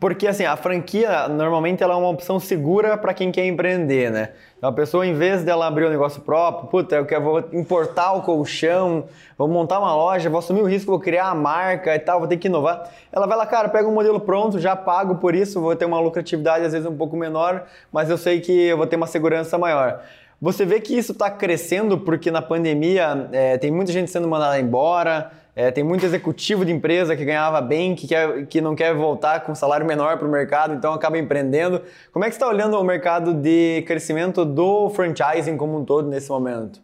porque 0.00 0.26
assim, 0.26 0.44
a 0.44 0.56
franquia 0.56 1.28
normalmente 1.28 1.82
ela 1.82 1.92
é 1.92 1.96
uma 1.96 2.08
opção 2.08 2.40
segura 2.40 2.96
para 2.96 3.12
quem 3.12 3.30
quer 3.30 3.44
empreender, 3.46 4.10
né? 4.10 4.30
Então 4.56 4.70
a 4.70 4.72
pessoa, 4.72 5.06
em 5.06 5.12
vez 5.12 5.44
dela 5.44 5.66
abrir 5.66 5.84
um 5.84 5.90
negócio 5.90 6.22
próprio, 6.22 6.68
puta, 6.68 6.96
eu 6.96 7.04
quero 7.04 7.22
vou 7.22 7.38
importar 7.52 8.12
o 8.12 8.22
colchão, 8.22 9.04
vou 9.36 9.46
montar 9.46 9.78
uma 9.78 9.94
loja, 9.94 10.30
vou 10.30 10.38
assumir 10.38 10.62
o 10.62 10.64
risco, 10.64 10.90
vou 10.90 10.98
criar 10.98 11.26
a 11.26 11.34
marca 11.34 11.94
e 11.94 11.98
tal, 11.98 12.18
vou 12.18 12.26
ter 12.26 12.38
que 12.38 12.48
inovar. 12.48 12.90
Ela 13.12 13.26
vai 13.26 13.36
lá, 13.36 13.44
cara, 13.46 13.68
pega 13.68 13.86
um 13.86 13.92
modelo 13.92 14.18
pronto, 14.18 14.58
já 14.58 14.74
pago 14.74 15.16
por 15.16 15.34
isso, 15.34 15.60
vou 15.60 15.76
ter 15.76 15.84
uma 15.84 16.00
lucratividade 16.00 16.64
às 16.64 16.72
vezes 16.72 16.88
um 16.88 16.96
pouco 16.96 17.14
menor, 17.14 17.64
mas 17.92 18.08
eu 18.08 18.16
sei 18.16 18.40
que 18.40 18.52
eu 18.52 18.78
vou 18.78 18.86
ter 18.86 18.96
uma 18.96 19.06
segurança 19.06 19.58
maior. 19.58 20.00
Você 20.40 20.64
vê 20.64 20.80
que 20.80 20.96
isso 20.96 21.12
está 21.12 21.30
crescendo 21.30 21.98
porque 21.98 22.30
na 22.30 22.40
pandemia 22.40 23.28
é, 23.32 23.58
tem 23.58 23.70
muita 23.70 23.92
gente 23.92 24.10
sendo 24.10 24.26
mandada 24.26 24.58
embora, 24.58 25.30
é, 25.56 25.70
tem 25.70 25.84
muito 25.84 26.04
executivo 26.04 26.64
de 26.64 26.72
empresa 26.72 27.16
que 27.16 27.24
ganhava 27.24 27.60
bem, 27.60 27.94
que, 27.94 28.08
quer, 28.08 28.46
que 28.46 28.60
não 28.60 28.74
quer 28.74 28.92
voltar 28.94 29.44
com 29.44 29.54
salário 29.54 29.86
menor 29.86 30.18
para 30.18 30.26
o 30.26 30.30
mercado, 30.30 30.74
então 30.74 30.92
acaba 30.92 31.16
empreendendo. 31.16 31.80
Como 32.12 32.24
é 32.24 32.28
que 32.28 32.34
você 32.34 32.38
está 32.38 32.48
olhando 32.48 32.76
o 32.76 32.82
mercado 32.82 33.32
de 33.32 33.82
crescimento 33.86 34.44
do 34.44 34.90
franchising 34.90 35.56
como 35.56 35.78
um 35.78 35.84
todo 35.84 36.08
nesse 36.08 36.28
momento? 36.28 36.82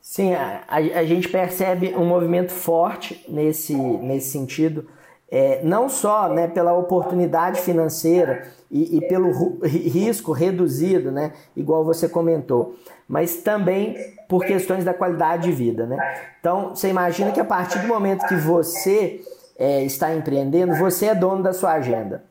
Sim, 0.00 0.34
a, 0.34 0.64
a 0.68 1.04
gente 1.04 1.28
percebe 1.28 1.94
um 1.96 2.04
movimento 2.04 2.52
forte 2.52 3.24
nesse, 3.28 3.74
nesse 3.74 4.30
sentido, 4.30 4.86
é, 5.30 5.62
não 5.62 5.88
só 5.88 6.28
né, 6.28 6.48
pela 6.48 6.74
oportunidade 6.74 7.62
financeira 7.62 8.48
e, 8.70 8.98
e 8.98 9.08
pelo 9.08 9.60
risco 9.64 10.32
reduzido, 10.32 11.10
né, 11.10 11.32
igual 11.56 11.84
você 11.84 12.08
comentou, 12.08 12.76
mas 13.08 13.36
também 13.36 13.96
por 14.32 14.46
questões 14.46 14.82
da 14.82 14.94
qualidade 14.94 15.42
de 15.42 15.52
vida. 15.52 15.84
Né? 15.84 15.98
Então, 16.40 16.70
você 16.70 16.88
imagina 16.88 17.32
que 17.32 17.40
a 17.40 17.44
partir 17.44 17.80
do 17.80 17.86
momento 17.86 18.26
que 18.26 18.34
você 18.34 19.20
é, 19.58 19.82
está 19.82 20.14
empreendendo, 20.14 20.74
você 20.76 21.08
é 21.08 21.14
dono 21.14 21.42
da 21.42 21.52
sua 21.52 21.72
agenda. 21.72 22.24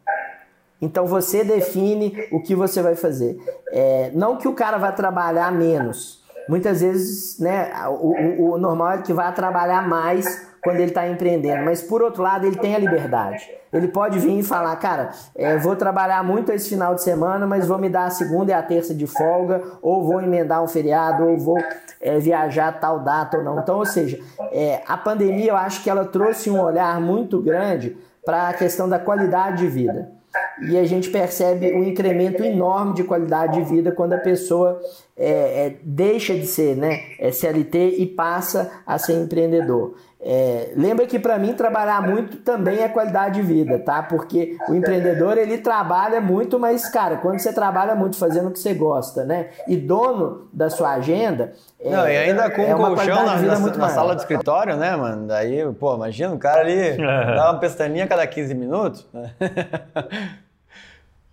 Então 0.81 1.05
você 1.05 1.43
define 1.43 2.27
o 2.31 2.41
que 2.41 2.55
você 2.55 2.81
vai 2.81 2.95
fazer. 2.95 3.39
É, 3.71 4.09
não 4.15 4.35
que 4.35 4.47
o 4.47 4.55
cara 4.55 4.79
vá 4.79 4.91
trabalhar 4.91 5.51
menos. 5.51 6.23
Muitas 6.49 6.81
vezes, 6.81 7.37
né, 7.37 7.71
o, 7.87 8.15
o, 8.41 8.53
o 8.53 8.57
normal 8.57 8.93
é 8.93 8.97
que 9.03 9.13
vá 9.13 9.31
trabalhar 9.31 9.87
mais 9.87 10.47
quando 10.63 10.77
ele 10.77 10.91
está 10.91 11.07
empreendendo, 11.07 11.65
mas 11.65 11.81
por 11.81 12.01
outro 12.01 12.21
lado 12.21 12.45
ele 12.45 12.55
tem 12.55 12.75
a 12.75 12.79
liberdade. 12.79 13.49
Ele 13.73 13.87
pode 13.87 14.19
vir 14.19 14.39
e 14.39 14.43
falar, 14.43 14.75
cara, 14.75 15.11
é, 15.35 15.57
vou 15.57 15.75
trabalhar 15.75 16.23
muito 16.23 16.51
esse 16.51 16.69
final 16.69 16.93
de 16.93 17.01
semana, 17.01 17.47
mas 17.47 17.67
vou 17.67 17.77
me 17.77 17.89
dar 17.89 18.05
a 18.05 18.09
segunda 18.09 18.51
e 18.51 18.53
a 18.53 18.61
terça 18.61 18.93
de 18.93 19.07
folga, 19.07 19.63
ou 19.81 20.03
vou 20.03 20.21
emendar 20.21 20.61
um 20.61 20.67
feriado, 20.67 21.25
ou 21.25 21.37
vou 21.37 21.57
é, 22.01 22.19
viajar 22.19 22.79
tal 22.79 22.99
data 22.99 23.37
ou 23.37 23.43
não. 23.43 23.59
Então, 23.59 23.77
ou 23.77 23.85
seja, 23.85 24.19
é, 24.51 24.81
a 24.87 24.97
pandemia 24.97 25.51
eu 25.51 25.55
acho 25.55 25.81
que 25.83 25.89
ela 25.89 26.05
trouxe 26.05 26.49
um 26.49 26.61
olhar 26.61 26.99
muito 26.99 27.41
grande 27.41 27.97
para 28.25 28.49
a 28.49 28.53
questão 28.53 28.87
da 28.87 28.99
qualidade 28.99 29.59
de 29.59 29.67
vida 29.67 30.21
e 30.61 30.77
a 30.77 30.85
gente 30.85 31.09
percebe 31.09 31.73
um 31.73 31.83
incremento 31.83 32.43
enorme 32.43 32.93
de 32.93 33.03
qualidade 33.03 33.59
de 33.59 33.69
vida 33.69 33.91
quando 33.91 34.13
a 34.13 34.17
pessoa 34.17 34.79
é, 35.17 35.65
é, 35.65 35.77
deixa 35.83 36.33
de 36.33 36.45
ser 36.45 36.75
né, 36.75 36.99
CLT 37.31 37.95
e 37.97 38.05
passa 38.05 38.71
a 38.85 38.97
ser 38.97 39.13
empreendedor. 39.13 39.95
É, 40.23 40.73
lembra 40.75 41.07
que 41.07 41.17
para 41.17 41.39
mim 41.39 41.53
trabalhar 41.53 42.07
muito 42.07 42.37
também 42.37 42.79
é 42.79 42.87
qualidade 42.87 43.35
de 43.35 43.41
vida, 43.41 43.79
tá? 43.79 44.03
Porque 44.03 44.55
o 44.69 44.75
empreendedor 44.75 45.35
ele 45.35 45.57
trabalha 45.57 46.21
muito, 46.21 46.59
mas 46.59 46.87
cara, 46.87 47.17
quando 47.17 47.39
você 47.39 47.51
trabalha 47.51 47.95
muito 47.95 48.17
fazendo 48.17 48.49
o 48.49 48.51
que 48.51 48.59
você 48.59 48.71
gosta, 48.75 49.23
né? 49.23 49.49
E 49.67 49.75
dono 49.75 50.47
da 50.53 50.69
sua 50.69 50.91
agenda, 50.91 51.53
é, 51.79 51.89
não, 51.89 52.07
e 52.07 52.15
ainda 52.15 52.51
com 52.51 52.61
é 52.61 52.75
um 52.75 52.77
colchão 52.77 53.25
na, 53.25 53.41
na, 53.41 53.59
na 53.59 53.89
sala 53.89 54.15
de 54.15 54.21
escritório, 54.21 54.77
né, 54.77 54.95
mano? 54.95 55.25
Daí, 55.25 55.65
pô, 55.73 55.95
imagina 55.95 56.31
o 56.35 56.37
cara 56.37 56.61
ali 56.61 56.97
dá 57.01 57.51
uma 57.51 57.59
pestaninha 57.59 58.05
a 58.05 58.07
cada 58.07 58.27
15 58.27 58.53
minutos. 58.53 59.07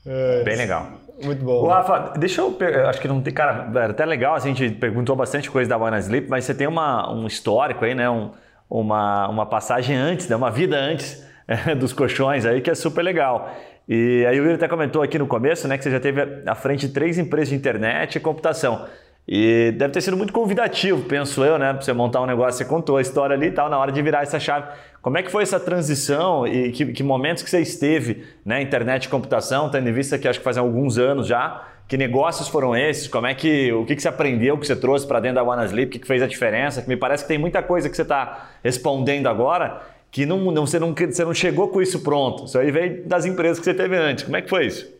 É, 0.06 0.42
Bem 0.44 0.56
legal. 0.56 0.86
Muito 1.22 1.44
bom. 1.44 1.64
O 1.64 1.66
Rafa, 1.66 2.14
deixa 2.16 2.40
eu. 2.40 2.56
Acho 2.88 3.00
que 3.00 3.08
não 3.08 3.20
tem. 3.20 3.34
Cara, 3.34 3.68
era 3.74 3.90
até 3.90 4.06
legal, 4.06 4.34
a 4.34 4.38
gente 4.38 4.70
perguntou 4.70 5.14
bastante 5.14 5.50
coisa 5.50 5.68
da 5.68 5.76
Wanna 5.76 5.98
Sleep, 5.98 6.30
mas 6.30 6.44
você 6.44 6.54
tem 6.54 6.66
uma, 6.66 7.12
um 7.12 7.26
histórico 7.26 7.84
aí, 7.84 7.94
né? 7.94 8.08
Um, 8.08 8.30
uma, 8.68 9.28
uma 9.28 9.46
passagem 9.46 9.96
antes, 9.96 10.28
né? 10.28 10.36
uma 10.36 10.50
vida 10.50 10.76
antes 10.76 11.24
é, 11.46 11.74
dos 11.76 11.92
colchões 11.92 12.44
aí, 12.44 12.60
que 12.60 12.70
é 12.70 12.74
super 12.74 13.02
legal. 13.02 13.52
E 13.88 14.26
aí 14.26 14.38
o 14.38 14.44
Will 14.44 14.54
até 14.54 14.68
comentou 14.68 15.02
aqui 15.02 15.18
no 15.18 15.26
começo, 15.26 15.66
né, 15.66 15.78
que 15.78 15.84
você 15.84 15.90
já 15.90 15.98
teve 15.98 16.20
à 16.46 16.54
frente 16.54 16.88
três 16.90 17.16
empresas 17.16 17.48
de 17.48 17.54
internet 17.54 18.16
e 18.16 18.20
computação. 18.20 18.86
E 19.30 19.72
deve 19.72 19.92
ter 19.92 20.00
sido 20.00 20.16
muito 20.16 20.32
convidativo, 20.32 21.02
penso 21.02 21.44
eu, 21.44 21.58
né? 21.58 21.74
Pra 21.74 21.82
você 21.82 21.92
montar 21.92 22.22
um 22.22 22.26
negócio, 22.26 22.56
você 22.56 22.64
contou 22.64 22.96
a 22.96 23.02
história 23.02 23.36
ali 23.36 23.48
e 23.48 23.50
tal, 23.50 23.68
na 23.68 23.78
hora 23.78 23.92
de 23.92 24.00
virar 24.00 24.22
essa 24.22 24.40
chave. 24.40 24.68
Como 25.02 25.18
é 25.18 25.22
que 25.22 25.30
foi 25.30 25.42
essa 25.42 25.60
transição 25.60 26.46
e 26.46 26.72
que, 26.72 26.86
que 26.94 27.02
momentos 27.02 27.42
que 27.42 27.50
você 27.50 27.60
esteve, 27.60 28.24
né? 28.42 28.62
Internet 28.62 29.04
e 29.04 29.08
computação, 29.10 29.70
tendo 29.70 29.86
em 29.86 29.92
vista 29.92 30.16
que 30.16 30.26
acho 30.26 30.38
que 30.38 30.44
faz 30.44 30.56
alguns 30.56 30.96
anos 30.96 31.26
já. 31.26 31.62
Que 31.88 31.96
negócios 31.96 32.48
foram 32.48 32.76
esses? 32.76 33.08
Como 33.08 33.26
é 33.26 33.34
que 33.34 33.72
o 33.72 33.86
que, 33.86 33.96
que 33.96 34.02
você 34.02 34.08
aprendeu, 34.08 34.54
o 34.54 34.58
que 34.58 34.66
você 34.66 34.76
trouxe 34.76 35.06
para 35.06 35.20
dentro 35.20 35.36
da 35.36 35.42
One 35.42 35.64
Sleep, 35.64 35.88
o 35.88 35.90
que, 35.92 35.98
que 35.98 36.06
fez 36.06 36.22
a 36.22 36.26
diferença? 36.26 36.82
Que 36.82 36.88
me 36.88 36.98
parece 36.98 37.24
que 37.24 37.28
tem 37.28 37.38
muita 37.38 37.62
coisa 37.62 37.88
que 37.88 37.96
você 37.96 38.02
está 38.02 38.50
respondendo 38.62 39.26
agora 39.26 39.80
que 40.10 40.26
não, 40.26 40.38
não, 40.52 40.66
você, 40.66 40.78
não, 40.78 40.94
você 40.94 41.24
não 41.24 41.34
chegou 41.34 41.68
com 41.68 41.80
isso 41.80 42.00
pronto. 42.00 42.44
Isso 42.44 42.58
aí 42.58 42.70
veio 42.70 43.06
das 43.06 43.24
empresas 43.24 43.58
que 43.58 43.64
você 43.64 43.74
teve 43.74 43.96
antes. 43.96 44.24
Como 44.24 44.36
é 44.36 44.42
que 44.42 44.50
foi 44.50 44.66
isso? 44.66 44.98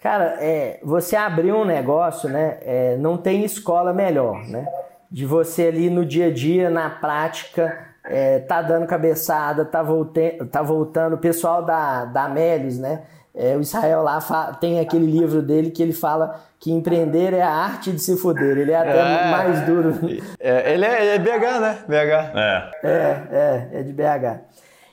Cara, 0.00 0.38
é, 0.40 0.80
você 0.82 1.16
abrir 1.16 1.52
um 1.52 1.64
negócio, 1.64 2.28
né? 2.28 2.58
É, 2.62 2.96
não 2.96 3.18
tem 3.18 3.44
escola 3.44 3.92
melhor, 3.92 4.46
né? 4.46 4.66
De 5.10 5.26
você 5.26 5.66
ali 5.66 5.90
no 5.90 6.06
dia 6.06 6.28
a 6.28 6.32
dia, 6.32 6.70
na 6.70 6.88
prática, 6.88 7.88
é, 8.04 8.38
tá 8.38 8.62
dando 8.62 8.86
cabeçada, 8.86 9.64
tá, 9.64 9.82
volte, 9.82 10.38
tá 10.50 10.62
voltando. 10.62 11.14
O 11.14 11.18
pessoal 11.18 11.62
da, 11.62 12.06
da 12.06 12.24
Amélios, 12.24 12.78
né? 12.78 13.02
É, 13.34 13.56
o 13.56 13.60
Israel 13.60 14.02
lá 14.02 14.20
tem 14.60 14.80
aquele 14.80 15.06
livro 15.06 15.40
dele 15.40 15.70
que 15.70 15.82
ele 15.82 15.92
fala 15.92 16.40
que 16.58 16.72
empreender 16.72 17.32
é 17.32 17.42
a 17.42 17.50
arte 17.50 17.92
de 17.92 18.00
se 18.00 18.16
fuder. 18.16 18.58
Ele 18.58 18.72
é 18.72 18.76
até 18.76 18.98
é, 18.98 19.30
mais 19.30 19.66
duro. 19.66 19.94
É, 20.38 20.74
ele 20.74 20.84
é, 20.84 21.14
é 21.14 21.18
BH, 21.18 21.60
né? 21.60 21.78
BH. 21.88 22.36
É. 22.36 22.70
É, 22.82 23.22
é, 23.30 23.68
é 23.72 23.82
de 23.82 23.92
BH. 23.92 24.40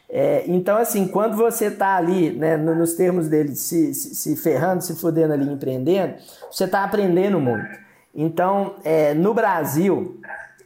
É, 0.10 0.44
então, 0.48 0.78
assim, 0.78 1.08
quando 1.08 1.36
você 1.36 1.66
está 1.66 1.98
ali, 1.98 2.32
né, 2.32 2.56
nos 2.56 2.94
termos 2.94 3.28
dele, 3.28 3.56
se, 3.56 3.94
se, 3.94 4.16
se, 4.16 4.36
ferrando, 4.38 4.82
se 4.82 4.96
fudendo 4.96 5.34
ali, 5.34 5.52
empreendendo, 5.52 6.14
você 6.50 6.64
está 6.64 6.84
aprendendo 6.84 7.40
muito. 7.40 7.78
Então, 8.16 8.76
é, 8.86 9.14
no 9.14 9.34
Brasil, 9.34 10.22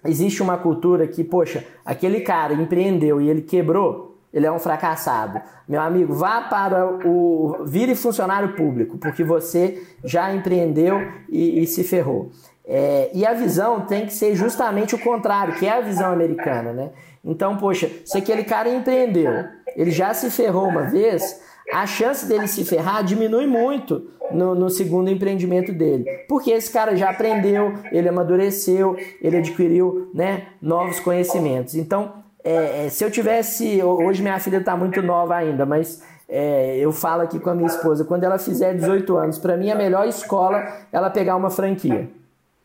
existe 0.05 0.43
uma 0.43 0.57
cultura 0.57 1.07
que, 1.07 1.23
poxa, 1.23 1.65
aquele 1.83 2.21
cara 2.21 2.53
empreendeu 2.53 3.19
e 3.19 3.29
ele 3.29 3.41
quebrou, 3.41 4.10
ele 4.33 4.45
é 4.45 4.51
um 4.51 4.59
fracassado. 4.59 5.41
Meu 5.67 5.81
amigo, 5.81 6.13
vá 6.13 6.41
para 6.41 6.85
o. 7.05 7.63
vire 7.65 7.95
funcionário 7.95 8.55
público, 8.55 8.97
porque 8.97 9.23
você 9.23 9.81
já 10.03 10.33
empreendeu 10.33 10.99
e, 11.29 11.61
e 11.61 11.67
se 11.67 11.83
ferrou. 11.83 12.31
É, 12.65 13.09
e 13.13 13.25
a 13.25 13.33
visão 13.33 13.81
tem 13.81 14.05
que 14.05 14.13
ser 14.13 14.35
justamente 14.35 14.95
o 14.95 14.99
contrário, 14.99 15.55
que 15.55 15.65
é 15.65 15.77
a 15.77 15.81
visão 15.81 16.11
americana, 16.11 16.71
né? 16.71 16.91
Então, 17.23 17.57
poxa, 17.57 17.89
se 18.05 18.17
aquele 18.17 18.43
cara 18.43 18.69
empreendeu, 18.69 19.45
ele 19.75 19.91
já 19.91 20.13
se 20.13 20.29
ferrou 20.29 20.67
uma 20.67 20.83
vez, 20.83 21.41
a 21.73 21.85
chance 21.85 22.25
dele 22.25 22.47
se 22.47 22.65
ferrar 22.65 23.03
diminui 23.03 23.45
muito 23.45 24.09
no, 24.31 24.55
no, 24.55 24.69
segundo 24.69 25.09
empreendimento 25.09 25.71
dele. 25.71 26.05
Porque 26.27 26.51
esse 26.51 26.71
cara 26.71 26.95
já 26.95 27.09
aprendeu, 27.09 27.73
ele 27.91 28.09
amadureceu, 28.09 28.97
ele 29.21 29.37
adquiriu 29.37 30.09
né, 30.13 30.47
novos 30.61 30.99
conhecimentos. 30.99 31.75
Então, 31.75 32.20
é, 32.43 32.85
é 32.85 32.89
se 32.89 33.03
eu 33.03 33.11
tivesse. 33.11 33.81
Hoje 33.83 34.21
minha 34.21 34.39
filha 34.39 34.57
está 34.57 34.75
muito 34.75 35.01
nova 35.01 35.35
ainda, 35.35 35.65
mas 35.65 36.03
é, 36.27 36.77
eu 36.77 36.91
falo 36.91 37.21
aqui 37.21 37.39
com 37.39 37.49
a 37.49 37.55
minha 37.55 37.67
esposa: 37.67 38.05
quando 38.05 38.23
ela 38.23 38.39
fizer 38.39 38.73
18 38.73 39.17
anos, 39.17 39.37
para 39.37 39.57
mim 39.57 39.69
a 39.69 39.75
melhor 39.75 40.07
escola 40.07 40.59
é 40.59 40.73
ela 40.91 41.09
pegar 41.09 41.35
uma 41.35 41.49
franquia. 41.49 42.09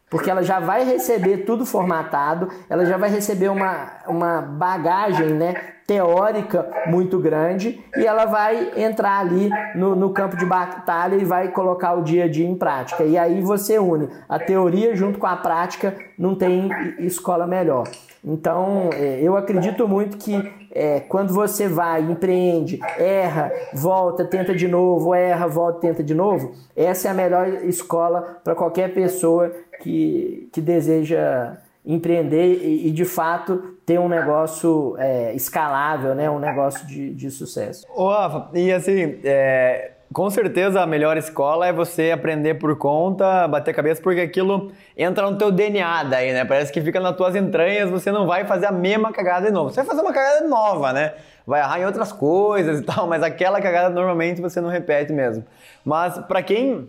Porque 0.09 0.31
ela 0.31 0.43
já 0.43 0.61
vai 0.61 0.85
receber 0.85 1.39
tudo 1.39 1.67
formatado, 1.67 2.49
ela 2.71 2.87
já 2.87 2.97
vai 2.97 3.11
receber 3.11 3.49
uma, 3.49 3.91
uma 4.07 4.41
bagagem 4.41 5.31
né, 5.31 5.55
teórica 5.85 6.65
muito 6.87 7.19
grande 7.19 7.81
e 7.97 8.07
ela 8.07 8.25
vai 8.25 8.73
entrar 8.77 9.19
ali 9.19 9.51
no, 9.75 9.97
no 9.97 10.11
campo 10.11 10.37
de 10.37 10.47
batalha 10.47 11.17
e 11.17 11.25
vai 11.25 11.49
colocar 11.49 11.95
o 11.95 12.03
dia 12.03 12.25
a 12.25 12.29
dia 12.29 12.47
em 12.47 12.55
prática. 12.55 13.03
E 13.03 13.19
aí 13.19 13.41
você 13.41 13.81
une 13.81 14.09
a 14.29 14.39
teoria 14.39 14.95
junto 14.95 15.19
com 15.19 15.27
a 15.27 15.37
prática, 15.37 15.97
não 16.17 16.37
tem 16.37 16.71
escola 17.01 17.45
melhor. 17.45 17.89
Então, 18.27 18.91
é, 18.93 19.21
eu 19.23 19.37
acredito 19.37 19.87
muito 19.87 20.17
que 20.17 20.35
é, 20.75 20.99
quando 20.99 21.33
você 21.33 21.69
vai, 21.69 22.03
empreende, 22.03 22.81
erra, 22.99 23.53
volta, 23.73 24.25
tenta 24.25 24.53
de 24.53 24.67
novo, 24.67 25.15
erra, 25.15 25.47
volta, 25.47 25.81
tenta 25.81 26.03
de 26.03 26.13
novo, 26.13 26.53
essa 26.75 27.07
é 27.07 27.11
a 27.13 27.15
melhor 27.15 27.47
escola 27.65 28.41
para 28.43 28.57
qualquer 28.57 28.93
pessoa 28.93 29.53
que, 29.81 30.49
que 30.53 30.61
deseja 30.61 31.57
empreender 31.85 32.65
e, 32.65 32.89
e, 32.89 32.91
de 32.91 33.05
fato 33.05 33.77
ter 33.87 34.01
um 34.01 34.09
negócio 34.09 34.97
é, 34.99 35.33
escalável, 35.35 36.17
né? 36.17 36.29
um 36.29 36.41
negócio 36.41 36.85
de, 36.85 37.15
de 37.15 37.31
sucesso. 37.31 37.87
Ô, 37.95 38.09
Rafa, 38.09 38.51
e 38.59 38.73
assim, 38.73 39.21
é, 39.23 39.93
com 40.13 40.31
certeza 40.31 40.81
a 40.81 40.87
melhor 40.87 41.17
escola 41.17 41.67
é 41.67 41.73
você 41.73 42.13
aprender 42.13 42.55
por 42.55 42.77
conta, 42.77 43.47
bater 43.49 43.75
cabeça, 43.75 44.01
porque 44.01 44.21
aquilo 44.21 44.73
entra 44.97 45.31
no 45.31 45.37
teu 45.37 45.51
DNA 45.51 46.05
daí, 46.05 46.33
né? 46.33 46.45
Parece 46.45 46.73
que 46.73 46.81
fica 46.81 47.01
nas 47.01 47.17
tuas 47.17 47.35
entranhas, 47.35 47.91
você 47.91 48.13
não 48.13 48.27
vai 48.27 48.45
fazer 48.45 48.67
a 48.67 48.73
mesma 48.73 49.13
cagada 49.13 49.47
de 49.47 49.53
novo. 49.53 49.71
Você 49.71 49.77
vai 49.77 49.87
fazer 49.87 50.03
uma 50.03 50.13
cagada 50.13 50.47
nova, 50.47 50.93
né? 50.93 51.15
Vai 51.47 51.61
errar 51.61 51.81
em 51.81 51.87
outras 51.87 52.13
coisas 52.13 52.81
e 52.81 52.83
tal, 52.83 53.07
mas 53.07 53.23
aquela 53.23 53.61
cagada 53.61 53.91
normalmente 53.91 54.41
você 54.41 54.61
não 54.61 54.69
repete 54.69 55.13
mesmo. 55.13 55.45
Mas 55.85 56.19
para 56.19 56.43
quem 56.43 56.89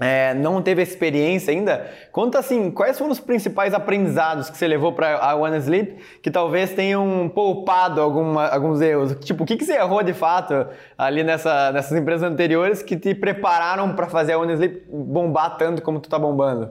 é, 0.00 0.32
não 0.32 0.62
teve 0.62 0.80
experiência 0.80 1.52
ainda, 1.52 1.86
conta 2.10 2.38
assim, 2.38 2.70
quais 2.70 2.98
foram 2.98 3.12
os 3.12 3.20
principais 3.20 3.74
aprendizados 3.74 4.48
que 4.48 4.56
você 4.56 4.66
levou 4.66 4.94
para 4.94 5.18
a 5.18 5.34
One 5.34 5.58
Sleep 5.58 5.96
que 6.22 6.30
talvez 6.30 6.72
tenham 6.72 7.30
poupado 7.34 8.00
alguma, 8.00 8.46
alguns 8.48 8.80
erros? 8.80 9.14
Tipo, 9.20 9.44
o 9.44 9.46
que, 9.46 9.58
que 9.58 9.64
você 9.64 9.74
errou 9.74 10.02
de 10.02 10.14
fato 10.14 10.66
ali 10.96 11.22
nessa, 11.22 11.70
nessas 11.70 11.96
empresas 11.98 12.22
anteriores 12.22 12.82
que 12.82 12.96
te 12.96 13.14
prepararam 13.14 13.94
para 13.94 14.06
fazer 14.06 14.32
a 14.32 14.38
One 14.38 14.54
Sleep 14.54 14.86
bombar 14.90 15.58
tanto 15.58 15.82
como 15.82 16.00
tu 16.00 16.06
está 16.06 16.18
bombando? 16.18 16.70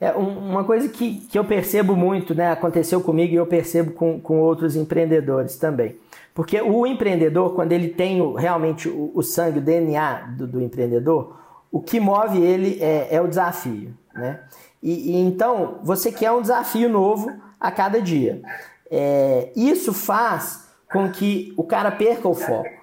É, 0.00 0.12
uma 0.12 0.64
coisa 0.64 0.88
que, 0.88 1.16
que 1.30 1.38
eu 1.38 1.44
percebo 1.44 1.94
muito, 1.94 2.34
né, 2.34 2.50
aconteceu 2.50 3.02
comigo 3.02 3.34
e 3.34 3.36
eu 3.36 3.44
percebo 3.46 3.92
com, 3.92 4.18
com 4.18 4.40
outros 4.40 4.74
empreendedores 4.74 5.56
também. 5.56 5.94
Porque 6.34 6.58
o 6.58 6.86
empreendedor, 6.86 7.54
quando 7.54 7.72
ele 7.72 7.88
tem 7.88 8.34
realmente 8.34 8.88
o, 8.88 9.10
o 9.14 9.22
sangue, 9.22 9.58
o 9.58 9.62
DNA 9.62 10.36
do, 10.38 10.46
do 10.46 10.62
empreendedor, 10.62 11.38
o 11.70 11.80
que 11.80 12.00
move 12.00 12.42
ele 12.42 12.78
é, 12.82 13.08
é 13.10 13.20
o 13.20 13.28
desafio, 13.28 13.96
né? 14.14 14.40
E, 14.82 15.12
e, 15.12 15.16
então 15.20 15.78
você 15.82 16.10
quer 16.10 16.32
um 16.32 16.40
desafio 16.40 16.88
novo 16.88 17.30
a 17.58 17.70
cada 17.70 18.00
dia. 18.00 18.42
É, 18.90 19.50
isso 19.54 19.92
faz 19.92 20.68
com 20.90 21.10
que 21.10 21.54
o 21.56 21.62
cara 21.62 21.90
perca 21.90 22.28
o 22.28 22.34
foco. 22.34 22.80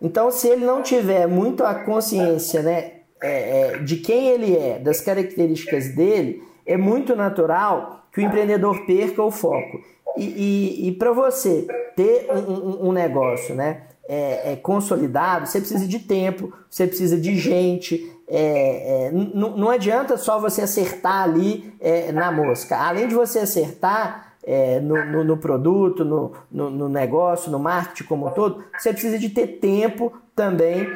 Então, 0.00 0.30
se 0.30 0.48
ele 0.48 0.66
não 0.66 0.82
tiver 0.82 1.26
muito 1.26 1.64
a 1.64 1.74
consciência, 1.74 2.62
né, 2.62 2.92
é, 3.22 3.76
é, 3.76 3.78
de 3.78 3.96
quem 3.96 4.28
ele 4.28 4.56
é, 4.56 4.78
das 4.78 5.00
características 5.00 5.94
dele, 5.94 6.42
é 6.66 6.76
muito 6.76 7.14
natural 7.14 8.06
que 8.12 8.20
o 8.20 8.22
empreendedor 8.22 8.84
perca 8.86 9.22
o 9.22 9.30
foco. 9.30 9.80
E, 10.16 10.24
e, 10.24 10.88
e 10.88 10.92
para 10.92 11.12
você 11.12 11.66
ter 11.96 12.28
um, 12.30 12.52
um, 12.52 12.88
um 12.88 12.92
negócio, 12.92 13.54
né, 13.54 13.82
é, 14.08 14.52
é, 14.52 14.56
consolidado, 14.56 15.46
você 15.46 15.60
precisa 15.60 15.86
de 15.86 15.98
tempo, 15.98 16.52
você 16.68 16.86
precisa 16.86 17.18
de 17.18 17.36
gente. 17.38 18.12
É, 18.28 19.06
é 19.06 19.12
não 19.12 19.70
adianta 19.70 20.16
só 20.16 20.38
você 20.38 20.62
acertar 20.62 21.22
ali 21.22 21.74
é, 21.80 22.12
na 22.12 22.30
mosca. 22.30 22.76
Além 22.76 23.08
de 23.08 23.14
você 23.14 23.40
acertar, 23.40 24.34
é, 24.46 24.78
no, 24.78 25.02
no, 25.06 25.24
no, 25.24 25.36
produto, 25.38 26.04
no, 26.04 26.32
no, 26.52 26.68
no, 26.68 26.88
negócio, 26.88 27.50
no 27.50 27.58
marketing 27.58 28.04
como 28.04 28.26
um 28.26 28.30
todo, 28.30 28.62
você 28.76 28.92
precisa 28.92 29.18
de 29.18 29.30
ter 29.30 29.58
tempo 29.58 30.12
também 30.36 30.86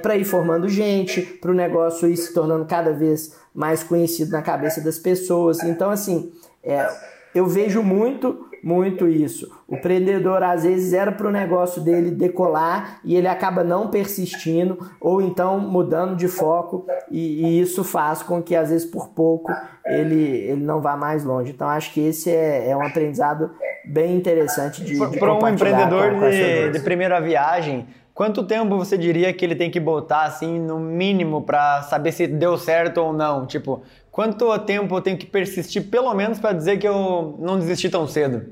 para 0.00 0.16
ir 0.16 0.24
formando 0.24 0.66
gente, 0.66 1.20
para 1.20 1.50
o 1.50 1.54
negócio 1.54 2.08
ir 2.08 2.16
se 2.16 2.32
tornando 2.32 2.64
cada 2.64 2.92
vez 2.92 3.36
mais 3.52 3.82
conhecido 3.82 4.30
na 4.30 4.40
cabeça 4.40 4.80
das 4.80 4.98
pessoas. 4.98 5.62
Então, 5.62 5.90
assim, 5.90 6.32
eu 7.34 7.46
vejo 7.46 7.82
muito, 7.82 8.45
muito 8.62 9.08
isso. 9.08 9.50
O 9.68 9.76
empreendedor 9.76 10.42
às 10.42 10.64
vezes 10.64 10.92
era 10.92 11.12
para 11.12 11.26
o 11.26 11.30
negócio 11.30 11.82
dele 11.82 12.10
decolar 12.10 13.00
e 13.04 13.14
ele 13.14 13.28
acaba 13.28 13.62
não 13.62 13.88
persistindo 13.88 14.78
ou 15.00 15.20
então 15.20 15.58
mudando 15.58 16.16
de 16.16 16.28
foco 16.28 16.86
e, 17.10 17.44
e 17.44 17.60
isso 17.60 17.82
faz 17.84 18.22
com 18.22 18.42
que 18.42 18.54
às 18.54 18.70
vezes 18.70 18.86
por 18.86 19.08
pouco 19.08 19.52
ele, 19.84 20.20
ele 20.20 20.64
não 20.64 20.80
vá 20.80 20.96
mais 20.96 21.24
longe. 21.24 21.52
Então 21.52 21.68
acho 21.68 21.92
que 21.92 22.00
esse 22.00 22.30
é, 22.30 22.70
é 22.70 22.76
um 22.76 22.84
aprendizado 22.84 23.50
bem 23.84 24.16
interessante 24.16 24.84
de, 24.84 24.98
de 24.98 25.18
para 25.18 25.34
um 25.34 25.48
empreendedor 25.48 26.30
de, 26.30 26.70
de 26.70 26.80
primeira 26.80 27.20
viagem. 27.20 27.86
Quanto 28.16 28.44
tempo 28.44 28.78
você 28.78 28.96
diria 28.96 29.30
que 29.30 29.44
ele 29.44 29.54
tem 29.54 29.70
que 29.70 29.78
botar 29.78 30.22
assim 30.22 30.58
no 30.58 30.80
mínimo 30.80 31.42
para 31.42 31.82
saber 31.82 32.12
se 32.12 32.26
deu 32.26 32.56
certo 32.56 32.96
ou 32.96 33.12
não? 33.12 33.44
Tipo, 33.44 33.82
Quanto 34.16 34.58
tempo 34.60 34.96
eu 34.96 35.02
tenho 35.02 35.18
que 35.18 35.26
persistir, 35.26 35.90
pelo 35.90 36.14
menos, 36.14 36.38
para 36.38 36.54
dizer 36.54 36.78
que 36.78 36.88
eu 36.88 37.36
não 37.38 37.58
desisti 37.58 37.90
tão 37.90 38.08
cedo? 38.08 38.46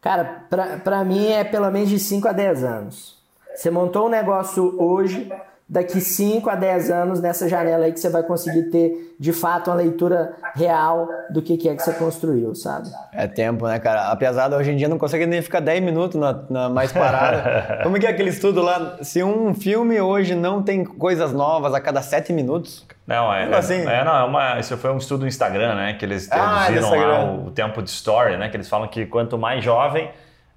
Cara, 0.00 0.44
para 0.82 1.04
mim 1.04 1.28
é 1.28 1.44
pelo 1.44 1.70
menos 1.70 1.88
de 1.88 2.00
5 2.00 2.26
a 2.26 2.32
10 2.32 2.64
anos. 2.64 3.22
Você 3.54 3.70
montou 3.70 4.06
um 4.06 4.08
negócio 4.08 4.74
hoje, 4.76 5.30
daqui 5.70 6.00
5 6.00 6.50
a 6.50 6.56
10 6.56 6.90
anos, 6.90 7.20
nessa 7.20 7.48
janela 7.48 7.84
aí 7.84 7.92
que 7.92 8.00
você 8.00 8.10
vai 8.10 8.24
conseguir 8.24 8.64
ter, 8.64 9.14
de 9.18 9.32
fato, 9.32 9.70
uma 9.70 9.76
leitura 9.76 10.32
real 10.56 11.08
do 11.30 11.40
que, 11.40 11.68
é 11.68 11.76
que 11.76 11.82
você 11.82 11.92
construiu, 11.92 12.52
sabe? 12.56 12.88
É 13.12 13.28
tempo, 13.28 13.68
né, 13.68 13.78
cara? 13.78 14.10
Apesar 14.10 14.48
de 14.48 14.56
hoje 14.56 14.72
em 14.72 14.76
dia 14.76 14.88
não 14.88 14.98
conseguir 14.98 15.26
nem 15.26 15.40
ficar 15.40 15.60
10 15.60 15.80
minutos 15.84 16.20
na, 16.20 16.42
na 16.50 16.68
mais 16.68 16.90
parada. 16.90 17.78
Como 17.84 18.00
que 18.00 18.06
é 18.06 18.10
aquele 18.10 18.30
estudo 18.30 18.60
lá? 18.60 18.98
Se 19.00 19.22
um 19.22 19.54
filme 19.54 20.00
hoje 20.00 20.34
não 20.34 20.60
tem 20.60 20.84
coisas 20.84 21.32
novas 21.32 21.72
a 21.72 21.80
cada 21.80 22.02
7 22.02 22.32
minutos... 22.32 22.84
Não, 23.06 23.32
é, 23.32 23.56
assim? 23.56 23.80
é, 23.88 24.04
não, 24.04 24.16
é 24.16 24.24
uma, 24.24 24.60
isso 24.60 24.76
foi 24.76 24.92
um 24.92 24.96
estudo 24.96 25.20
do 25.20 25.26
Instagram, 25.26 25.74
né? 25.74 25.94
Que 25.94 26.04
eles 26.04 26.30
ah, 26.30 26.66
reduziram 26.66 27.02
ah, 27.02 27.06
lá 27.06 27.24
o, 27.24 27.46
o 27.46 27.50
tempo 27.50 27.82
de 27.82 27.90
story, 27.90 28.36
né? 28.36 28.48
Que 28.48 28.56
eles 28.56 28.68
falam 28.68 28.86
que 28.86 29.04
quanto 29.06 29.36
mais 29.36 29.64
jovem 29.64 30.10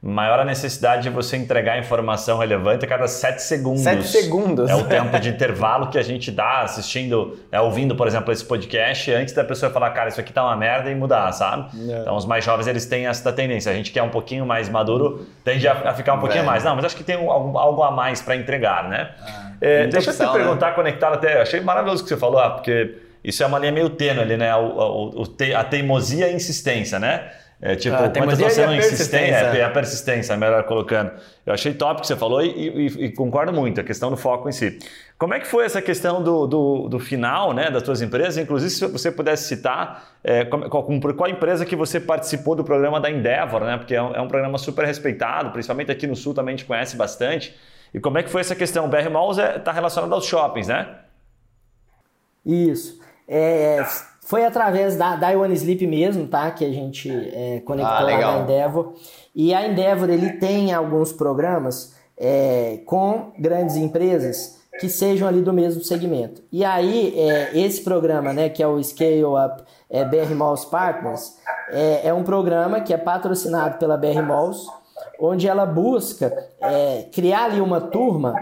maior 0.06 0.38
a 0.38 0.44
necessidade 0.44 1.04
de 1.04 1.10
você 1.10 1.38
entregar 1.38 1.80
informação 1.80 2.38
relevante 2.38 2.84
a 2.84 2.88
cada 2.88 3.08
7 3.08 3.42
segundos. 3.42 3.84
7 3.84 4.06
segundos. 4.06 4.70
É 4.70 4.76
o 4.76 4.84
tempo 4.84 5.18
de 5.18 5.30
intervalo 5.30 5.88
que 5.88 5.98
a 5.98 6.02
gente 6.02 6.30
dá 6.30 6.60
assistindo, 6.60 7.40
né, 7.50 7.62
ouvindo, 7.62 7.96
por 7.96 8.06
exemplo, 8.06 8.34
esse 8.34 8.44
podcast, 8.44 9.10
antes 9.14 9.34
da 9.34 9.46
pessoa 9.46 9.72
falar, 9.72 9.92
cara, 9.92 10.10
isso 10.10 10.20
aqui 10.20 10.34
tá 10.34 10.44
uma 10.44 10.58
merda 10.58 10.92
e 10.92 10.96
mudar, 10.96 11.32
sabe? 11.32 11.70
É. 11.90 12.02
Então, 12.02 12.18
os 12.18 12.26
mais 12.26 12.44
jovens, 12.44 12.68
eles 12.68 12.86
têm 12.86 13.08
essa 13.08 13.32
tendência. 13.32 13.72
A 13.72 13.76
gente 13.76 13.92
que 13.92 13.98
é 13.98 14.04
um 14.04 14.10
pouquinho 14.10 14.46
mais 14.46 14.68
maduro, 14.68 15.26
tende 15.42 15.66
a, 15.70 15.94
ficar 15.94 16.16
um 16.16 16.20
pouquinho 16.20 16.44
mais. 16.44 16.66
Não, 16.66 16.76
mas 16.76 16.84
acho 16.84 16.98
que 16.98 17.04
tem 17.04 17.16
algo, 17.16 17.58
algo 17.58 17.82
a 17.82 17.90
mais 17.90 18.22
para 18.22 18.36
entregar, 18.36 18.90
né? 18.90 19.12
Ah, 19.26 19.52
é, 19.62 19.88
deixa 19.88 20.12
eu 20.12 20.16
te 20.16 20.22
né? 20.22 20.34
perguntar, 20.34 20.68
né? 20.72 20.74
conectado 20.74 21.14
até, 21.14 21.42
achei 21.42 21.62
maravilhoso 21.62 22.02
o 22.02 22.04
que 22.04 22.10
você 22.10 22.18
falou, 22.18 22.40
ah, 22.42 22.50
porque 22.50 22.98
isso 23.24 23.42
é 23.42 23.46
uma 23.46 23.58
linha 23.58 23.72
meio 23.72 23.90
tênue 23.92 24.22
ali, 24.22 24.36
né? 24.36 24.54
O, 24.54 24.66
o, 24.66 25.22
o, 25.22 25.58
a 25.58 25.64
teimosia 25.64 26.28
e 26.28 26.32
a 26.32 26.34
insistência, 26.34 27.00
né? 27.00 27.32
É, 27.66 27.78
tipo, 27.78 27.96
ah, 27.96 28.10
quantas 28.10 28.38
você 28.38 28.66
não 28.66 28.76
insiste, 28.76 29.16
é, 29.16 29.60
é, 29.60 29.64
a 29.64 29.70
persistência, 29.70 30.36
melhor 30.36 30.64
colocando. 30.64 31.14
Eu 31.46 31.54
achei 31.54 31.74
top 31.74 32.00
o 32.00 32.02
que 32.02 32.08
você 32.08 32.16
falou 32.18 32.44
e, 32.44 32.50
e, 32.50 33.06
e, 33.06 33.12
concordo 33.14 33.54
muito, 33.54 33.80
a 33.80 33.84
questão 33.86 34.10
do 34.10 34.18
foco 34.18 34.50
em 34.50 34.52
si. 34.52 34.80
Como 35.18 35.34
é 35.34 35.40
que 35.40 35.48
foi 35.48 35.64
essa 35.64 35.82
questão 35.82 36.22
do, 36.22 36.46
do, 36.46 36.90
do 36.90 37.00
final 37.00 37.54
né, 37.54 37.72
das 37.72 37.84
suas 37.84 38.02
empresas? 38.02 38.38
Inclusive, 38.38 38.70
se 38.70 38.86
você 38.86 39.10
pudesse 39.10 39.48
citar 39.48 40.14
é, 40.22 40.44
qual, 40.44 40.70
qual, 40.70 41.30
empresa 41.30 41.66
que 41.66 41.74
você 41.74 42.02
participou 42.02 42.54
do 42.54 42.66
programa 42.66 43.00
da 43.00 43.10
Endeavor, 43.10 43.62
né? 43.62 43.78
Porque 43.78 43.96
é 43.96 44.02
um, 44.02 44.14
é 44.14 44.20
um, 44.20 44.28
programa 44.28 44.58
super 44.58 44.86
respeitado, 44.86 45.52
principalmente 45.52 45.90
aqui 45.90 46.06
no 46.06 46.18
Sul 46.18 46.34
também 46.34 46.56
a 46.56 46.58
gente 46.58 46.68
conhece 46.68 46.98
bastante. 46.98 47.56
E 47.94 48.00
como 48.00 48.18
é 48.18 48.24
que 48.24 48.30
foi 48.30 48.42
essa 48.42 48.56
questão? 48.56 48.88
O 48.88 48.90
BR 48.90 49.10
Malls 49.10 49.38
está 49.38 49.72
é, 49.72 49.74
relacionado 49.74 50.14
aos 50.14 50.26
shoppings, 50.26 50.68
né? 50.68 50.98
Isso. 52.46 53.00
É, 53.26 53.86
foi 54.26 54.46
através 54.46 54.96
da, 54.96 55.16
da 55.16 55.30
One 55.30 55.54
Sleep 55.54 55.86
mesmo, 55.86 56.28
tá? 56.28 56.50
Que 56.52 56.66
a 56.66 56.70
gente 56.70 57.10
é, 57.10 57.62
conectou 57.66 57.96
ah, 57.96 58.02
lá 58.02 58.18
na 58.18 58.40
Endeavor. 58.40 58.94
E 59.36 59.54
a 59.54 59.68
Endeavor, 59.68 60.10
ele 60.10 60.34
tem 60.34 60.74
alguns 60.74 61.12
programas 61.12 61.94
é, 62.18 62.80
com 62.86 63.32
grandes 63.38 63.76
empresas 63.76 64.62
que 64.80 64.90
sejam 64.90 65.28
ali 65.28 65.42
do 65.42 65.54
mesmo 65.54 65.84
segmento. 65.84 66.42
E 66.52 66.64
aí, 66.66 67.14
é, 67.18 67.58
esse 67.58 67.82
programa, 67.82 68.34
né, 68.34 68.50
que 68.50 68.64
é 68.64 68.68
o 68.68 68.82
Scale 68.82 69.24
Up 69.24 69.64
é, 69.90 70.04
BR 70.04 70.34
Malls 70.34 70.66
Partners, 70.66 71.38
é, 71.70 72.08
é 72.08 72.14
um 72.14 72.24
programa 72.24 72.82
que 72.82 72.94
é 72.94 72.98
patrocinado 72.98 73.78
pela 73.78 73.98
BR 73.98 74.22
Malls, 74.26 74.66
onde 75.20 75.48
ela 75.48 75.66
busca 75.66 76.34
é, 76.60 77.08
criar 77.12 77.46
ali 77.46 77.62
uma 77.62 77.80
turma 77.80 78.34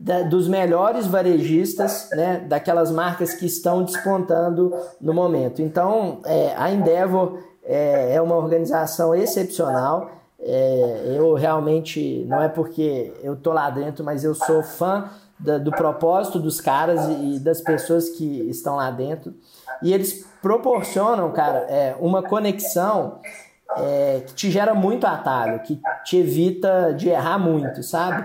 da, 0.00 0.22
dos 0.22 0.48
melhores 0.48 1.06
varejistas, 1.06 2.08
né, 2.12 2.42
daquelas 2.48 2.90
marcas 2.90 3.34
que 3.34 3.44
estão 3.44 3.84
despontando 3.84 4.74
no 4.98 5.12
momento. 5.12 5.60
Então, 5.60 6.20
é, 6.24 6.54
a 6.56 6.70
Endeavor 6.70 7.38
é, 7.62 8.14
é, 8.14 8.22
uma 8.22 8.34
organização 8.34 9.14
excepcional. 9.14 10.10
É, 10.40 11.16
eu 11.18 11.34
realmente, 11.34 12.24
não 12.26 12.42
é 12.42 12.48
porque 12.48 13.12
eu 13.22 13.36
tô 13.36 13.52
lá 13.52 13.68
dentro, 13.68 14.02
mas 14.02 14.24
eu 14.24 14.34
sou 14.34 14.62
fã 14.62 15.10
da, 15.38 15.58
do 15.58 15.70
propósito 15.70 16.38
dos 16.38 16.62
caras 16.62 17.06
e, 17.06 17.34
e, 17.34 17.38
das 17.38 17.60
pessoas 17.60 18.08
que 18.08 18.48
estão 18.48 18.76
lá 18.76 18.90
dentro. 18.90 19.34
E 19.82 19.92
eles 19.92 20.26
proporcionam, 20.40 21.30
cara, 21.32 21.66
é, 21.68 21.94
uma 22.00 22.22
conexão 22.22 23.20
é, 23.76 24.22
que 24.26 24.32
te 24.32 24.50
gera 24.50 24.74
muito 24.74 25.06
atalho, 25.06 25.60
que 25.60 25.78
te 26.04 26.16
evita 26.16 26.94
de 26.94 27.10
errar 27.10 27.38
muito, 27.38 27.82
sabe? 27.82 28.24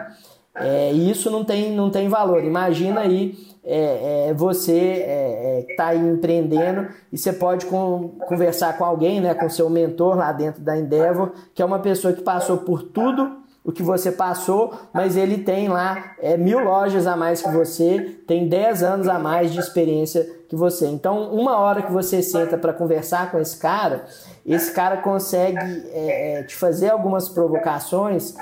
É, 0.55 0.93
e 0.93 1.11
isso 1.11 1.29
não 1.29 1.43
tem, 1.43 1.71
não 1.75 1.89
tem 1.89 2.07
valor. 2.07 2.43
Imagina 2.43 3.01
aí 3.01 3.37
é, 3.67 4.29
é, 4.29 4.33
você 4.33 4.77
é, 4.77 5.65
está 5.67 5.93
é, 5.93 5.97
empreendendo 5.97 6.87
e 7.11 7.17
você 7.17 7.33
pode 7.33 7.65
com, 7.65 8.09
conversar 8.27 8.77
com 8.77 8.85
alguém, 8.85 9.19
né, 9.19 9.33
com 9.33 9.49
seu 9.49 9.69
mentor 9.69 10.15
lá 10.15 10.31
dentro 10.31 10.61
da 10.61 10.77
Endeavor, 10.77 11.31
que 11.53 11.61
é 11.61 11.65
uma 11.65 11.79
pessoa 11.79 12.13
que 12.13 12.21
passou 12.21 12.59
por 12.59 12.83
tudo 12.83 13.43
o 13.63 13.71
que 13.71 13.81
você 13.81 14.11
passou, 14.11 14.75
mas 14.93 15.17
ele 15.17 15.39
tem 15.39 15.67
lá 15.67 16.11
é, 16.21 16.37
mil 16.37 16.63
lojas 16.63 17.07
a 17.07 17.17
mais 17.17 17.41
que 17.41 17.49
você, 17.49 18.19
tem 18.27 18.47
10 18.47 18.83
anos 18.83 19.07
a 19.07 19.17
mais 19.17 19.51
de 19.51 19.59
experiência 19.59 20.23
que 20.47 20.55
você. 20.55 20.85
Então, 20.85 21.33
uma 21.33 21.57
hora 21.57 21.81
que 21.81 21.91
você 21.91 22.21
senta 22.21 22.59
para 22.59 22.71
conversar 22.71 23.31
com 23.31 23.39
esse 23.39 23.57
cara, 23.57 24.05
esse 24.45 24.71
cara 24.71 24.97
consegue 24.97 25.83
é, 25.91 26.43
te 26.43 26.55
fazer 26.55 26.89
algumas 26.89 27.27
provocações 27.27 28.35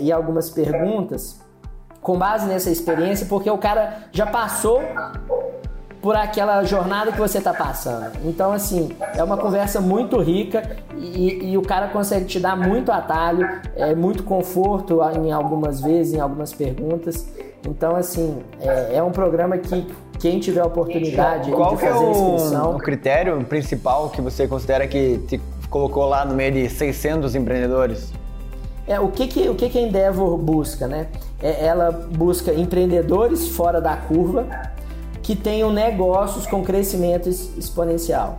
e 0.00 0.12
algumas 0.12 0.50
perguntas 0.50 1.39
com 2.00 2.16
base 2.16 2.46
nessa 2.46 2.70
experiência, 2.70 3.26
porque 3.26 3.50
o 3.50 3.58
cara 3.58 4.04
já 4.12 4.26
passou 4.26 4.82
por 6.00 6.16
aquela 6.16 6.64
jornada 6.64 7.12
que 7.12 7.18
você 7.18 7.38
está 7.38 7.52
passando. 7.52 8.12
Então, 8.24 8.52
assim, 8.52 8.90
é 9.14 9.22
uma 9.22 9.36
conversa 9.36 9.80
muito 9.80 10.18
rica 10.18 10.76
e, 10.96 11.50
e, 11.50 11.58
o 11.58 11.62
cara 11.62 11.88
consegue 11.88 12.24
te 12.24 12.40
dar 12.40 12.56
muito 12.56 12.90
atalho, 12.90 13.46
é, 13.76 13.94
muito 13.94 14.22
conforto 14.22 15.00
em 15.22 15.30
algumas 15.30 15.80
vezes, 15.80 16.14
em 16.14 16.20
algumas 16.20 16.54
perguntas. 16.54 17.26
Então, 17.68 17.96
assim, 17.96 18.38
é, 18.62 18.96
é 18.96 19.02
um 19.02 19.10
programa 19.10 19.58
que 19.58 19.86
quem 20.18 20.38
tiver 20.38 20.60
a 20.60 20.66
oportunidade 20.66 21.50
Qual 21.50 21.74
de 21.74 21.82
fazer 21.82 21.94
é 21.94 21.98
o, 21.98 22.10
inscrição... 22.10 22.76
o 22.76 22.78
critério 22.78 23.44
principal 23.44 24.10
que 24.10 24.20
você 24.20 24.46
considera 24.46 24.86
que 24.86 25.18
te 25.28 25.40
colocou 25.68 26.06
lá 26.06 26.24
no 26.24 26.34
meio 26.34 26.52
de 26.52 26.68
600 26.68 27.34
empreendedores? 27.34 28.12
É, 28.86 28.98
o 28.98 29.08
que, 29.08 29.26
que, 29.26 29.48
o 29.48 29.54
que, 29.54 29.68
que 29.68 29.78
a 29.78 29.82
Endeavor 29.82 30.36
busca, 30.36 30.86
né? 30.88 31.06
É, 31.42 31.66
ela 31.66 31.90
busca 31.90 32.52
empreendedores 32.52 33.48
fora 33.48 33.80
da 33.80 33.96
curva 33.96 34.46
que 35.22 35.36
tenham 35.36 35.72
negócios 35.72 36.46
com 36.46 36.62
crescimento 36.62 37.28
exponencial. 37.28 38.38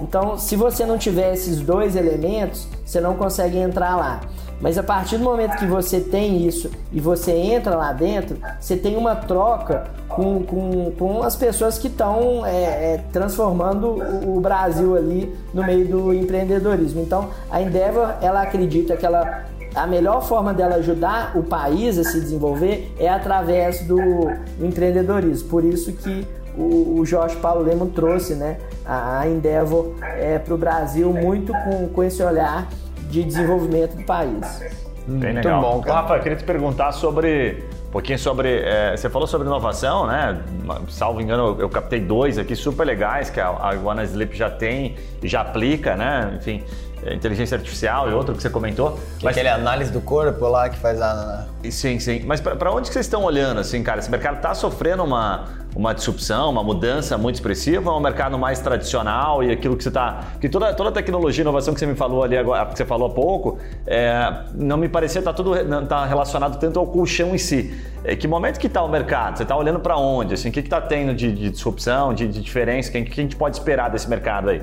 Então, 0.00 0.38
se 0.38 0.54
você 0.54 0.86
não 0.86 0.96
tiver 0.96 1.34
esses 1.34 1.60
dois 1.60 1.96
elementos, 1.96 2.68
você 2.84 3.00
não 3.00 3.14
consegue 3.14 3.58
entrar 3.58 3.96
lá. 3.96 4.20
Mas 4.60 4.76
a 4.76 4.82
partir 4.82 5.18
do 5.18 5.24
momento 5.24 5.56
que 5.56 5.66
você 5.66 6.00
tem 6.00 6.46
isso 6.46 6.70
e 6.92 7.00
você 7.00 7.32
entra 7.32 7.76
lá 7.76 7.92
dentro, 7.92 8.36
você 8.58 8.76
tem 8.76 8.96
uma 8.96 9.14
troca 9.14 9.84
com, 10.08 10.42
com, 10.42 10.92
com 10.98 11.22
as 11.22 11.36
pessoas 11.36 11.78
que 11.78 11.86
estão 11.86 12.44
é, 12.44 12.94
é, 12.94 13.04
transformando 13.12 14.02
o 14.26 14.40
Brasil 14.40 14.96
ali 14.96 15.32
no 15.54 15.64
meio 15.64 15.86
do 15.86 16.12
empreendedorismo. 16.12 17.00
Então, 17.00 17.30
a 17.50 17.62
Endeavor, 17.62 18.14
ela 18.20 18.42
acredita 18.42 18.96
que 18.96 19.06
ela 19.06 19.44
a 19.78 19.86
melhor 19.86 20.22
forma 20.22 20.52
dela 20.52 20.76
ajudar 20.76 21.32
o 21.36 21.42
país 21.42 21.98
a 21.98 22.04
se 22.04 22.20
desenvolver 22.20 22.92
é 22.98 23.08
através 23.08 23.80
do, 23.86 23.96
do 23.96 24.66
empreendedorismo. 24.66 25.48
Por 25.48 25.64
isso 25.64 25.92
que 25.92 26.26
o, 26.56 26.98
o 26.98 27.06
Jorge 27.06 27.36
Paulo 27.36 27.62
Lemo 27.62 27.86
trouxe 27.86 28.34
né, 28.34 28.58
a, 28.84 29.20
a 29.20 29.28
Endeavor 29.28 29.94
é, 30.02 30.38
para 30.38 30.54
o 30.54 30.58
Brasil 30.58 31.12
muito 31.12 31.52
com, 31.52 31.88
com 31.88 32.02
esse 32.02 32.22
olhar 32.22 32.68
de 33.08 33.22
desenvolvimento 33.22 33.96
do 33.96 34.04
país. 34.04 34.60
Bem 35.06 35.32
muito 35.32 35.36
legal. 35.36 35.62
bom, 35.62 35.80
cara. 35.80 36.00
Rafa, 36.00 36.16
eu 36.16 36.22
queria 36.22 36.36
te 36.36 36.44
perguntar 36.44 36.92
sobre 36.92 37.64
um 37.88 37.90
pouquinho 37.90 38.18
sobre. 38.18 38.60
É, 38.60 38.94
você 38.94 39.08
falou 39.08 39.26
sobre 39.26 39.46
inovação, 39.46 40.06
né? 40.06 40.42
Salvo 40.88 41.22
engano, 41.22 41.54
eu, 41.54 41.60
eu 41.60 41.68
captei 41.70 42.00
dois 42.00 42.36
aqui 42.36 42.54
super 42.54 42.84
legais 42.84 43.30
que 43.30 43.40
a, 43.40 43.56
a 43.70 43.74
Iguana 43.74 44.04
Sleep 44.04 44.36
já 44.36 44.50
tem 44.50 44.96
e 45.22 45.28
já 45.28 45.40
aplica, 45.40 45.96
né? 45.96 46.34
Enfim. 46.36 46.62
É, 47.04 47.14
inteligência 47.14 47.56
artificial 47.56 48.10
e 48.10 48.12
outro 48.12 48.34
que 48.34 48.42
você 48.42 48.50
comentou. 48.50 48.98
Que 49.18 49.24
mas... 49.24 49.36
Aquele 49.36 49.48
análise 49.48 49.92
do 49.92 50.00
corpo 50.00 50.46
lá 50.48 50.68
que 50.68 50.78
faz 50.78 51.00
a... 51.00 51.46
Sim, 51.70 51.98
sim. 51.98 52.22
Mas 52.24 52.40
para 52.40 52.72
onde 52.72 52.88
que 52.88 52.94
vocês 52.94 53.06
estão 53.06 53.24
olhando, 53.24 53.60
assim, 53.60 53.82
cara? 53.82 54.00
Esse 54.00 54.10
mercado 54.10 54.36
está 54.36 54.54
sofrendo 54.54 55.04
uma, 55.04 55.44
uma 55.74 55.92
disrupção, 55.94 56.50
uma 56.50 56.62
mudança 56.62 57.18
muito 57.18 57.36
expressiva, 57.36 57.90
ou 57.90 57.96
é 57.96 57.98
um 57.98 58.02
mercado 58.02 58.38
mais 58.38 58.60
tradicional 58.60 59.42
e 59.42 59.50
aquilo 59.50 59.76
que 59.76 59.82
você 59.82 59.90
está... 59.90 60.24
Que 60.40 60.48
toda, 60.48 60.72
toda 60.74 60.90
a 60.90 60.92
tecnologia 60.92 61.42
e 61.42 61.44
inovação 61.44 61.74
que 61.74 61.80
você 61.80 61.86
me 61.86 61.94
falou 61.94 62.22
ali 62.22 62.36
agora, 62.36 62.66
que 62.66 62.76
você 62.76 62.84
falou 62.84 63.08
há 63.08 63.14
pouco, 63.14 63.58
é, 63.86 64.44
não 64.54 64.76
me 64.76 64.88
parecia 64.88 65.20
estar 65.20 65.32
tá 65.32 65.36
tudo 65.36 65.54
tá 65.86 66.04
relacionado 66.04 66.58
tanto 66.58 66.78
ao 66.78 66.86
colchão 66.86 67.34
em 67.34 67.38
si. 67.38 67.74
É, 68.04 68.16
que 68.16 68.26
momento 68.28 68.58
que 68.58 68.66
está 68.66 68.82
o 68.82 68.88
mercado? 68.88 69.36
Você 69.36 69.42
está 69.42 69.56
olhando 69.56 69.80
para 69.80 69.96
onde? 69.96 70.34
Assim, 70.34 70.48
o 70.48 70.52
que 70.52 70.60
está 70.60 70.80
tendo 70.80 71.14
de, 71.14 71.32
de 71.32 71.50
disrupção, 71.50 72.14
de, 72.14 72.26
de 72.28 72.40
diferença? 72.40 72.88
O 72.88 72.92
que, 72.92 73.02
que 73.02 73.20
a 73.20 73.22
gente 73.22 73.36
pode 73.36 73.56
esperar 73.56 73.90
desse 73.90 74.08
mercado 74.08 74.50
aí? 74.50 74.62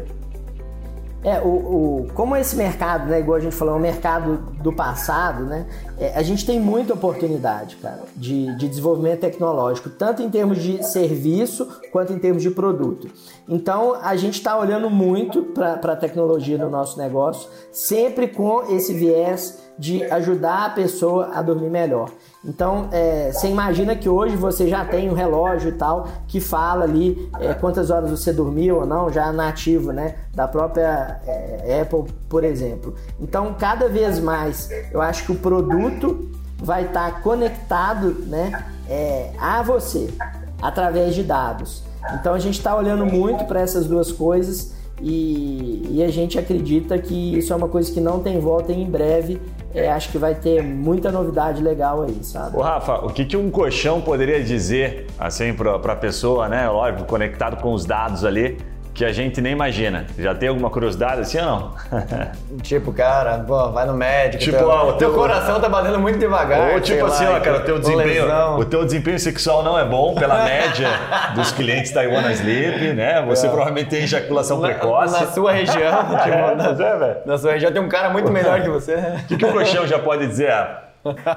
É, 1.26 1.41
o, 1.41 1.47
o, 1.47 2.07
como 2.13 2.36
esse 2.36 2.55
mercado, 2.55 3.09
né, 3.09 3.19
igual 3.19 3.38
a 3.38 3.41
gente 3.41 3.55
falou, 3.55 3.73
é 3.73 3.78
um 3.78 3.82
mercado 3.82 4.38
do 4.61 4.71
passado, 4.71 5.43
né, 5.43 5.65
é, 5.97 6.13
a 6.15 6.21
gente 6.21 6.45
tem 6.45 6.59
muita 6.59 6.93
oportunidade, 6.93 7.78
cara, 7.78 8.03
de, 8.15 8.55
de 8.57 8.69
desenvolvimento 8.69 9.21
tecnológico, 9.21 9.89
tanto 9.89 10.21
em 10.21 10.30
termos 10.30 10.61
de 10.61 10.84
serviço 10.86 11.67
quanto 11.91 12.13
em 12.13 12.19
termos 12.19 12.43
de 12.43 12.51
produto. 12.51 13.09
Então, 13.48 13.96
a 14.02 14.16
gente 14.16 14.36
está 14.36 14.58
olhando 14.58 14.89
muito 14.89 15.43
para 15.43 15.93
a 15.93 15.96
tecnologia 15.96 16.58
no 16.58 16.70
nosso 16.70 16.98
negócio, 16.98 17.50
sempre 17.72 18.28
com 18.28 18.64
esse 18.76 18.93
viés 18.93 19.60
de 19.78 20.04
ajudar 20.06 20.66
a 20.66 20.70
pessoa 20.70 21.32
a 21.34 21.41
dormir 21.41 21.70
melhor. 21.70 22.10
Então, 22.43 22.88
é, 22.91 23.32
você 23.32 23.48
imagina 23.48 23.96
que 23.96 24.08
hoje 24.08 24.36
você 24.36 24.68
já 24.68 24.86
tem 24.86 25.10
um 25.10 25.14
relógio 25.14 25.70
e 25.70 25.74
tal 25.74 26.08
que 26.28 26.39
fala 26.39 26.86
ali 26.86 27.30
é, 27.39 27.54
quantas 27.54 27.89
horas 27.89 28.10
você 28.10 28.32
dormiu 28.32 28.78
ou 28.78 28.86
não, 28.86 29.12
já 29.12 29.32
nativo, 29.32 29.91
né? 29.91 30.16
Da 30.34 30.48
própria 30.48 31.20
é, 31.28 31.82
Apple, 31.82 32.06
por 32.30 32.43
exemplo. 32.43 32.96
Então, 33.20 33.54
cada 33.54 33.89
vez 33.89 34.20
mais, 34.20 34.70
eu 34.91 35.02
acho 35.02 35.26
que 35.26 35.32
o 35.32 35.36
produto 35.36 36.32
vai 36.58 36.86
estar 36.86 37.14
tá 37.14 37.20
conectado, 37.20 38.16
né? 38.28 38.66
É, 38.89 39.32
a 39.39 39.62
você 39.62 40.14
através 40.62 41.14
de 41.14 41.24
dados. 41.24 41.84
Então, 42.14 42.34
a 42.34 42.39
gente 42.39 42.58
está 42.58 42.76
olhando 42.76 43.06
muito 43.06 43.45
para 43.45 43.62
essas 43.62 43.88
duas 43.88 44.12
coisas 44.12 44.76
e, 45.01 45.88
e, 45.89 46.03
a 46.03 46.08
gente 46.08 46.39
acredita 46.39 46.97
que 46.97 47.38
isso 47.38 47.51
é 47.51 47.56
uma 47.56 47.68
coisa 47.68 47.91
que 47.91 47.99
não 47.99 48.22
tem 48.22 48.39
volta 48.39 48.72
e 48.72 48.82
em 48.82 48.89
breve 48.89 49.41
é, 49.74 49.91
acho 49.91 50.10
que 50.10 50.18
vai 50.18 50.34
ter 50.34 50.64
muita 50.64 51.12
novidade 51.12 51.62
legal 51.62 52.03
aí, 52.03 52.18
sabe? 52.22 52.56
Ô 52.56 52.62
Rafa, 52.62 53.06
o 53.06 53.10
que, 53.10 53.26
que 53.26 53.36
um 53.36 53.51
colchão 53.51 53.99
poderia 53.99 54.41
dizer 54.41 55.08
assim 55.20 55.53
para 55.53 55.76
a 55.76 55.95
pessoa, 55.97 56.47
né? 56.47 56.70
Lógico, 56.70 57.03
conectado 57.03 57.62
com 57.62 57.74
os 57.74 57.84
dados 57.84 58.24
ali 58.24 58.58
que 58.96 59.04
a 59.04 59.12
gente 59.12 59.41
nem 59.41 59.52
imagina. 59.52 60.06
Já 60.18 60.34
tem 60.34 60.48
alguma 60.48 60.70
curiosidade 60.70 61.20
assim 61.20 61.38
ou 61.38 61.46
não? 61.46 61.76
tipo, 62.64 62.93
cara, 62.93 63.39
pô, 63.39 63.70
vai 63.72 63.86
no 63.86 63.93
médico. 63.93 64.41
Tipo, 64.41 64.58
teu, 64.58 64.70
ó, 64.70 64.89
o 64.91 64.93
teu, 64.93 65.14
coração 65.14 65.60
tá 65.60 65.68
batendo 65.68 66.00
muito 66.00 66.18
devagar. 66.18 66.74
Ou 66.74 66.80
tipo 66.80 67.06
assim, 67.06 67.26
lá, 67.26 67.36
ó, 67.36 67.39
cara, 67.41 67.58
o 67.58 67.62
teu 67.62 67.78
desempenho, 67.78 68.26
o 68.58 68.64
teu 68.64 68.86
desempenho 68.86 69.20
sexual 69.20 69.64
não 69.64 69.78
é 69.78 69.84
bom 69.84 70.16
pela 70.16 70.46
média 70.46 70.88
dos 71.36 71.52
clientes 71.52 71.91
da 71.91 72.04
Iwana 72.06 72.32
Sleep, 72.32 72.93
né? 72.93 73.22
Você 73.28 73.48
é. 73.48 73.50
provavelmente 73.50 73.89
tem 73.89 74.04
ejaculação 74.04 74.62
na, 74.62 74.70
precoce. 74.70 75.20
Na 75.20 75.28
sua 75.28 75.52
região, 75.52 76.06
tipo, 76.24 76.30
é, 76.30 76.56
na, 76.56 76.70
é, 76.70 77.22
na, 77.26 77.38
sua 77.38 77.52
região 77.52 77.74
tem 77.74 77.82
um 77.82 77.89
cara 77.89 78.10
muito 78.10 78.32
melhor 78.32 78.62
que 78.62 78.70
você. 78.70 78.96
O 78.96 79.28
que, 79.28 79.36
que 79.36 79.46
o 79.46 79.52
colchão 79.52 79.86
já 79.86 80.00
pode 80.00 80.26
dizer? 80.26 80.54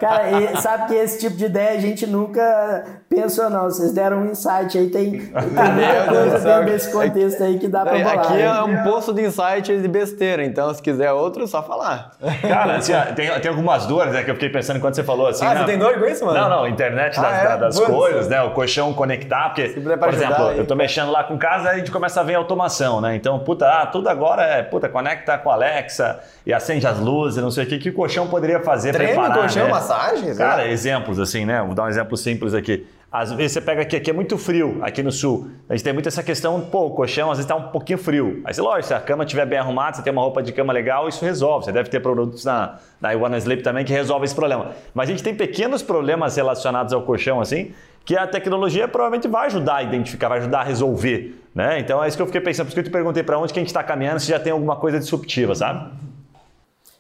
Cara, 0.01 0.31
e 0.41 0.57
sabe 0.61 0.89
que 0.89 0.95
esse 0.95 1.19
tipo 1.19 1.37
de 1.37 1.45
ideia 1.45 1.77
a 1.77 1.81
gente 1.81 2.07
nunca 2.07 2.85
pensou, 3.09 3.51
não. 3.51 3.65
Vocês 3.65 3.93
deram 3.93 4.23
um 4.23 4.31
insight 4.31 4.79
aí, 4.79 4.89
tem, 4.89 5.11
tem 5.11 5.21
muita 5.21 6.05
coisa 6.09 6.39
dentro 6.39 6.65
desse 6.65 6.93
contexto 6.93 7.43
aí 7.43 7.59
que 7.59 7.69
dá 7.69 7.83
pra 7.83 7.99
falar. 7.99 8.13
Aqui 8.13 8.41
é 8.41 8.63
um 8.63 8.83
poço 8.85 9.13
de 9.13 9.23
insight 9.27 9.77
de 9.77 9.89
besteira, 9.89 10.45
então 10.45 10.73
se 10.73 10.81
quiser 10.81 11.13
outro, 11.13 11.47
só 11.47 11.63
falar. 11.63 12.13
Cara, 12.41 12.77
assim, 12.77 12.93
tem, 13.15 13.29
tem 13.41 13.51
algumas 13.51 13.87
dores 13.87 14.13
né, 14.13 14.23
que 14.23 14.31
eu 14.31 14.35
fiquei 14.35 14.49
pensando 14.49 14.77
enquanto 14.77 14.95
você 14.95 15.05
falou 15.05 15.27
assim. 15.27 15.45
Ah, 15.45 15.55
né? 15.55 15.61
você 15.61 15.67
tem 15.67 15.79
dor 15.79 15.99
com 15.99 16.07
isso, 16.07 16.25
mano? 16.25 16.39
Não, 16.39 16.49
não, 16.49 16.69
internet 16.69 17.19
ah, 17.19 17.23
das, 17.23 17.45
é? 17.45 17.57
das 17.57 17.81
coisas, 17.81 18.29
né? 18.29 18.41
O 18.43 18.51
colchão 18.53 18.93
conectar, 18.95 19.51
porque, 19.51 19.69
por 19.69 20.09
exemplo, 20.09 20.49
aí. 20.49 20.59
eu 20.59 20.67
tô 20.67 20.75
mexendo 20.75 21.11
lá 21.11 21.25
com 21.25 21.37
casa 21.39 21.69
e 21.69 21.71
a 21.73 21.79
gente 21.79 21.91
começa 21.91 22.21
a 22.21 22.23
ver 22.23 22.35
automação, 22.35 23.01
né? 23.01 23.15
Então, 23.15 23.39
puta, 23.39 23.69
ah, 23.69 23.87
tudo 23.87 24.09
agora 24.09 24.43
é, 24.43 24.63
puta, 24.63 24.89
conecta 24.89 25.37
com 25.39 25.51
a 25.51 25.55
Alexa 25.55 26.21
e 26.47 26.53
acende 26.53 26.87
as 26.87 26.99
luzes, 26.99 27.43
não 27.43 27.51
sei 27.51 27.65
o 27.65 27.67
que, 27.67 27.79
que 27.79 27.91
o 27.91 27.93
colchão 27.93 28.27
poderia 28.27 28.61
fazer, 28.61 28.93
Treme 28.93 29.13
preparar, 29.13 29.49
né? 29.65 29.71
massagens? 29.71 30.39
Cara, 30.39 30.67
é. 30.67 30.73
exemplos 30.73 31.19
assim, 31.19 31.45
né? 31.45 31.63
Vou 31.63 31.75
dar 31.75 31.85
um 31.85 31.89
exemplo 31.89 32.17
simples 32.17 32.55
aqui. 32.55 32.87
Às 33.11 33.33
vezes 33.33 33.53
você 33.53 33.61
pega 33.63 33.81
aqui, 33.81 33.97
aqui 33.97 34.11
é 34.11 34.13
muito 34.13 34.37
frio, 34.37 34.81
aqui 34.83 35.03
no 35.03 35.11
sul. 35.11 35.51
A 35.67 35.75
gente 35.75 35.83
tem 35.83 35.95
muito 35.95 36.07
essa 36.09 36.23
questão, 36.23 36.61
pô, 36.61 36.89
o 36.89 36.91
colchão 36.91 37.31
às 37.31 37.39
vezes 37.39 37.51
está 37.51 37.57
um 37.57 37.71
pouquinho 37.71 37.99
frio. 37.99 38.43
Aí, 38.45 38.55
lógico, 38.59 38.89
se 38.89 38.95
a 38.95 39.01
cama 39.01 39.25
estiver 39.25 39.47
bem 39.47 39.59
arrumada, 39.59 39.97
você 39.97 40.03
tem 40.03 40.13
uma 40.13 40.21
roupa 40.21 40.43
de 40.43 40.53
cama 40.53 40.75
legal, 40.75 41.09
isso 41.09 41.25
resolve. 41.25 41.65
Você 41.65 41.73
deve 41.73 41.89
ter 41.89 42.01
produtos 42.01 42.45
na, 42.45 42.77
na 43.01 43.13
Iwana 43.13 43.39
Sleep 43.39 43.63
também 43.63 43.83
que 43.83 43.93
resolvem 43.95 44.27
esse 44.27 44.35
problema. 44.35 44.73
Mas 44.93 45.09
a 45.09 45.13
gente 45.13 45.23
tem 45.23 45.35
pequenos 45.35 45.83
problemas 45.83 46.37
relacionados 46.37 46.93
ao 46.93 47.01
colchão, 47.01 47.41
assim, 47.41 47.73
que 48.05 48.15
a 48.15 48.27
tecnologia 48.27 48.87
provavelmente 48.87 49.27
vai 49.27 49.47
ajudar 49.47 49.77
a 49.77 49.83
identificar, 49.83 50.29
vai 50.29 50.41
ajudar 50.41 50.61
a 50.61 50.65
resolver. 50.65 51.35
Né? 51.55 51.81
Então 51.81 52.05
é 52.05 52.09
isso 52.09 52.17
que 52.17 52.23
eu 52.23 52.27
fiquei 52.27 52.43
pensando. 52.43 52.67
Por 52.67 52.69
isso 52.69 52.75
que 52.77 52.81
eu 52.81 52.85
te 52.85 52.91
perguntei 52.91 53.23
para 53.23 53.39
onde 53.39 53.55
que 53.55 53.59
a 53.59 53.63
gente 53.63 53.69
está 53.69 53.83
caminhando, 53.83 54.21
se 54.21 54.29
já 54.29 54.39
tem 54.39 54.53
alguma 54.53 54.77
coisa 54.77 54.99
disruptiva, 54.99 55.55
sabe? 55.55 55.91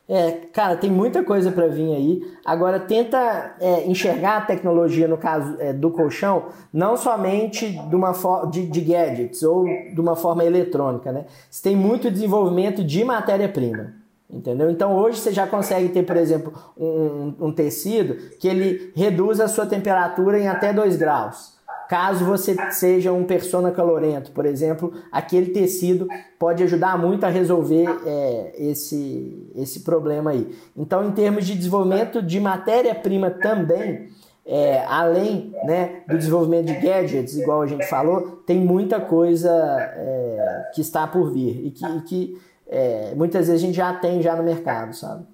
É, 0.08 0.32
cara, 0.52 0.74
tem 0.74 0.90
muita 0.90 1.22
coisa 1.22 1.52
para 1.52 1.68
vir 1.68 1.94
aí. 1.94 2.22
Agora, 2.42 2.80
tenta 2.80 3.56
é, 3.60 3.86
enxergar 3.86 4.38
a 4.38 4.40
tecnologia, 4.40 5.06
no 5.06 5.18
caso 5.18 5.56
é, 5.60 5.70
do 5.70 5.90
colchão, 5.90 6.46
não 6.72 6.96
somente 6.96 7.68
de, 7.68 7.94
uma 7.94 8.12
de, 8.50 8.66
de 8.66 8.80
gadgets 8.80 9.42
ou 9.42 9.66
de 9.66 10.00
uma 10.00 10.16
forma 10.16 10.42
eletrônica, 10.42 11.12
né? 11.12 11.26
Você 11.50 11.62
tem 11.62 11.76
muito 11.76 12.10
desenvolvimento 12.10 12.82
de 12.82 13.04
matéria-prima. 13.04 13.98
Entendeu? 14.30 14.70
Então 14.70 14.94
hoje 14.94 15.18
você 15.18 15.32
já 15.32 15.46
consegue 15.46 15.88
ter, 15.88 16.02
por 16.02 16.16
exemplo, 16.16 16.52
um, 16.76 17.34
um 17.40 17.52
tecido 17.52 18.14
que 18.38 18.46
ele 18.46 18.92
reduz 18.94 19.40
a 19.40 19.48
sua 19.48 19.64
temperatura 19.64 20.38
em 20.38 20.46
até 20.46 20.70
2 20.70 20.96
graus. 20.96 21.57
Caso 21.88 22.24
você 22.24 22.54
seja 22.70 23.12
um 23.12 23.24
persona 23.24 23.70
calorento, 23.70 24.30
por 24.32 24.44
exemplo, 24.44 24.92
aquele 25.10 25.52
tecido 25.52 26.06
pode 26.38 26.62
ajudar 26.62 26.98
muito 26.98 27.24
a 27.24 27.30
resolver 27.30 27.86
é, 28.04 28.52
esse, 28.58 29.50
esse 29.56 29.80
problema 29.80 30.32
aí. 30.32 30.54
Então, 30.76 31.06
em 31.06 31.12
termos 31.12 31.46
de 31.46 31.54
desenvolvimento 31.54 32.22
de 32.22 32.38
matéria-prima 32.38 33.30
também, 33.30 34.10
é, 34.44 34.84
além 34.86 35.54
né, 35.64 36.02
do 36.06 36.18
desenvolvimento 36.18 36.66
de 36.66 36.74
gadgets, 36.74 37.36
igual 37.36 37.62
a 37.62 37.66
gente 37.66 37.86
falou, 37.86 38.42
tem 38.46 38.58
muita 38.58 39.00
coisa 39.00 39.50
é, 39.50 40.70
que 40.74 40.82
está 40.82 41.06
por 41.06 41.32
vir 41.32 41.66
e 41.66 41.70
que, 41.70 41.86
e 41.86 42.00
que 42.02 42.38
é, 42.66 43.14
muitas 43.16 43.46
vezes 43.46 43.62
a 43.62 43.66
gente 43.66 43.76
já 43.76 43.94
tem 43.94 44.20
já 44.20 44.36
no 44.36 44.42
mercado, 44.42 44.94
sabe? 44.94 45.24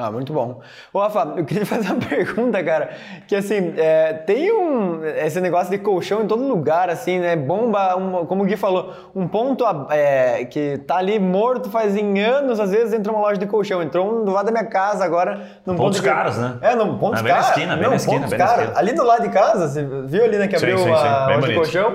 Ah, 0.00 0.10
muito 0.10 0.32
bom. 0.32 0.60
Ô, 0.94 0.98
Rafa, 0.98 1.34
eu 1.36 1.44
queria 1.44 1.66
fazer 1.66 1.92
uma 1.92 2.00
pergunta, 2.00 2.64
cara. 2.64 2.90
Que 3.28 3.36
assim, 3.36 3.74
é, 3.76 4.14
tem 4.14 4.50
um. 4.50 5.04
Esse 5.04 5.42
negócio 5.42 5.70
de 5.70 5.76
colchão 5.76 6.22
em 6.22 6.26
todo 6.26 6.42
lugar, 6.42 6.88
assim, 6.88 7.18
né? 7.18 7.36
Bomba, 7.36 7.96
um, 7.96 8.24
como 8.24 8.42
o 8.42 8.46
Gui 8.46 8.56
falou, 8.56 8.94
um 9.14 9.28
ponto 9.28 9.62
é, 9.90 10.46
que 10.46 10.78
tá 10.86 10.96
ali 10.96 11.18
morto 11.18 11.68
faz 11.68 11.94
em 11.94 12.18
anos, 12.20 12.58
às 12.58 12.70
vezes 12.70 12.94
entra 12.94 13.12
uma 13.12 13.20
loja 13.20 13.38
de 13.38 13.46
colchão. 13.46 13.82
Entrou 13.82 14.10
um 14.10 14.24
do 14.24 14.32
lado 14.32 14.46
da 14.46 14.52
minha 14.52 14.64
casa 14.64 15.04
agora. 15.04 15.60
Num 15.66 15.76
pontos 15.76 16.00
ponto 16.00 16.10
caros, 16.10 16.34
que... 16.34 16.40
né? 16.40 16.58
É, 16.62 16.74
num 16.74 16.96
pontos 16.96 17.20
caros. 17.20 17.22
Bem 17.22 17.32
na 17.32 17.40
esquina, 17.40 17.74
bem 17.74 17.82
Não, 17.82 17.90
na 17.90 17.96
esquina, 17.96 18.26
bem 18.26 18.38
na 18.38 18.44
esquina. 18.46 18.72
Ali 18.76 18.92
do 18.94 19.04
lado 19.04 19.22
de 19.22 19.28
casa, 19.28 19.68
você 19.68 19.84
viu 20.06 20.24
ali, 20.24 20.38
né, 20.38 20.48
que 20.48 20.56
abriu 20.56 20.78
sim, 20.78 20.84
sim, 20.84 20.96
sim. 20.96 21.06
a 21.06 21.26
loja 21.26 21.46
de 21.46 21.54
colchão? 21.54 21.94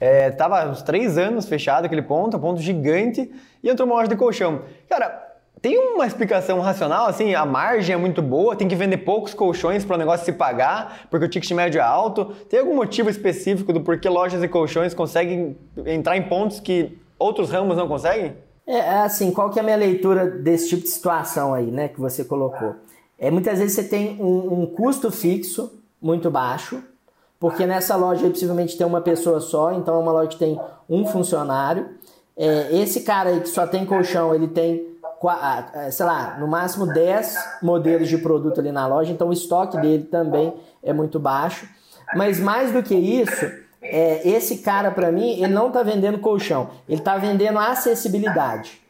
É, 0.00 0.30
tava 0.30 0.64
uns 0.66 0.82
três 0.82 1.18
anos 1.18 1.46
fechado 1.46 1.84
aquele 1.84 2.02
ponto, 2.02 2.36
um 2.36 2.40
ponto 2.40 2.60
gigante, 2.60 3.30
e 3.62 3.68
entrou 3.68 3.86
uma 3.86 3.96
loja 3.96 4.08
de 4.08 4.16
colchão. 4.16 4.62
Cara, 4.88 5.29
tem 5.62 5.78
uma 5.78 6.06
explicação 6.06 6.58
racional, 6.60 7.06
assim, 7.06 7.34
a 7.34 7.44
margem 7.44 7.94
é 7.94 7.98
muito 7.98 8.22
boa, 8.22 8.56
tem 8.56 8.66
que 8.66 8.74
vender 8.74 8.98
poucos 8.98 9.34
colchões 9.34 9.84
para 9.84 9.96
o 9.96 9.98
negócio 9.98 10.24
se 10.24 10.32
pagar, 10.32 11.06
porque 11.10 11.26
o 11.26 11.28
ticket 11.28 11.50
médio 11.52 11.78
é 11.78 11.82
alto. 11.82 12.26
Tem 12.48 12.60
algum 12.60 12.74
motivo 12.74 13.10
específico 13.10 13.70
do 13.70 13.82
porquê 13.82 14.08
lojas 14.08 14.42
e 14.42 14.48
colchões 14.48 14.94
conseguem 14.94 15.58
entrar 15.84 16.16
em 16.16 16.22
pontos 16.22 16.60
que 16.60 16.98
outros 17.18 17.50
ramos 17.50 17.76
não 17.76 17.86
conseguem? 17.86 18.36
É, 18.66 18.78
é, 18.78 19.00
assim, 19.00 19.30
qual 19.32 19.50
que 19.50 19.58
é 19.58 19.62
a 19.62 19.64
minha 19.64 19.76
leitura 19.76 20.26
desse 20.30 20.70
tipo 20.70 20.82
de 20.82 20.88
situação 20.88 21.52
aí, 21.52 21.66
né, 21.70 21.88
que 21.88 22.00
você 22.00 22.24
colocou? 22.24 22.76
É, 23.18 23.30
muitas 23.30 23.58
vezes 23.58 23.74
você 23.74 23.84
tem 23.84 24.16
um, 24.18 24.62
um 24.62 24.66
custo 24.66 25.10
fixo 25.10 25.78
muito 26.00 26.30
baixo, 26.30 26.82
porque 27.38 27.66
nessa 27.66 27.96
loja 27.96 28.30
possivelmente 28.30 28.78
tem 28.78 28.86
uma 28.86 29.02
pessoa 29.02 29.40
só, 29.40 29.72
então 29.72 29.96
é 29.96 29.98
uma 29.98 30.12
loja 30.12 30.28
que 30.28 30.38
tem 30.38 30.58
um 30.88 31.04
funcionário. 31.04 31.86
É, 32.34 32.74
esse 32.80 33.02
cara 33.02 33.28
aí 33.28 33.40
que 33.40 33.48
só 33.48 33.66
tem 33.66 33.84
colchão, 33.84 34.34
ele 34.34 34.48
tem 34.48 34.90
sei 35.92 36.06
lá, 36.06 36.36
no 36.38 36.48
máximo 36.48 36.86
10 36.86 37.36
modelos 37.62 38.08
de 38.08 38.16
produto 38.18 38.60
ali 38.60 38.72
na 38.72 38.86
loja, 38.86 39.12
então 39.12 39.28
o 39.28 39.32
estoque 39.32 39.78
dele 39.78 40.04
também 40.04 40.54
é 40.82 40.92
muito 40.92 41.18
baixo. 41.20 41.68
Mas 42.14 42.40
mais 42.40 42.72
do 42.72 42.82
que 42.82 42.94
isso, 42.94 43.46
é, 43.82 44.26
esse 44.28 44.58
cara 44.58 44.90
para 44.90 45.12
mim, 45.12 45.42
ele 45.42 45.52
não 45.52 45.68
está 45.68 45.82
vendendo 45.82 46.18
colchão, 46.18 46.70
ele 46.88 46.98
está 46.98 47.16
vendendo 47.16 47.58
acessibilidade. 47.58 48.80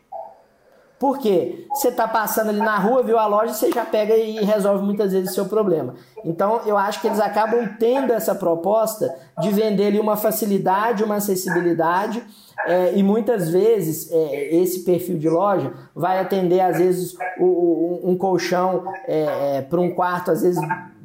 Por 0.99 1.19
quê? 1.19 1.67
Você 1.71 1.89
está 1.89 2.07
passando 2.07 2.51
ali 2.51 2.59
na 2.59 2.77
rua, 2.77 3.03
viu 3.03 3.19
a 3.19 3.27
loja, 3.27 3.55
você 3.55 3.73
já 3.73 3.87
pega 3.87 4.15
e 4.17 4.45
resolve 4.45 4.85
muitas 4.85 5.13
vezes 5.13 5.31
o 5.31 5.35
seu 5.35 5.47
problema. 5.47 5.95
Então 6.25 6.61
eu 6.67 6.77
acho 6.77 7.01
que 7.01 7.07
eles 7.07 7.21
acabam 7.21 7.69
tendo 7.79 8.13
essa 8.13 8.35
proposta 8.35 9.13
de 9.41 9.51
vender 9.51 9.87
ali 9.87 10.01
uma 10.01 10.17
facilidade, 10.17 11.05
uma 11.05 11.17
acessibilidade. 11.17 12.23
É, 12.67 12.95
e 12.95 13.03
muitas 13.03 13.49
vezes 13.49 14.11
é, 14.13 14.55
esse 14.57 14.81
perfil 14.81 15.17
de 15.19 15.31
loja 15.31 15.73
vai 15.95 16.19
atender 16.19 16.61
às 16.61 16.77
vezes 16.77 17.17
o, 17.39 17.45
o, 17.45 18.01
um 18.11 18.17
colchão 18.19 18.85
é, 19.07 19.57
é 19.57 19.63
para 19.63 19.81
um 19.81 19.91
quarto 19.95 20.31
às 20.31 20.43
vezes 20.43 20.61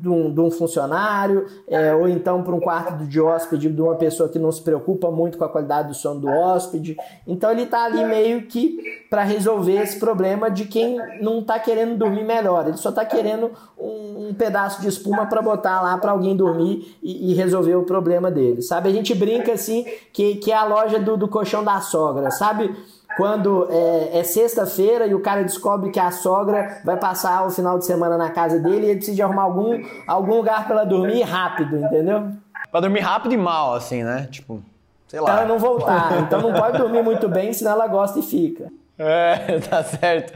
de 0.06 0.10
um, 0.10 0.32
de 0.32 0.40
um 0.40 0.52
funcionário, 0.52 1.48
é, 1.68 1.94
ou 1.96 2.08
então 2.08 2.44
para 2.44 2.54
um 2.54 2.60
quarto 2.60 3.06
de 3.06 3.20
hóspede 3.20 3.72
de 3.72 3.82
uma 3.82 3.96
pessoa 3.96 4.30
que 4.30 4.38
não 4.38 4.52
se 4.52 4.62
preocupa 4.62 5.10
muito 5.10 5.38
com 5.38 5.44
a 5.44 5.50
qualidade 5.50 5.88
do 5.88 5.94
sono 5.96 6.20
do 6.20 6.28
hóspede. 6.28 6.96
Então 7.26 7.50
ele 7.52 7.64
está 7.64 7.86
ali 7.86 8.04
meio 8.06 8.44
que 8.44 8.78
para 9.10 9.24
resolver 9.24 9.82
esse 9.82 10.00
problema 10.00 10.52
de 10.52 10.66
quem 10.66 10.98
não 11.22 11.40
está 11.40 11.58
querendo 11.58 11.98
dormir 11.98 12.24
melhor, 12.24 12.68
ele 12.68 12.78
só 12.78 12.90
está 12.90 13.04
querendo 13.04 13.52
um, 13.78 14.30
um, 14.30 14.34
pedaço 14.34 14.82
de 14.82 14.88
espuma 15.06 15.26
para 15.28 15.42
botar 15.42 15.82
lá 15.82 15.98
para 15.98 16.12
alguém 16.12 16.36
dormir 16.36 16.98
e, 17.02 17.32
e, 17.32 17.34
resolver 17.36 17.76
o 17.76 17.84
problema 17.84 18.32
dele, 18.32 18.62
sabe? 18.62 18.90
A 18.90 18.92
gente 18.92 19.14
brinca 19.14 19.54
assim 19.54 19.86
que, 20.12 20.36
que 20.36 20.52
é 20.52 20.56
a 20.56 20.66
loja 20.66 21.00
do, 21.00 21.16
do 21.16 21.28
colchão 21.28 21.64
da 21.64 21.80
sogra, 21.82 22.32
sabe? 22.32 22.76
quando 23.16 23.68
é, 23.72 24.20
é 24.20 24.24
sexta-feira 24.24 25.08
e 25.08 25.16
o 25.16 25.22
cara 25.22 25.42
descobre 25.42 25.90
que 25.90 26.00
a 26.00 26.12
sogra 26.12 26.82
vai 26.84 26.98
passar 26.98 27.46
o 27.48 27.50
final 27.50 27.80
de 27.80 27.86
semana 27.86 28.18
na 28.18 28.30
casa 28.30 28.60
dele 28.60 28.88
e 28.88 28.90
ele 28.90 28.96
precisa 28.98 29.16
de 29.16 29.22
arrumar 29.22 29.44
algum, 29.44 29.82
algum 30.06 30.36
lugar 30.36 30.66
para 30.66 30.76
ela 30.76 30.86
dormir 30.86 31.22
rápido, 31.22 31.78
entendeu? 31.78 32.32
Pra 32.70 32.82
dormir 32.82 33.00
rápido 33.00 33.34
e 33.34 33.38
mal, 33.38 33.74
assim, 33.74 34.04
né? 34.04 34.28
Tipo, 34.30 34.62
sei 35.08 35.22
lá. 35.22 35.28
Pra 35.28 35.42
ela 35.42 35.46
não 35.48 35.58
voltar. 35.58 36.24
Então 36.24 36.42
não 36.42 36.54
pode 36.54 36.78
dormir 36.78 37.04
muito 37.04 37.30
bem, 37.30 37.54
senão 37.54 37.72
ela 37.72 37.88
gosta 37.88 38.20
e 38.20 38.22
fica. 38.22 38.70
É, 39.00 39.60
tá 39.70 39.82
certo. 39.82 40.34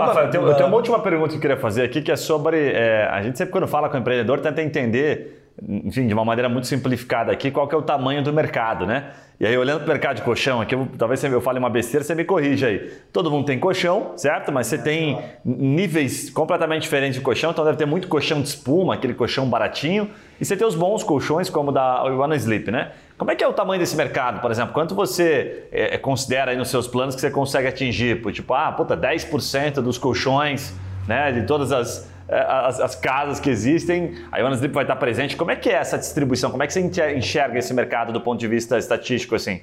Rafael, 0.00 0.26
eu, 0.26 0.30
tenho, 0.30 0.46
eu 0.46 0.54
tenho 0.54 0.68
uma 0.68 0.76
última 0.76 0.98
pergunta 1.00 1.30
que 1.30 1.36
eu 1.36 1.40
queria 1.40 1.56
fazer 1.56 1.82
aqui, 1.82 2.02
que 2.02 2.12
é 2.12 2.16
sobre. 2.16 2.72
É, 2.72 3.08
a 3.10 3.22
gente 3.22 3.38
sempre, 3.38 3.52
quando 3.52 3.66
fala 3.66 3.88
com 3.88 3.96
o 3.96 4.00
empreendedor, 4.00 4.40
tenta 4.40 4.62
entender 4.62 5.44
enfim, 5.62 6.06
de 6.06 6.14
uma 6.14 6.24
maneira 6.24 6.48
muito 6.48 6.66
simplificada 6.66 7.30
aqui, 7.30 7.50
qual 7.50 7.68
que 7.68 7.74
é 7.74 7.78
o 7.78 7.82
tamanho 7.82 8.22
do 8.22 8.32
mercado, 8.32 8.86
né? 8.86 9.10
E 9.38 9.46
aí, 9.46 9.56
olhando 9.56 9.78
para 9.78 9.86
o 9.86 9.88
mercado 9.88 10.16
de 10.16 10.22
colchão, 10.22 10.60
aqui 10.60 10.74
eu, 10.74 10.88
talvez 10.96 11.22
eu 11.22 11.40
fale 11.40 11.58
uma 11.58 11.70
besteira, 11.70 12.04
você 12.04 12.14
me 12.14 12.24
corrija 12.24 12.68
aí. 12.68 12.92
Todo 13.12 13.30
mundo 13.30 13.44
tem 13.46 13.58
colchão, 13.58 14.12
certo? 14.16 14.52
Mas 14.52 14.68
você 14.68 14.78
tem 14.78 15.18
níveis 15.44 16.30
completamente 16.30 16.82
diferentes 16.82 17.16
de 17.16 17.20
colchão, 17.20 17.50
então 17.50 17.64
deve 17.64 17.76
ter 17.76 17.86
muito 17.86 18.08
colchão 18.08 18.40
de 18.40 18.48
espuma, 18.48 18.94
aquele 18.94 19.14
colchão 19.14 19.48
baratinho, 19.48 20.10
e 20.40 20.44
você 20.44 20.56
tem 20.56 20.66
os 20.66 20.74
bons 20.74 21.02
colchões, 21.02 21.50
como 21.50 21.70
o 21.70 21.72
da 21.72 22.02
One 22.04 22.36
Sleep, 22.36 22.70
né? 22.70 22.92
Como 23.16 23.30
é 23.30 23.36
que 23.36 23.44
é 23.44 23.48
o 23.48 23.52
tamanho 23.52 23.78
desse 23.78 23.96
mercado, 23.96 24.40
por 24.40 24.50
exemplo? 24.50 24.74
Quanto 24.74 24.94
você 24.94 25.68
é, 25.70 25.96
considera 25.98 26.50
aí 26.50 26.56
nos 26.56 26.68
seus 26.68 26.88
planos 26.88 27.14
que 27.14 27.20
você 27.20 27.30
consegue 27.30 27.68
atingir? 27.68 28.20
Tipo, 28.32 28.54
ah, 28.54 28.72
puta, 28.72 28.96
10% 28.96 29.74
dos 29.74 29.98
colchões, 29.98 30.74
né? 31.06 31.30
De 31.30 31.46
todas 31.46 31.70
as 31.70 32.12
é, 32.26 32.40
as, 32.40 32.80
as, 32.80 32.94
casas 32.94 33.38
que 33.38 33.50
existem, 33.50 34.14
a 34.32 34.38
Ioana 34.38 34.54
Sleep 34.54 34.74
vai 34.74 34.84
estar 34.84 34.96
presente. 34.96 35.36
Como 35.36 35.50
é 35.50 35.56
que 35.56 35.68
é 35.68 35.74
essa 35.74 35.98
distribuição? 35.98 36.50
Como 36.50 36.62
é 36.62 36.66
que 36.66 36.72
você 36.72 36.80
enxerga 36.80 37.58
esse 37.58 37.74
mercado 37.74 38.12
do 38.12 38.20
ponto 38.20 38.40
de 38.40 38.48
vista 38.48 38.78
estatístico 38.78 39.34
assim? 39.34 39.60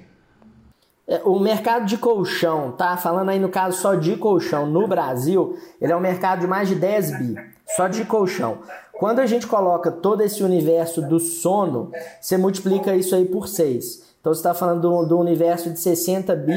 É, 1.07 1.21
o 1.25 1.39
mercado 1.39 1.85
de 1.85 1.97
colchão, 1.97 2.71
tá? 2.71 2.95
Falando 2.97 3.29
aí 3.29 3.39
no 3.39 3.49
caso 3.49 3.81
só 3.81 3.95
de 3.95 4.15
colchão 4.15 4.67
no 4.67 4.87
Brasil, 4.87 5.57
ele 5.81 5.91
é 5.91 5.95
um 5.95 5.99
mercado 5.99 6.41
de 6.41 6.47
mais 6.47 6.69
de 6.69 6.75
10 6.75 7.17
bi, 7.17 7.35
só 7.75 7.87
de 7.87 8.05
colchão. 8.05 8.59
Quando 9.01 9.17
a 9.17 9.25
gente 9.25 9.47
coloca 9.47 9.89
todo 9.89 10.21
esse 10.21 10.43
universo 10.43 11.01
do 11.01 11.19
sono, 11.19 11.89
você 12.21 12.37
multiplica 12.37 12.95
isso 12.95 13.15
aí 13.15 13.25
por 13.25 13.47
6. 13.47 14.13
Então 14.19 14.31
você 14.31 14.41
está 14.41 14.53
falando 14.53 14.81
do, 14.81 15.05
do, 15.07 15.17
universo 15.17 15.71
de 15.71 15.79
60 15.79 16.35
bi 16.35 16.53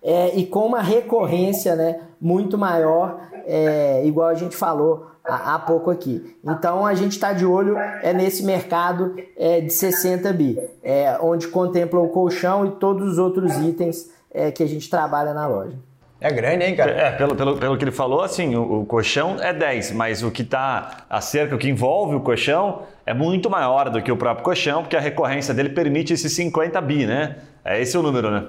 é, 0.00 0.28
e 0.36 0.46
com 0.46 0.64
uma 0.64 0.80
recorrência 0.80 1.74
né, 1.74 2.02
muito 2.20 2.56
maior, 2.56 3.18
é, 3.44 4.06
igual 4.06 4.28
a 4.28 4.34
gente 4.34 4.54
falou 4.54 5.08
há 5.24 5.58
pouco 5.58 5.90
aqui. 5.90 6.38
Então 6.44 6.86
a 6.86 6.94
gente 6.94 7.14
está 7.14 7.32
de 7.32 7.44
olho 7.44 7.76
é 7.76 8.12
nesse 8.12 8.44
mercado 8.44 9.16
é, 9.36 9.60
de 9.60 9.72
60 9.72 10.32
bi, 10.32 10.56
é, 10.84 11.18
onde 11.20 11.48
contempla 11.48 11.98
o 11.98 12.10
colchão 12.10 12.64
e 12.64 12.70
todos 12.76 13.08
os 13.08 13.18
outros 13.18 13.56
itens 13.56 14.08
é, 14.30 14.52
que 14.52 14.62
a 14.62 14.68
gente 14.68 14.88
trabalha 14.88 15.34
na 15.34 15.48
loja. 15.48 15.76
É 16.20 16.32
grande, 16.32 16.64
hein, 16.64 16.74
cara? 16.74 16.90
É, 16.90 17.12
pelo, 17.12 17.36
pelo, 17.36 17.56
pelo 17.56 17.78
que 17.78 17.84
ele 17.84 17.92
falou, 17.92 18.22
assim, 18.22 18.56
o, 18.56 18.80
o 18.80 18.86
colchão 18.86 19.36
é 19.40 19.52
10, 19.52 19.92
mas 19.92 20.22
o 20.22 20.30
que 20.30 20.42
está 20.42 21.04
a 21.08 21.20
cerca, 21.20 21.54
o 21.54 21.58
que 21.58 21.68
envolve 21.68 22.16
o 22.16 22.20
colchão 22.20 22.82
é 23.06 23.14
muito 23.14 23.48
maior 23.48 23.88
do 23.88 24.02
que 24.02 24.10
o 24.10 24.16
próprio 24.16 24.44
colchão, 24.44 24.82
porque 24.82 24.96
a 24.96 25.00
recorrência 25.00 25.54
dele 25.54 25.68
permite 25.68 26.12
esses 26.12 26.34
50 26.34 26.80
bi, 26.80 27.06
né? 27.06 27.36
É 27.64 27.80
esse 27.80 27.96
o 27.96 28.02
número, 28.02 28.30
né? 28.30 28.48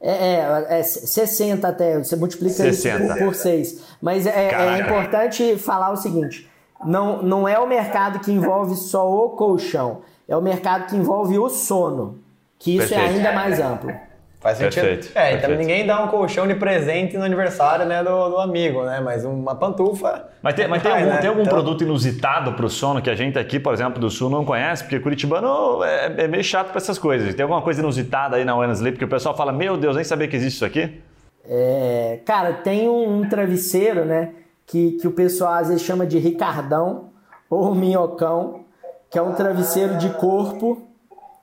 É, 0.00 0.10
é, 0.10 0.80
é 0.80 0.82
60 0.82 1.66
até, 1.66 1.98
você 1.98 2.16
multiplica 2.16 2.54
60. 2.54 3.04
isso 3.04 3.14
por, 3.14 3.24
por 3.26 3.34
6. 3.34 3.84
Mas 4.02 4.26
é, 4.26 4.50
é, 4.50 4.80
importante 4.80 5.56
falar 5.56 5.90
o 5.90 5.96
seguinte: 5.96 6.48
não, 6.84 7.22
não 7.22 7.48
é 7.48 7.58
o 7.58 7.68
mercado 7.68 8.18
que 8.20 8.32
envolve 8.32 8.74
só 8.74 9.08
o 9.08 9.30
colchão, 9.30 10.02
é 10.28 10.36
o 10.36 10.42
mercado 10.42 10.86
que 10.86 10.96
envolve 10.96 11.38
o 11.38 11.48
sono, 11.48 12.18
que 12.58 12.76
isso 12.76 12.94
é 12.94 12.96
Perfeito. 12.96 13.12
é 13.12 13.16
ainda 13.16 13.32
mais 13.32 13.60
amplo. 13.60 14.07
Faz 14.40 14.58
sentido. 14.58 14.84
Perfeito, 14.84 15.18
é, 15.18 15.34
então 15.34 15.50
ninguém 15.56 15.84
dá 15.84 16.00
um 16.04 16.06
colchão 16.06 16.46
de 16.46 16.54
presente 16.54 17.18
no 17.18 17.24
aniversário 17.24 17.84
né, 17.84 18.04
do, 18.04 18.28
do 18.28 18.38
amigo, 18.38 18.84
né? 18.84 19.00
Mas 19.00 19.24
uma 19.24 19.56
pantufa. 19.56 20.28
Mas 20.40 20.54
tem, 20.54 20.68
mas 20.68 20.80
tem 20.80 20.92
algum, 20.92 21.06
né? 21.06 21.16
tem 21.16 21.28
algum 21.28 21.40
então... 21.40 21.52
produto 21.52 21.82
inusitado 21.82 22.52
para 22.52 22.64
o 22.64 22.70
sono 22.70 23.02
que 23.02 23.10
a 23.10 23.16
gente 23.16 23.36
aqui, 23.36 23.58
por 23.58 23.74
exemplo, 23.74 24.00
do 24.00 24.08
Sul 24.08 24.30
não 24.30 24.44
conhece? 24.44 24.84
Porque 24.84 25.00
Curitibano 25.00 25.82
é, 25.82 26.24
é 26.24 26.28
meio 26.28 26.44
chato 26.44 26.68
para 26.68 26.76
essas 26.76 27.00
coisas. 27.00 27.34
Tem 27.34 27.42
alguma 27.42 27.62
coisa 27.62 27.80
inusitada 27.80 28.36
aí 28.36 28.44
na 28.44 28.54
One 28.54 28.72
Sleep 28.72 28.96
que 28.96 29.04
o 29.04 29.08
pessoal 29.08 29.36
fala: 29.36 29.52
Meu 29.52 29.76
Deus, 29.76 29.96
nem 29.96 30.04
sabia 30.04 30.28
que 30.28 30.36
existe 30.36 30.54
isso 30.54 30.64
aqui? 30.64 31.02
É, 31.44 32.20
cara, 32.24 32.52
tem 32.52 32.88
um, 32.88 33.20
um, 33.20 33.28
travesseiro, 33.28 34.04
né? 34.04 34.34
Que, 34.64 34.92
que 34.92 35.08
o 35.08 35.10
pessoal 35.10 35.54
às 35.54 35.68
vezes 35.68 35.82
chama 35.82 36.06
de 36.06 36.16
Ricardão 36.18 37.10
ou 37.50 37.74
Minhocão, 37.74 38.66
que 39.10 39.18
é 39.18 39.22
um 39.22 39.32
travesseiro 39.32 39.96
de 39.96 40.10
corpo, 40.10 40.87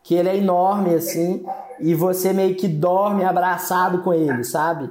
que 0.05 0.13
ele 0.13 0.29
é 0.29 0.37
enorme 0.37 0.93
assim 0.93 1.43
e 1.79 1.95
você 1.95 2.31
meio 2.31 2.55
que 2.55 2.67
dorme 2.67 3.25
abraçado 3.25 3.99
com 4.03 4.13
ele, 4.13 4.43
sabe? 4.43 4.89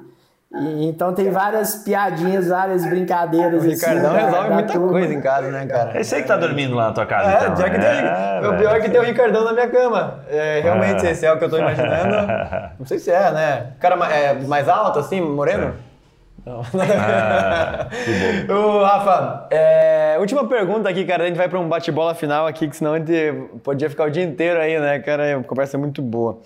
E, 0.53 0.87
então 0.89 1.15
tem 1.15 1.31
várias 1.31 1.77
piadinhas, 1.77 2.49
várias 2.49 2.85
brincadeiras. 2.85 3.65
O 3.65 3.67
Ricardão 3.67 4.15
assim, 4.15 4.25
resolve 4.25 4.51
muita 4.51 4.73
turma. 4.73 4.91
coisa 4.91 5.15
em 5.15 5.21
casa, 5.21 5.51
né, 5.51 5.67
cara? 5.67 6.01
Esse 6.01 6.17
aí 6.17 6.23
que 6.23 6.29
tá 6.29 6.37
dormindo 6.37 6.75
lá 6.75 6.89
na 6.89 6.93
tua 6.93 7.07
casa. 7.07 7.31
É, 7.31 7.37
então, 7.45 7.57
já 7.57 7.71
que 7.71 7.79
né? 7.79 7.91
tem, 7.91 8.45
é, 8.45 8.49
o 8.49 8.57
pior 8.59 8.77
é 8.77 8.81
que 8.81 8.91
tem 8.91 9.01
o 9.01 9.05
Ricardão 9.05 9.45
na 9.45 9.53
minha 9.53 9.69
cama. 9.69 10.21
É, 10.29 10.61
realmente, 10.61 11.07
é. 11.07 11.11
esse 11.13 11.25
é 11.25 11.33
o 11.33 11.39
que 11.39 11.45
eu 11.45 11.51
tô 11.51 11.59
imaginando. 11.59 12.27
Não 12.79 12.87
sei 12.87 12.99
se 12.99 13.11
é, 13.11 13.31
né? 13.31 13.67
O 13.77 13.81
cara 13.81 13.95
é 14.13 14.35
mais 14.35 14.69
alto, 14.69 14.99
assim, 14.99 15.21
moreno? 15.21 15.75
Não. 16.45 16.61
Ah, 16.77 17.89
que 17.91 18.47
bom. 18.47 18.55
O 18.55 18.83
Rafa, 18.83 19.49
é, 19.51 20.17
última 20.19 20.47
pergunta 20.47 20.89
aqui, 20.89 21.05
cara. 21.05 21.25
A 21.25 21.27
gente 21.27 21.37
vai 21.37 21.49
para 21.49 21.59
um 21.59 21.69
bate-bola 21.69 22.15
final 22.15 22.47
aqui, 22.47 22.69
que 22.69 22.77
senão 22.77 22.95
a 22.95 22.99
gente 22.99 23.13
podia 23.63 23.89
ficar 23.89 24.05
o 24.05 24.11
dia 24.11 24.23
inteiro 24.23 24.61
aí, 24.61 24.79
né, 24.79 24.99
cara? 25.01 25.39
A 25.39 25.43
conversa 25.43 25.77
é 25.77 25.81
muito 25.81 26.03
boa. 26.03 26.41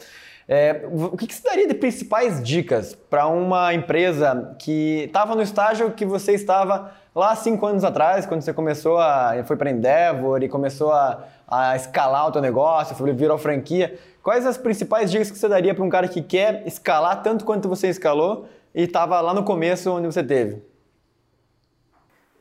É, 0.51 0.87
o 0.91 1.17
que, 1.17 1.27
que 1.27 1.35
você 1.35 1.43
daria 1.43 1.69
de 1.69 1.75
principais 1.75 2.43
dicas 2.43 2.95
para 2.95 3.27
uma 3.27 3.75
empresa 3.75 4.57
que 4.59 5.05
estava 5.05 5.35
no 5.35 5.43
estágio 5.43 5.91
que 5.91 6.07
você 6.07 6.33
estava 6.33 6.93
lá 7.15 7.37
cinco 7.37 7.67
anos 7.67 7.85
atrás, 7.85 8.25
quando 8.25 8.41
você 8.41 8.53
começou 8.53 8.99
a. 8.99 9.35
foi 9.45 9.57
para 9.57 9.71
Endeavor 9.71 10.43
e 10.43 10.49
começou 10.49 10.91
a, 10.93 11.25
a 11.47 11.77
escalar 11.77 12.29
o 12.29 12.33
teu 12.33 12.41
negócio, 12.41 12.97
virou 13.15 13.37
franquia? 13.37 13.99
Quais 14.23 14.47
as 14.47 14.57
principais 14.57 15.11
dicas 15.11 15.31
que 15.31 15.37
você 15.37 15.49
daria 15.49 15.75
para 15.75 15.85
um 15.85 15.91
cara 15.91 16.09
que 16.09 16.23
quer 16.23 16.63
escalar 16.67 17.23
tanto 17.23 17.45
quanto 17.45 17.69
você 17.69 17.89
escalou 17.89 18.49
e 18.75 18.83
estava 18.83 19.21
lá 19.21 19.35
no 19.35 19.45
começo 19.45 19.91
onde 19.91 20.07
você 20.07 20.23
teve? 20.23 20.63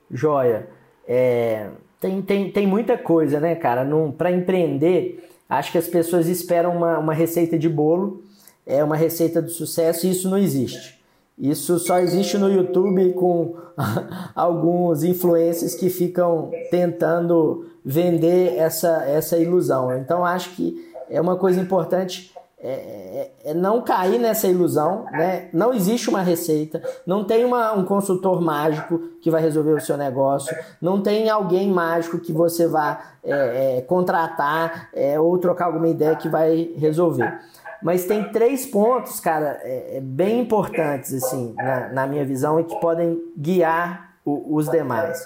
Joia. 0.09 0.69
É, 1.07 1.69
tem, 1.99 2.21
tem, 2.21 2.51
tem 2.51 2.67
muita 2.67 2.97
coisa, 2.97 3.39
né, 3.39 3.55
cara? 3.55 3.87
Para 4.17 4.31
empreender 4.31 5.27
Acho 5.49 5.71
que 5.71 5.77
as 5.77 5.87
pessoas 5.87 6.27
esperam 6.27 6.75
uma, 6.75 6.99
uma 6.99 7.13
receita 7.13 7.57
de 7.57 7.69
bolo, 7.69 8.21
é 8.65 8.83
uma 8.83 8.97
receita 8.97 9.41
do 9.41 9.49
sucesso 9.49 10.05
e 10.05 10.11
isso 10.11 10.29
não 10.29 10.37
existe. 10.37 10.97
Isso 11.37 11.79
só 11.79 11.99
existe 11.99 12.37
no 12.37 12.51
YouTube 12.51 13.13
com 13.13 13.55
alguns 14.35 15.03
influencers 15.03 15.75
que 15.75 15.89
ficam 15.89 16.51
tentando 16.69 17.67
vender 17.85 18.57
essa, 18.57 19.05
essa 19.05 19.37
ilusão. 19.37 19.95
Então 19.95 20.25
acho 20.25 20.55
que 20.55 20.91
é 21.09 21.21
uma 21.21 21.37
coisa 21.37 21.61
importante 21.61 22.33
é, 22.69 23.31
é, 23.45 23.51
é, 23.51 23.53
não 23.53 23.81
cair 23.81 24.19
nessa 24.19 24.45
ilusão, 24.45 25.05
né? 25.09 25.47
Não 25.53 25.73
existe 25.73 26.09
uma 26.09 26.21
receita, 26.21 26.83
não 27.05 27.23
tem 27.23 27.45
uma, 27.45 27.71
um 27.71 27.85
consultor 27.85 28.41
mágico 28.41 28.99
que 29.21 29.31
vai 29.31 29.41
resolver 29.41 29.71
o 29.71 29.79
seu 29.79 29.95
negócio, 29.95 30.53
não 30.81 31.01
tem 31.01 31.29
alguém 31.29 31.71
mágico 31.71 32.19
que 32.19 32.33
você 32.33 32.67
vá 32.67 32.99
é, 33.23 33.77
é, 33.77 33.81
contratar 33.83 34.89
é, 34.93 35.17
ou 35.17 35.37
trocar 35.37 35.67
alguma 35.67 35.87
ideia 35.87 36.17
que 36.17 36.27
vai 36.27 36.73
resolver. 36.75 37.39
Mas 37.81 38.03
tem 38.03 38.33
três 38.33 38.65
pontos, 38.65 39.21
cara, 39.21 39.61
bem 40.01 40.41
importantes 40.41 41.13
assim 41.13 41.53
na, 41.55 41.87
na, 41.89 42.07
minha 42.07 42.25
visão 42.25 42.59
e 42.59 42.65
que 42.65 42.75
podem 42.81 43.17
guiar 43.37 44.13
o, 44.25 44.57
os 44.57 44.67
demais. 44.67 45.25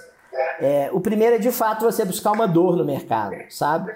o 0.91 0.99
primeiro 0.99 1.37
é 1.37 1.39
de 1.39 1.51
fato 1.51 1.85
você 1.85 2.05
buscar 2.05 2.33
uma 2.33 2.47
dor 2.47 2.75
no 2.75 2.85
mercado, 2.85 3.35
sabe? 3.49 3.91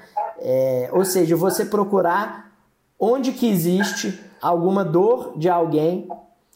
ou 0.93 1.03
seja, 1.05 1.35
você 1.35 1.65
procurar 1.65 2.44
onde 2.99 3.31
que 3.31 3.49
existe 3.49 4.19
alguma 4.41 4.83
dor 4.83 5.33
de 5.37 5.49
alguém 5.49 6.07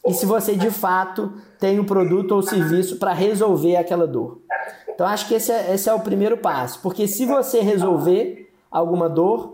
e 0.06 0.14
se 0.14 0.26
você 0.26 0.56
de 0.56 0.72
fato 0.72 1.34
tem 1.60 1.80
um 1.80 1.86
produto 1.86 2.32
ou 2.32 2.42
serviço 2.42 2.98
para 2.98 3.14
resolver 3.14 3.76
aquela 3.76 4.08
dor. 4.08 4.42
Então 4.88 5.06
acho 5.06 5.28
que 5.28 5.34
esse 5.34 5.52
é, 5.52 5.74
esse 5.74 5.90
é 5.90 5.94
o 5.94 6.00
primeiro 6.00 6.38
passo, 6.38 6.80
porque 6.82 7.08
se 7.08 7.26
você 7.26 7.62
resolver 7.62 8.52
alguma 8.72 9.10
dor, 9.10 9.52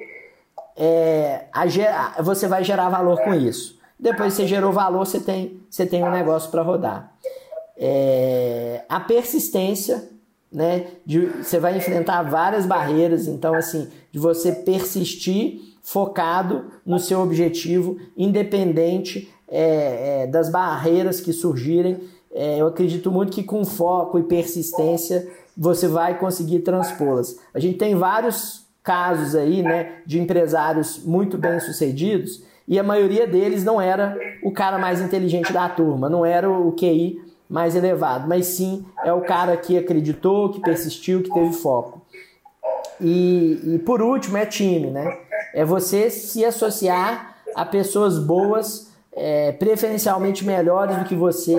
é, 0.75 1.45
a, 1.51 2.21
você 2.21 2.47
vai 2.47 2.63
gerar 2.63 2.89
valor 2.89 3.21
com 3.21 3.33
isso. 3.33 3.79
Depois 3.97 4.33
que 4.33 4.41
você 4.41 4.47
gerou 4.47 4.71
valor, 4.71 5.05
você 5.05 5.19
tem, 5.19 5.61
você 5.69 5.85
tem 5.85 6.03
um 6.03 6.11
negócio 6.11 6.51
para 6.51 6.61
rodar. 6.61 7.13
É, 7.77 8.83
a 8.89 8.99
persistência, 8.99 10.09
né? 10.51 10.87
De, 11.05 11.27
você 11.27 11.59
vai 11.59 11.77
enfrentar 11.77 12.21
várias 12.23 12.65
barreiras, 12.65 13.27
então 13.27 13.55
assim, 13.55 13.89
de 14.11 14.19
você 14.19 14.51
persistir 14.51 15.64
focado 15.85 16.65
no 16.83 16.97
seu 16.97 17.21
objetivo, 17.21 17.97
independente 18.17 19.31
é, 19.47 20.23
é, 20.23 20.27
das 20.27 20.49
barreiras 20.49 21.21
que 21.21 21.31
surgirem. 21.31 21.99
É, 22.33 22.59
eu 22.59 22.67
acredito 22.67 23.11
muito 23.11 23.31
que 23.31 23.43
com 23.43 23.63
foco 23.63 24.17
e 24.17 24.23
persistência 24.23 25.27
você 25.55 25.87
vai 25.87 26.17
conseguir 26.17 26.59
transpô-las. 26.59 27.37
A 27.53 27.59
gente 27.59 27.77
tem 27.77 27.95
vários 27.95 28.65
casos 28.83 29.35
aí, 29.35 29.61
né, 29.61 29.99
de 30.05 30.19
empresários 30.19 31.03
muito 31.03 31.37
bem 31.37 31.59
sucedidos 31.59 32.43
e 32.67 32.79
a 32.79 32.83
maioria 32.83 33.27
deles 33.27 33.63
não 33.63 33.79
era 33.79 34.17
o 34.43 34.51
cara 34.51 34.79
mais 34.79 34.99
inteligente 34.99 35.53
da 35.53 35.69
turma, 35.69 36.09
não 36.09 36.25
era 36.25 36.49
o 36.49 36.71
QI 36.71 37.21
mais 37.47 37.75
elevado, 37.75 38.27
mas 38.27 38.47
sim 38.47 38.83
é 39.03 39.13
o 39.13 39.21
cara 39.21 39.55
que 39.55 39.77
acreditou, 39.77 40.49
que 40.49 40.59
persistiu, 40.61 41.21
que 41.21 41.31
teve 41.31 41.53
foco. 41.53 42.01
E, 42.99 43.59
e 43.75 43.79
por 43.79 44.01
último 44.01 44.37
é 44.37 44.45
time, 44.45 44.89
né? 44.89 45.24
É 45.55 45.63
você 45.63 46.09
se 46.09 46.43
associar 46.43 47.37
a 47.55 47.63
pessoas 47.63 48.19
boas, 48.19 48.91
é, 49.13 49.53
preferencialmente 49.53 50.45
melhores 50.45 50.97
do 50.97 51.05
que 51.05 51.15
você, 51.15 51.55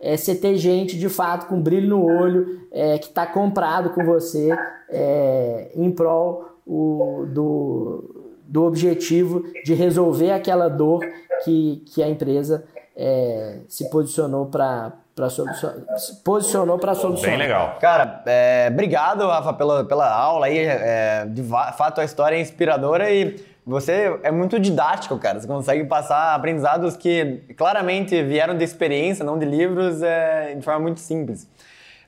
é, 0.00 0.16
você 0.16 0.34
ter 0.34 0.56
gente 0.56 0.98
de 0.98 1.08
fato 1.08 1.46
com 1.46 1.62
brilho 1.62 1.88
no 1.90 2.04
olho, 2.04 2.62
é, 2.72 2.98
que 2.98 3.06
está 3.06 3.24
comprado 3.24 3.90
com 3.90 4.04
você 4.04 4.50
é, 4.90 5.70
em 5.76 5.92
prol 5.92 6.56
o, 6.66 7.24
do, 7.28 8.32
do 8.48 8.64
objetivo 8.64 9.44
de 9.64 9.74
resolver 9.74 10.32
aquela 10.32 10.66
dor 10.66 11.06
que, 11.44 11.84
que 11.86 12.02
a 12.02 12.08
empresa 12.08 12.64
é, 12.96 13.60
se 13.68 13.88
posicionou 13.90 14.46
para 14.46 14.92
para 15.16 15.30
solucionar. 15.30 15.78
Posicionou 16.22 16.78
para 16.78 16.94
solucionar. 16.94 17.30
Bem 17.30 17.48
legal. 17.48 17.78
Cara, 17.80 18.22
é, 18.26 18.68
obrigado, 18.70 19.26
Rafa, 19.26 19.54
pela, 19.54 19.82
pela 19.82 20.14
aula 20.14 20.44
aí. 20.44 20.58
É, 20.58 21.24
de 21.26 21.42
fato, 21.42 22.02
a 22.02 22.04
história 22.04 22.36
é 22.36 22.40
inspiradora 22.40 23.10
e 23.10 23.42
você 23.64 24.20
é 24.22 24.30
muito 24.30 24.60
didático, 24.60 25.18
cara. 25.18 25.40
Você 25.40 25.46
consegue 25.46 25.84
passar 25.84 26.34
aprendizados 26.34 26.98
que 26.98 27.42
claramente 27.56 28.22
vieram 28.22 28.54
de 28.58 28.62
experiência, 28.62 29.24
não 29.24 29.38
de 29.38 29.46
livros, 29.46 30.02
é, 30.02 30.54
de 30.54 30.62
forma 30.62 30.80
muito 30.80 31.00
simples. 31.00 31.48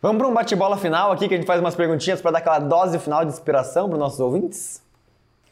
Vamos 0.02 0.18
para 0.18 0.28
um 0.28 0.34
bate-bola 0.34 0.76
final 0.76 1.10
aqui, 1.10 1.26
que 1.26 1.34
a 1.34 1.36
gente 1.38 1.46
faz 1.46 1.60
umas 1.60 1.74
perguntinhas 1.74 2.20
para 2.20 2.32
dar 2.32 2.38
aquela 2.40 2.58
dose 2.58 2.98
final 2.98 3.24
de 3.24 3.32
inspiração 3.32 3.88
para 3.88 3.94
os 3.94 3.98
nossos 3.98 4.20
ouvintes? 4.20 4.82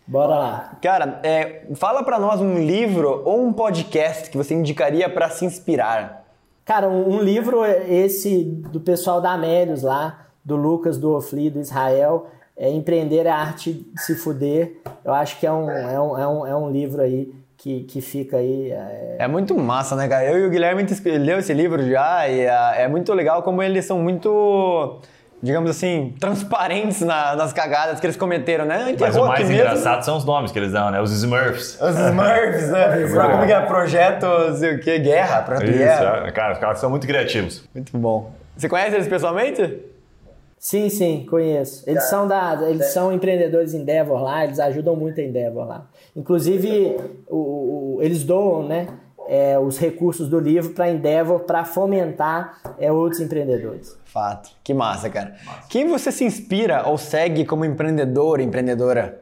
Bora 0.06 0.36
lá. 0.36 0.72
Cara, 0.82 1.20
é, 1.22 1.62
fala 1.74 2.04
para 2.04 2.18
nós 2.18 2.38
um 2.38 2.58
livro 2.58 3.22
ou 3.24 3.42
um 3.42 3.52
podcast 3.52 4.28
que 4.30 4.36
você 4.36 4.54
indicaria 4.54 5.08
para 5.08 5.30
se 5.30 5.46
inspirar. 5.46 6.25
Cara, 6.66 6.88
um, 6.88 7.20
livro 7.20 7.64
esse 7.64 8.42
do 8.42 8.80
pessoal 8.80 9.20
da 9.20 9.30
Amélios 9.30 9.84
lá, 9.84 10.26
do 10.44 10.56
Lucas, 10.56 10.98
do 10.98 11.14
Ofli, 11.14 11.48
do 11.48 11.60
Israel, 11.60 12.26
é 12.56 12.68
Empreender 12.68 13.28
a 13.28 13.36
Arte 13.36 13.72
de 13.72 14.02
Se 14.02 14.16
Fuder. 14.16 14.78
Eu 15.04 15.14
acho 15.14 15.38
que 15.38 15.46
é 15.46 15.52
um, 15.52 15.70
é 15.70 16.00
um, 16.00 16.18
é 16.18 16.26
um, 16.26 16.46
é 16.48 16.56
um 16.56 16.68
livro 16.68 17.02
aí 17.02 17.32
que, 17.56 17.84
que 17.84 18.00
fica 18.00 18.38
aí. 18.38 18.72
É... 18.72 19.16
é... 19.20 19.28
muito 19.28 19.56
massa, 19.56 19.94
né, 19.94 20.08
cara? 20.08 20.24
Eu 20.24 20.40
e 20.40 20.46
o 20.48 20.50
Guilherme 20.50 20.84
leu 21.20 21.38
esse 21.38 21.54
livro 21.54 21.88
já 21.88 22.28
e 22.28 22.40
é, 22.40 22.82
é 22.82 22.88
muito 22.88 23.14
legal 23.14 23.44
como 23.44 23.62
eles 23.62 23.84
são 23.84 24.00
muito 24.00 25.00
digamos 25.42 25.70
assim, 25.70 26.14
transparentes 26.18 27.00
na, 27.02 27.36
nas 27.36 27.52
cagadas 27.52 28.00
que 28.00 28.06
eles 28.06 28.16
cometeram, 28.16 28.64
né? 28.64 28.96
Mas 28.98 29.16
o 29.16 29.26
mais 29.26 29.50
engraçado 29.50 30.02
são 30.04 30.16
os 30.16 30.24
nomes 30.24 30.50
que 30.50 30.58
eles 30.58 30.72
dão, 30.72 30.90
né? 30.90 31.00
Os 31.00 31.12
Smurfs. 31.12 31.78
Os 31.80 31.96
Smurfs, 31.96 32.70
né? 32.70 33.06
Pra, 33.12 33.30
como 33.30 33.46
que 33.46 33.52
é? 33.52 33.60
Projeto, 33.60 34.26
sei 34.56 34.76
o 34.76 34.80
quê, 34.80 34.98
guerra, 34.98 35.42
projeto 35.42 35.68
Isso, 35.68 35.78
guerra. 35.78 36.24
É. 36.26 36.30
Cara, 36.32 36.52
os 36.54 36.58
caras 36.58 36.78
são 36.78 36.90
muito 36.90 37.06
criativos. 37.06 37.68
Muito 37.74 37.96
bom. 37.96 38.30
Você 38.56 38.68
conhece 38.68 38.94
eles 38.94 39.08
pessoalmente? 39.08 39.82
Sim, 40.58 40.88
sim, 40.88 41.26
conheço. 41.28 41.88
Eles 41.88 42.02
tá. 42.04 42.08
são 42.08 42.26
da, 42.26 42.58
eles 42.68 42.86
são 42.86 43.12
empreendedores 43.12 43.74
Endeavor 43.74 44.22
lá, 44.22 44.44
eles 44.44 44.58
ajudam 44.58 44.96
muito 44.96 45.20
a 45.20 45.24
Endeavor 45.24 45.66
lá. 45.66 45.86
Inclusive, 46.16 46.96
o, 47.28 47.96
o 47.96 48.02
eles 48.02 48.24
doam, 48.24 48.66
né? 48.66 48.88
É, 49.28 49.58
os 49.58 49.78
recursos 49.78 50.28
do 50.28 50.38
livro 50.38 50.70
para 50.72 50.90
Endeavor 50.90 51.40
para 51.40 51.64
fomentar 51.64 52.60
é, 52.78 52.92
outros 52.92 53.20
empreendedores. 53.20 53.98
Fato. 54.04 54.50
Que 54.62 54.72
massa, 54.72 55.10
cara. 55.10 55.34
Massa. 55.44 55.68
Quem 55.68 55.88
você 55.88 56.12
se 56.12 56.24
inspira 56.24 56.86
ou 56.86 56.96
segue 56.96 57.44
como 57.44 57.64
empreendedor, 57.64 58.40
empreendedora? 58.40 59.20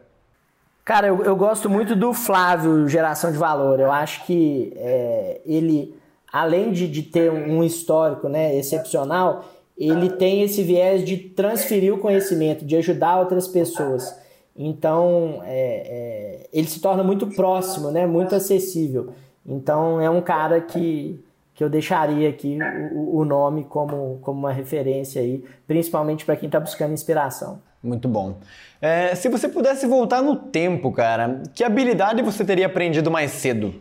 Cara, 0.85 1.07
eu, 1.07 1.25
eu 1.25 1.35
gosto 1.35 1.71
muito 1.71 1.97
do 1.97 2.13
Flávio, 2.13 2.87
Geração 2.89 3.33
de 3.33 3.39
Valor. 3.39 3.81
Eu 3.81 3.91
acho 3.91 4.27
que 4.27 4.73
é, 4.77 5.41
ele, 5.47 5.97
além 6.31 6.73
de, 6.73 6.87
de 6.87 7.03
ter 7.03 7.33
um 7.33 7.65
histórico 7.65 8.29
né, 8.29 8.55
excepcional, 8.55 9.47
ele 9.77 10.11
tem 10.11 10.43
esse 10.43 10.63
viés 10.63 11.05
de 11.05 11.17
transferir 11.17 11.93
o 11.93 11.99
conhecimento, 11.99 12.65
de 12.65 12.77
ajudar 12.77 13.19
outras 13.19 13.49
pessoas. 13.49 14.15
Então, 14.57 15.43
é, 15.45 15.57
é, 15.57 16.49
ele 16.53 16.69
se 16.69 16.81
torna 16.81 17.03
muito 17.03 17.27
próximo, 17.29 17.91
né? 17.91 18.07
muito 18.07 18.35
acessível. 18.35 19.13
Então, 19.47 20.01
é 20.01 20.09
um 20.09 20.21
cara 20.21 20.61
que, 20.61 21.23
que 21.55 21.63
eu 21.63 21.69
deixaria 21.69 22.29
aqui 22.29 22.59
o, 22.93 23.19
o 23.19 23.25
nome 23.25 23.65
como, 23.65 24.19
como 24.23 24.39
uma 24.39 24.53
referência 24.53 25.21
aí, 25.21 25.45
principalmente 25.67 26.25
para 26.25 26.37
quem 26.37 26.47
está 26.47 26.59
buscando 26.59 26.93
inspiração. 26.93 27.61
Muito 27.83 28.09
bom. 28.09 28.39
É, 28.81 29.15
se 29.15 29.29
você 29.29 29.47
pudesse 29.47 29.87
voltar 29.87 30.23
no 30.23 30.37
tempo, 30.37 30.91
cara, 30.91 31.43
que 31.55 31.63
habilidade 31.63 32.23
você 32.23 32.45
teria 32.45 32.67
aprendido 32.67 33.11
mais 33.11 33.31
cedo? 33.31 33.75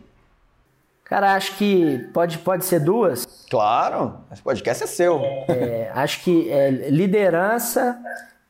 Cara, 1.04 1.34
acho 1.34 1.56
que 1.56 1.98
pode, 2.12 2.38
pode 2.38 2.64
ser 2.64 2.80
duas. 2.80 3.26
Claro, 3.50 4.14
esse 4.32 4.42
podcast 4.42 4.84
é 4.84 4.86
seu. 4.86 5.20
É, 5.48 5.90
acho 5.94 6.22
que 6.22 6.50
é 6.50 6.70
liderança 6.70 7.98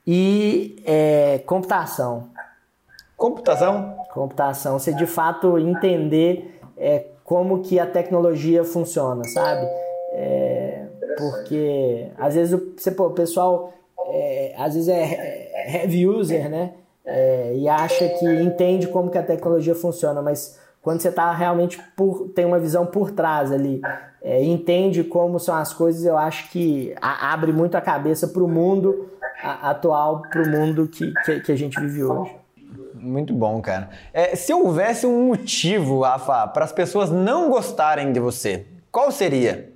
e 0.07 0.77
é, 0.85 1.43
computação. 1.47 2.31
Computação? 3.17 3.97
Computação. 4.13 4.79
Você 4.79 4.93
de 4.93 5.07
fato 5.07 5.59
entender 5.59 6.54
é, 6.77 7.05
como 7.25 7.63
que 7.63 7.79
a 7.79 7.87
tecnologia 7.87 8.65
funciona, 8.65 9.25
sabe? 9.25 9.67
É, 10.13 10.87
porque 11.17 12.09
às 12.19 12.35
vezes 12.35 12.55
o, 12.55 12.73
você, 12.77 12.91
pô, 12.91 13.07
o 13.07 13.13
pessoal 13.13 13.73
é, 14.07 14.55
às 14.57 14.75
vezes 14.75 14.89
é 14.89 15.83
heavy 15.83 16.07
user, 16.07 16.49
né? 16.49 16.73
É, 17.05 17.53
e 17.55 17.69
acha 17.69 18.09
que 18.09 18.25
entende 18.27 18.89
como 18.89 19.11
que 19.11 19.19
a 19.19 19.23
tecnologia 19.23 19.75
funciona, 19.75 20.23
mas 20.23 20.59
quando 20.81 21.01
você 21.01 21.09
está 21.09 21.33
realmente 21.33 21.81
por, 21.97 22.29
tem 22.35 22.45
uma 22.45 22.59
visão 22.59 22.87
por 22.87 23.11
trás 23.11 23.53
ali, 23.53 23.81
é, 24.23 24.43
entende 24.43 25.05
como 25.05 25.39
são 25.39 25.55
as 25.55 25.73
coisas, 25.73 26.05
eu 26.05 26.17
acho 26.17 26.51
que 26.51 26.95
a, 27.01 27.33
abre 27.33 27.53
muito 27.53 27.75
a 27.75 27.81
cabeça 27.81 28.29
para 28.29 28.43
o 28.43 28.49
mundo 28.49 29.09
a, 29.43 29.71
atual, 29.71 30.23
para 30.31 30.43
o 30.43 30.49
mundo 30.49 30.89
que, 30.89 31.13
que, 31.25 31.41
que, 31.41 31.53
a 31.53 31.57
gente 31.57 31.79
vive 31.79 32.05
hoje. 32.05 32.35
Muito 33.05 33.35
bom, 33.35 33.61
cara. 33.61 33.91
É, 34.15 34.35
se 34.35 34.53
houvesse 34.53 35.07
um 35.07 35.27
motivo, 35.27 36.01
Rafa, 36.01 36.47
para 36.49 36.65
as 36.65 36.73
pessoas 36.73 37.11
não 37.11 37.51
gostarem 37.51 38.13
de 38.13 38.19
você, 38.19 38.65
qual 38.91 39.11
seria? 39.13 39.71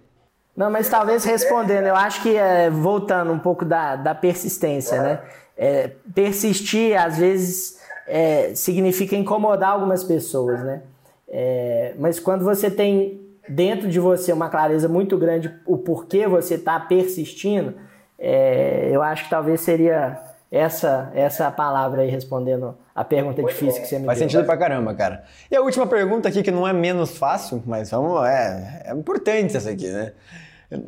Não, 0.56 0.70
mas 0.70 0.88
talvez 0.88 1.24
respondendo, 1.24 1.86
eu 1.86 1.94
acho 1.94 2.22
que 2.22 2.34
é, 2.34 2.70
voltando 2.70 3.30
um 3.30 3.38
pouco 3.38 3.66
da, 3.66 3.96
da 3.96 4.14
persistência, 4.14 5.02
né? 5.02 5.20
É, 5.56 5.90
persistir, 6.14 6.98
às 6.98 7.18
vezes, 7.18 7.78
é, 8.06 8.52
significa 8.54 9.14
incomodar 9.14 9.72
algumas 9.72 10.02
pessoas, 10.02 10.64
né? 10.64 10.80
É, 11.28 11.92
mas 11.98 12.18
quando 12.18 12.44
você 12.44 12.70
tem 12.70 13.20
dentro 13.46 13.88
de 13.88 14.00
você 14.00 14.32
uma 14.32 14.48
clareza 14.48 14.88
muito 14.88 15.18
grande 15.18 15.54
o 15.66 15.76
porquê 15.76 16.26
você 16.26 16.54
está 16.54 16.80
persistindo, 16.80 17.74
é, 18.18 18.88
eu 18.90 19.02
acho 19.02 19.24
que 19.24 19.30
talvez 19.30 19.60
seria 19.60 20.18
essa 20.50 21.10
essa 21.14 21.50
palavra 21.50 22.02
aí 22.02 22.10
respondendo 22.10 22.76
a 22.94 23.04
pergunta 23.04 23.42
difícil 23.42 23.80
que 23.82 23.88
você 23.88 23.98
me 23.98 24.06
Faz 24.06 24.18
deu. 24.18 24.28
sentido 24.28 24.44
pra 24.44 24.56
caramba, 24.56 24.94
cara. 24.94 25.22
E 25.50 25.54
a 25.54 25.60
última 25.60 25.86
pergunta 25.86 26.28
aqui, 26.28 26.42
que 26.42 26.50
não 26.50 26.66
é 26.66 26.72
menos 26.72 27.16
fácil, 27.16 27.62
mas 27.66 27.90
vamos, 27.90 28.26
é, 28.26 28.82
é 28.86 28.92
importante 28.92 29.56
essa 29.56 29.70
aqui, 29.70 29.86
né? 29.88 30.12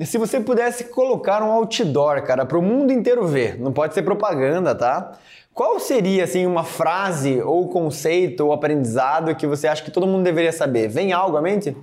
Se 0.05 0.19
você 0.19 0.41
pudesse 0.41 0.85
colocar 0.85 1.43
um 1.43 1.51
outdoor, 1.53 2.23
cara, 2.23 2.45
para 2.45 2.59
o 2.59 2.63
mundo 2.63 2.93
inteiro 2.93 3.27
ver, 3.27 3.59
não 3.59 3.73
pode 3.73 3.95
ser 3.95 4.03
propaganda, 4.03 4.75
tá? 4.75 5.13
Qual 5.55 5.79
seria 5.81 6.25
assim 6.25 6.47
uma 6.47 6.65
frase 6.65 7.41
ou 7.41 7.69
conceito 7.69 8.47
ou 8.47 8.53
aprendizado 8.53 9.35
que 9.35 9.47
você 9.47 9.67
acha 9.67 9.83
que 9.83 9.91
todo 9.91 10.07
mundo 10.07 10.23
deveria 10.23 10.53
saber? 10.53 10.89
Vem 10.89 11.13
algo 11.13 11.37
à 11.37 11.43
mente? 11.43 11.77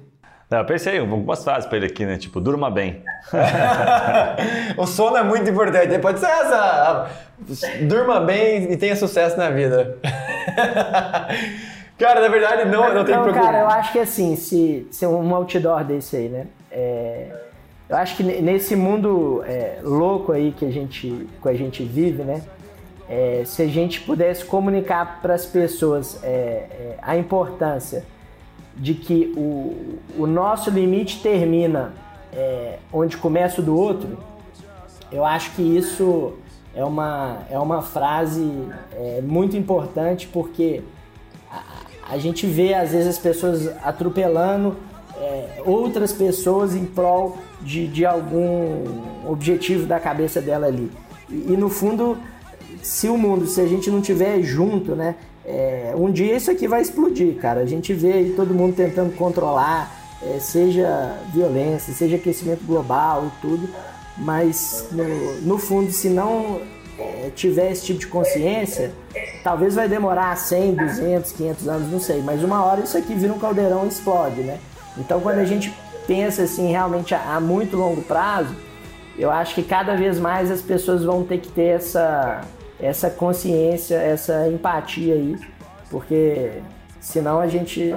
Não, 0.50 0.60
eu 0.60 0.66
pensei 0.66 0.98
algumas 0.98 1.44
frases 1.44 1.66
para 1.66 1.78
ele 1.78 1.88
aqui, 1.88 2.06
né? 2.06 2.18
Tipo, 2.18 2.40
durma 2.40 2.72
bem. 2.72 3.04
o 4.78 4.88
sono 4.88 5.18
é 5.18 5.24
muito 5.24 5.50
importante. 5.50 6.00
Pode 6.00 6.20
ser 6.20 6.28
essa. 6.28 7.10
Durma 7.82 8.22
bem 8.22 8.72
e 8.72 8.78
tenha 8.78 8.96
sucesso 8.96 9.38
na 9.38 9.50
vida. 9.50 9.98
cara, 12.00 12.22
na 12.22 12.30
verdade, 12.30 12.64
não, 12.70 12.94
não 12.94 13.04
tem 13.04 13.16
problema. 13.16 13.46
Cara, 13.46 13.60
eu 13.60 13.68
acho 13.68 13.92
que 13.92 14.00
assim, 14.00 14.38
se, 14.38 14.88
se 14.90 15.06
um 15.06 15.36
outdoor 15.36 15.84
desse 15.84 16.16
aí, 16.16 16.30
né? 16.30 16.48
É, 16.72 17.28
eu 17.90 17.98
acho 17.98 18.16
que 18.16 18.24
nesse 18.24 18.74
mundo 18.74 19.44
é, 19.46 19.80
louco 19.84 20.32
aí 20.32 20.54
que 20.54 20.66
a 20.66 20.72
gente, 20.72 21.28
que 21.42 21.50
a 21.50 21.54
gente 21.54 21.84
vive, 21.84 22.24
né? 22.24 22.42
É, 23.10 23.44
se 23.46 23.62
a 23.62 23.68
gente 23.68 24.00
pudesse 24.02 24.46
comunicar 24.46 25.20
para 25.22 25.34
as 25.34 25.46
pessoas 25.46 26.22
é, 26.24 26.28
é, 26.28 26.98
a 27.02 27.18
importância 27.18 28.06
de 28.78 28.94
que 28.94 29.34
o, 29.36 30.00
o 30.18 30.28
nosso 30.28 30.70
limite 30.70 31.22
termina 31.22 31.94
é, 32.32 32.78
onde 32.94 33.18
começa 33.18 33.62
o 33.62 33.64
do 33.64 33.76
outro, 33.76 34.18
eu 35.12 35.26
acho 35.26 35.52
que 35.52 35.62
isso 35.62 36.34
é 36.76 36.84
uma, 36.84 37.40
é 37.50 37.58
uma 37.58 37.82
frase 37.82 38.48
é, 38.94 39.22
muito 39.22 39.58
importante 39.58 40.28
porque 40.28 40.84
a, 41.52 41.64
a, 42.12 42.18
gente 42.20 42.46
vê 42.46 42.74
às 42.74 42.92
vezes 42.92 43.08
as 43.08 43.18
pessoas 43.18 43.68
atropelando 43.84 44.76
é, 45.18 45.62
outras 45.66 46.14
pessoas 46.14 46.76
em 46.76 46.86
prol 46.86 47.38
de, 47.62 47.88
de 47.88 48.06
algum 48.06 48.84
objetivo 49.26 49.88
da 49.88 50.00
cabeça 50.00 50.40
dela 50.40 50.68
ali. 50.68 50.92
E, 51.30 51.54
e 51.54 51.58
no 51.58 51.70
fundo, 51.70 52.18
se 52.84 53.10
o 53.10 53.18
mundo, 53.18 53.48
se 53.48 53.60
a 53.60 53.68
gente 53.68 53.90
não 53.90 54.02
tiver 54.02 54.42
junto, 54.44 54.96
né? 54.96 55.16
É, 55.48 55.94
um 55.96 56.12
dia 56.12 56.36
isso 56.36 56.52
aqui 56.52 56.68
vai 56.68 56.82
explodir, 56.82 57.36
cara. 57.38 57.62
A 57.62 57.66
gente 57.66 57.94
vê 57.94 58.12
aí 58.12 58.34
todo 58.36 58.54
mundo 58.54 58.76
tentando 58.76 59.16
controlar, 59.16 59.90
é, 60.22 60.40
seja 60.40 61.18
violência, 61.34 61.94
seja 61.94 62.18
aquecimento 62.18 62.66
global 62.66 63.28
e 63.28 63.42
tudo, 63.42 63.70
mas 64.18 64.90
no, 64.92 65.42
no 65.42 65.58
fundo, 65.58 65.90
se 65.92 66.10
não 66.10 66.60
é, 67.00 67.32
tiver 67.34 67.72
esse 67.72 67.86
tipo 67.86 68.00
de 68.00 68.08
consciência, 68.08 68.92
talvez 69.42 69.76
vai 69.76 69.88
demorar 69.88 70.36
100, 70.36 70.76
200, 70.76 71.32
500 71.32 71.68
anos, 71.70 71.92
não 71.92 72.00
sei, 72.00 72.22
mas 72.22 72.44
uma 72.44 72.66
hora 72.66 72.82
isso 72.82 72.98
aqui 72.98 73.14
vira 73.14 73.32
um 73.32 73.40
caldeirão 73.40 73.86
e 73.86 73.88
explode, 73.88 74.42
né? 74.42 74.60
Então, 74.98 75.22
quando 75.22 75.38
a 75.40 75.46
gente 75.46 75.74
pensa 76.06 76.44
assim 76.44 76.72
realmente 76.72 77.16
a, 77.16 77.36
a 77.36 77.40
muito 77.40 77.78
longo 77.78 78.02
prazo, 78.02 78.54
eu 79.18 79.32
acho 79.32 79.56
que 79.56 79.64
cada 79.64 79.96
vez 79.96 80.20
mais 80.20 80.52
as 80.52 80.62
pessoas 80.62 81.04
vão 81.04 81.24
ter 81.24 81.40
que 81.40 81.48
ter 81.48 81.76
essa, 81.76 82.42
essa 82.80 83.10
consciência, 83.10 83.96
essa 83.96 84.48
empatia 84.48 85.14
aí, 85.14 85.36
porque 85.90 86.52
senão 87.00 87.40
a 87.40 87.48
gente 87.48 87.94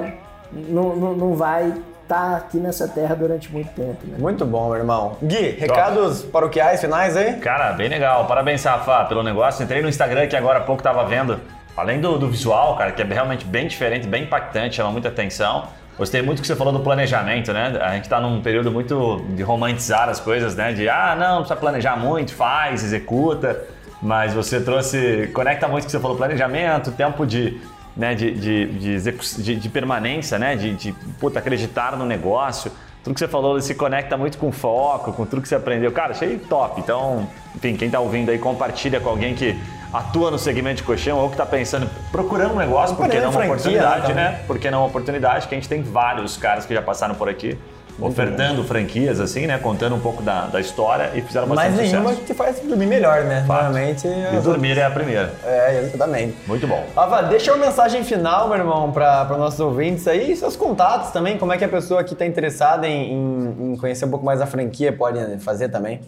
não, 0.52 0.96
não, 0.96 1.14
não 1.14 1.34
vai 1.34 1.68
estar 1.68 2.32
tá 2.32 2.36
aqui 2.36 2.58
nessa 2.58 2.88
terra 2.88 3.14
durante 3.14 3.52
muito 3.52 3.70
tempo. 3.70 4.06
Né? 4.06 4.16
Muito 4.18 4.44
bom, 4.44 4.68
meu 4.68 4.78
irmão. 4.78 5.16
Gui, 5.22 5.50
recados 5.50 6.20
Top. 6.20 6.32
paroquiais 6.32 6.80
finais 6.80 7.16
aí? 7.16 7.34
Cara, 7.34 7.72
bem 7.72 7.88
legal. 7.88 8.26
Parabéns, 8.26 8.64
Rafa, 8.64 9.04
pelo 9.04 9.22
negócio. 9.22 9.62
Entrei 9.62 9.82
no 9.82 9.88
Instagram 9.88 10.26
que 10.26 10.36
agora 10.36 10.58
há 10.58 10.62
pouco 10.62 10.82
tava 10.82 11.04
vendo. 11.04 11.38
Além 11.76 12.00
do, 12.00 12.18
do 12.18 12.28
visual, 12.28 12.76
cara, 12.76 12.92
que 12.92 13.00
é 13.00 13.04
realmente 13.04 13.44
bem 13.44 13.68
diferente, 13.68 14.06
bem 14.06 14.24
impactante, 14.24 14.76
chama 14.76 14.90
muita 14.90 15.08
atenção. 15.08 15.68
Gostei 15.96 16.20
muito 16.20 16.40
que 16.40 16.48
você 16.48 16.56
falou 16.56 16.72
do 16.72 16.80
planejamento, 16.80 17.52
né? 17.52 17.78
A 17.80 17.92
gente 17.92 18.04
está 18.04 18.20
num 18.20 18.40
período 18.40 18.70
muito 18.70 19.22
de 19.30 19.42
romantizar 19.42 20.08
as 20.08 20.18
coisas, 20.18 20.56
né? 20.56 20.72
De, 20.72 20.88
ah, 20.88 21.14
não, 21.14 21.38
precisa 21.38 21.56
planejar 21.56 21.96
muito, 21.96 22.34
faz, 22.34 22.82
executa. 22.82 23.64
Mas 24.03 24.32
você 24.32 24.61
trouxe, 24.61 25.30
conecta 25.34 25.68
muito 25.68 25.84
o 25.84 25.86
que 25.86 25.92
você 25.92 26.01
falou, 26.01 26.16
planejamento, 26.16 26.90
tempo 26.92 27.26
de, 27.26 27.61
né, 27.96 28.14
de, 28.14 28.32
de, 28.32 28.66
de, 28.66 29.12
de, 29.42 29.57
de 29.57 29.68
permanência, 29.68 30.38
né? 30.38 30.57
De, 30.57 30.74
de 30.74 30.92
puta, 31.18 31.38
acreditar 31.38 31.96
no 31.96 32.07
negócio. 32.07 32.72
Tudo 33.05 33.14
que 33.14 33.20
você 33.20 33.28
falou 33.28 33.61
se 33.61 33.74
conecta 33.74 34.16
muito 34.16 34.36
com 34.36 34.53
foco, 34.53 35.12
com 35.12 35.24
tudo 35.24 35.40
que 35.42 35.48
você 35.48 35.55
aprendeu. 35.55 35.90
Cara, 35.92 36.12
achei 36.12 36.38
top. 36.38 36.80
Então, 36.80 37.28
enfim, 37.55 37.74
quem 37.76 37.86
está 37.86 37.98
ouvindo 37.98 38.30
aí, 38.30 38.38
compartilha 38.38 39.01
com 39.01 39.09
alguém 39.09 39.34
que 39.34 39.59
atua 39.92 40.30
no 40.30 40.38
segmento 40.38 40.76
de 40.76 40.82
colchão 40.82 41.18
ou 41.18 41.28
que 41.28 41.34
está 41.34 41.46
pensando, 41.46 41.88
procurando 42.12 42.55
um 42.55 42.59
negócio, 42.59 42.94
porque 42.96 43.18
não 43.18 43.30
uma 43.30 43.44
oportunidade, 43.44 44.12
né? 44.12 44.30
né? 44.30 44.40
Porque 44.46 44.70
não 44.70 44.80
uma 44.80 44.86
oportunidade, 44.86 45.48
que 45.48 45.55
a 45.55 45.59
gente 45.59 45.68
tem 45.68 45.82
vários 45.82 46.36
caras 46.36 46.64
que 46.66 46.74
já 46.74 46.82
passaram 46.82 47.14
por 47.14 47.28
aqui 47.28 47.59
ofertando 47.99 48.62
franquias, 48.64 49.20
assim, 49.20 49.47
né? 49.47 49.59
Contando 49.59 49.95
um 49.95 50.01
pouco 50.01 50.22
da, 50.22 50.47
da 50.47 50.61
história 50.61 51.11
e 51.14 51.22
fizeram 51.22 51.47
bastante 51.47 51.76
Mas 51.76 51.91
nenhuma 51.91 52.11
sucesso. 52.11 52.26
que 52.26 52.34
faz 52.34 52.61
dormir 52.61 52.86
melhor, 52.86 53.24
né? 53.24 53.45
Fato. 53.47 53.64
Normalmente... 53.64 54.07
E 54.07 54.41
dormir 54.41 54.78
é 54.78 54.84
a 54.84 54.91
primeira. 54.91 55.32
É, 55.45 55.80
exatamente. 55.84 56.36
Muito 56.47 56.66
bom. 56.66 56.84
Ava, 56.97 57.22
deixa 57.22 57.53
uma 57.53 57.64
mensagem 57.64 58.05
final, 58.05 58.49
meu 58.49 58.59
irmão, 58.59 58.91
para 58.93 59.36
nossos 59.36 59.61
ouvintes 59.61 60.07
aí, 60.07 60.34
seus 60.36 60.57
contatos 60.57 61.11
também, 61.11 61.38
como 61.38 61.53
é 61.53 61.59
que 61.59 61.64
a 61.64 61.68
pessoa 61.68 62.05
que 62.05 62.12
está 62.12 62.26
interessada 62.26 62.86
em, 62.86 63.12
em, 63.12 63.72
em 63.72 63.76
conhecer 63.76 64.05
um 64.05 64.11
pouco 64.11 64.24
mais 64.24 64.41
a 64.41 64.47
franquia 64.47 64.93
pode 64.93 65.38
fazer 65.38 65.68
também? 65.68 66.01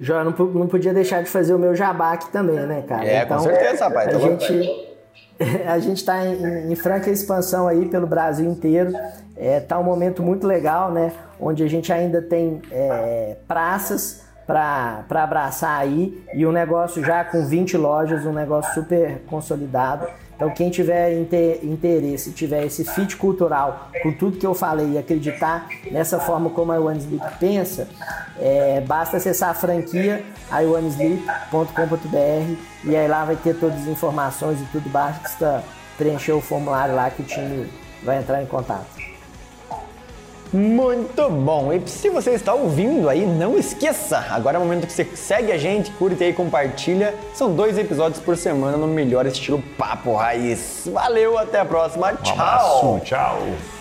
João, 0.00 0.24
não, 0.24 0.46
não 0.46 0.66
podia 0.68 0.94
deixar 0.94 1.22
de 1.22 1.28
fazer 1.28 1.54
o 1.54 1.58
meu 1.58 1.74
jabá 1.74 2.12
aqui 2.12 2.30
também, 2.30 2.56
né, 2.60 2.84
cara? 2.86 3.04
É, 3.04 3.22
então, 3.24 3.36
com 3.36 3.42
certeza, 3.42 3.86
rapaz. 3.86 4.08
A 4.08 4.12
tá 4.12 4.18
gente, 4.18 4.87
a 5.66 5.78
gente 5.78 5.98
está 5.98 6.26
em, 6.26 6.72
em, 6.72 6.76
franca 6.76 7.10
expansão 7.10 7.68
aí 7.68 7.88
pelo 7.88 8.06
Brasil 8.06 8.50
inteiro. 8.50 8.92
É, 9.36 9.60
tá 9.60 9.78
um 9.78 9.84
momento 9.84 10.22
muito 10.22 10.46
legal, 10.46 10.92
né? 10.92 11.12
Onde 11.38 11.62
a 11.62 11.68
gente 11.68 11.92
ainda 11.92 12.20
tem 12.20 12.60
é, 12.70 13.36
praças 13.46 14.27
para 14.48 15.22
abraçar 15.22 15.78
aí 15.78 16.24
e 16.32 16.46
um 16.46 16.52
negócio 16.52 17.04
já 17.04 17.22
com 17.22 17.44
20 17.44 17.76
lojas, 17.76 18.24
um 18.24 18.32
negócio 18.32 18.72
super 18.72 19.20
consolidado. 19.26 20.08
Então, 20.34 20.48
quem 20.50 20.70
tiver 20.70 21.12
interesse, 21.62 22.30
tiver 22.30 22.64
esse 22.64 22.82
fit 22.82 23.14
cultural 23.16 23.90
com 24.02 24.10
tudo 24.10 24.38
que 24.38 24.46
eu 24.46 24.54
falei 24.54 24.92
e 24.92 24.98
acreditar 24.98 25.68
nessa 25.90 26.18
forma 26.18 26.48
como 26.48 26.72
a 26.72 26.80
One 26.80 26.98
Sleep 26.98 27.26
pensa, 27.38 27.88
é, 28.40 28.80
basta 28.80 29.18
acessar 29.18 29.50
a 29.50 29.54
franquia 29.54 30.24
ionesleep.com.br 30.50 32.56
e 32.84 32.96
aí 32.96 33.06
lá 33.06 33.26
vai 33.26 33.36
ter 33.36 33.54
todas 33.54 33.82
as 33.82 33.86
informações 33.86 34.58
e 34.62 34.64
tudo, 34.66 34.88
basta 34.88 35.62
preencher 35.98 36.32
o 36.32 36.40
formulário 36.40 36.94
lá 36.94 37.10
que 37.10 37.20
o 37.20 37.24
time 37.24 37.68
vai 38.02 38.18
entrar 38.18 38.42
em 38.42 38.46
contato. 38.46 39.07
Muito 40.52 41.28
bom! 41.30 41.72
E 41.72 41.82
se 41.86 42.08
você 42.08 42.30
está 42.30 42.54
ouvindo 42.54 43.08
aí, 43.08 43.26
não 43.26 43.58
esqueça! 43.58 44.18
Agora 44.30 44.56
é 44.56 44.60
o 44.60 44.62
momento 44.62 44.86
que 44.86 44.92
você 44.92 45.04
segue 45.14 45.52
a 45.52 45.58
gente, 45.58 45.90
curte 45.92 46.24
e 46.24 46.32
compartilha. 46.32 47.14
São 47.34 47.54
dois 47.54 47.76
episódios 47.76 48.20
por 48.20 48.36
semana 48.36 48.76
no 48.76 48.86
melhor 48.86 49.26
estilo 49.26 49.62
Papo 49.76 50.14
Raiz. 50.14 50.88
Valeu, 50.90 51.36
até 51.36 51.60
a 51.60 51.64
próxima. 51.64 52.12
Um 52.12 52.16
tchau! 52.16 52.34
Abraço, 52.34 53.00
tchau! 53.04 53.77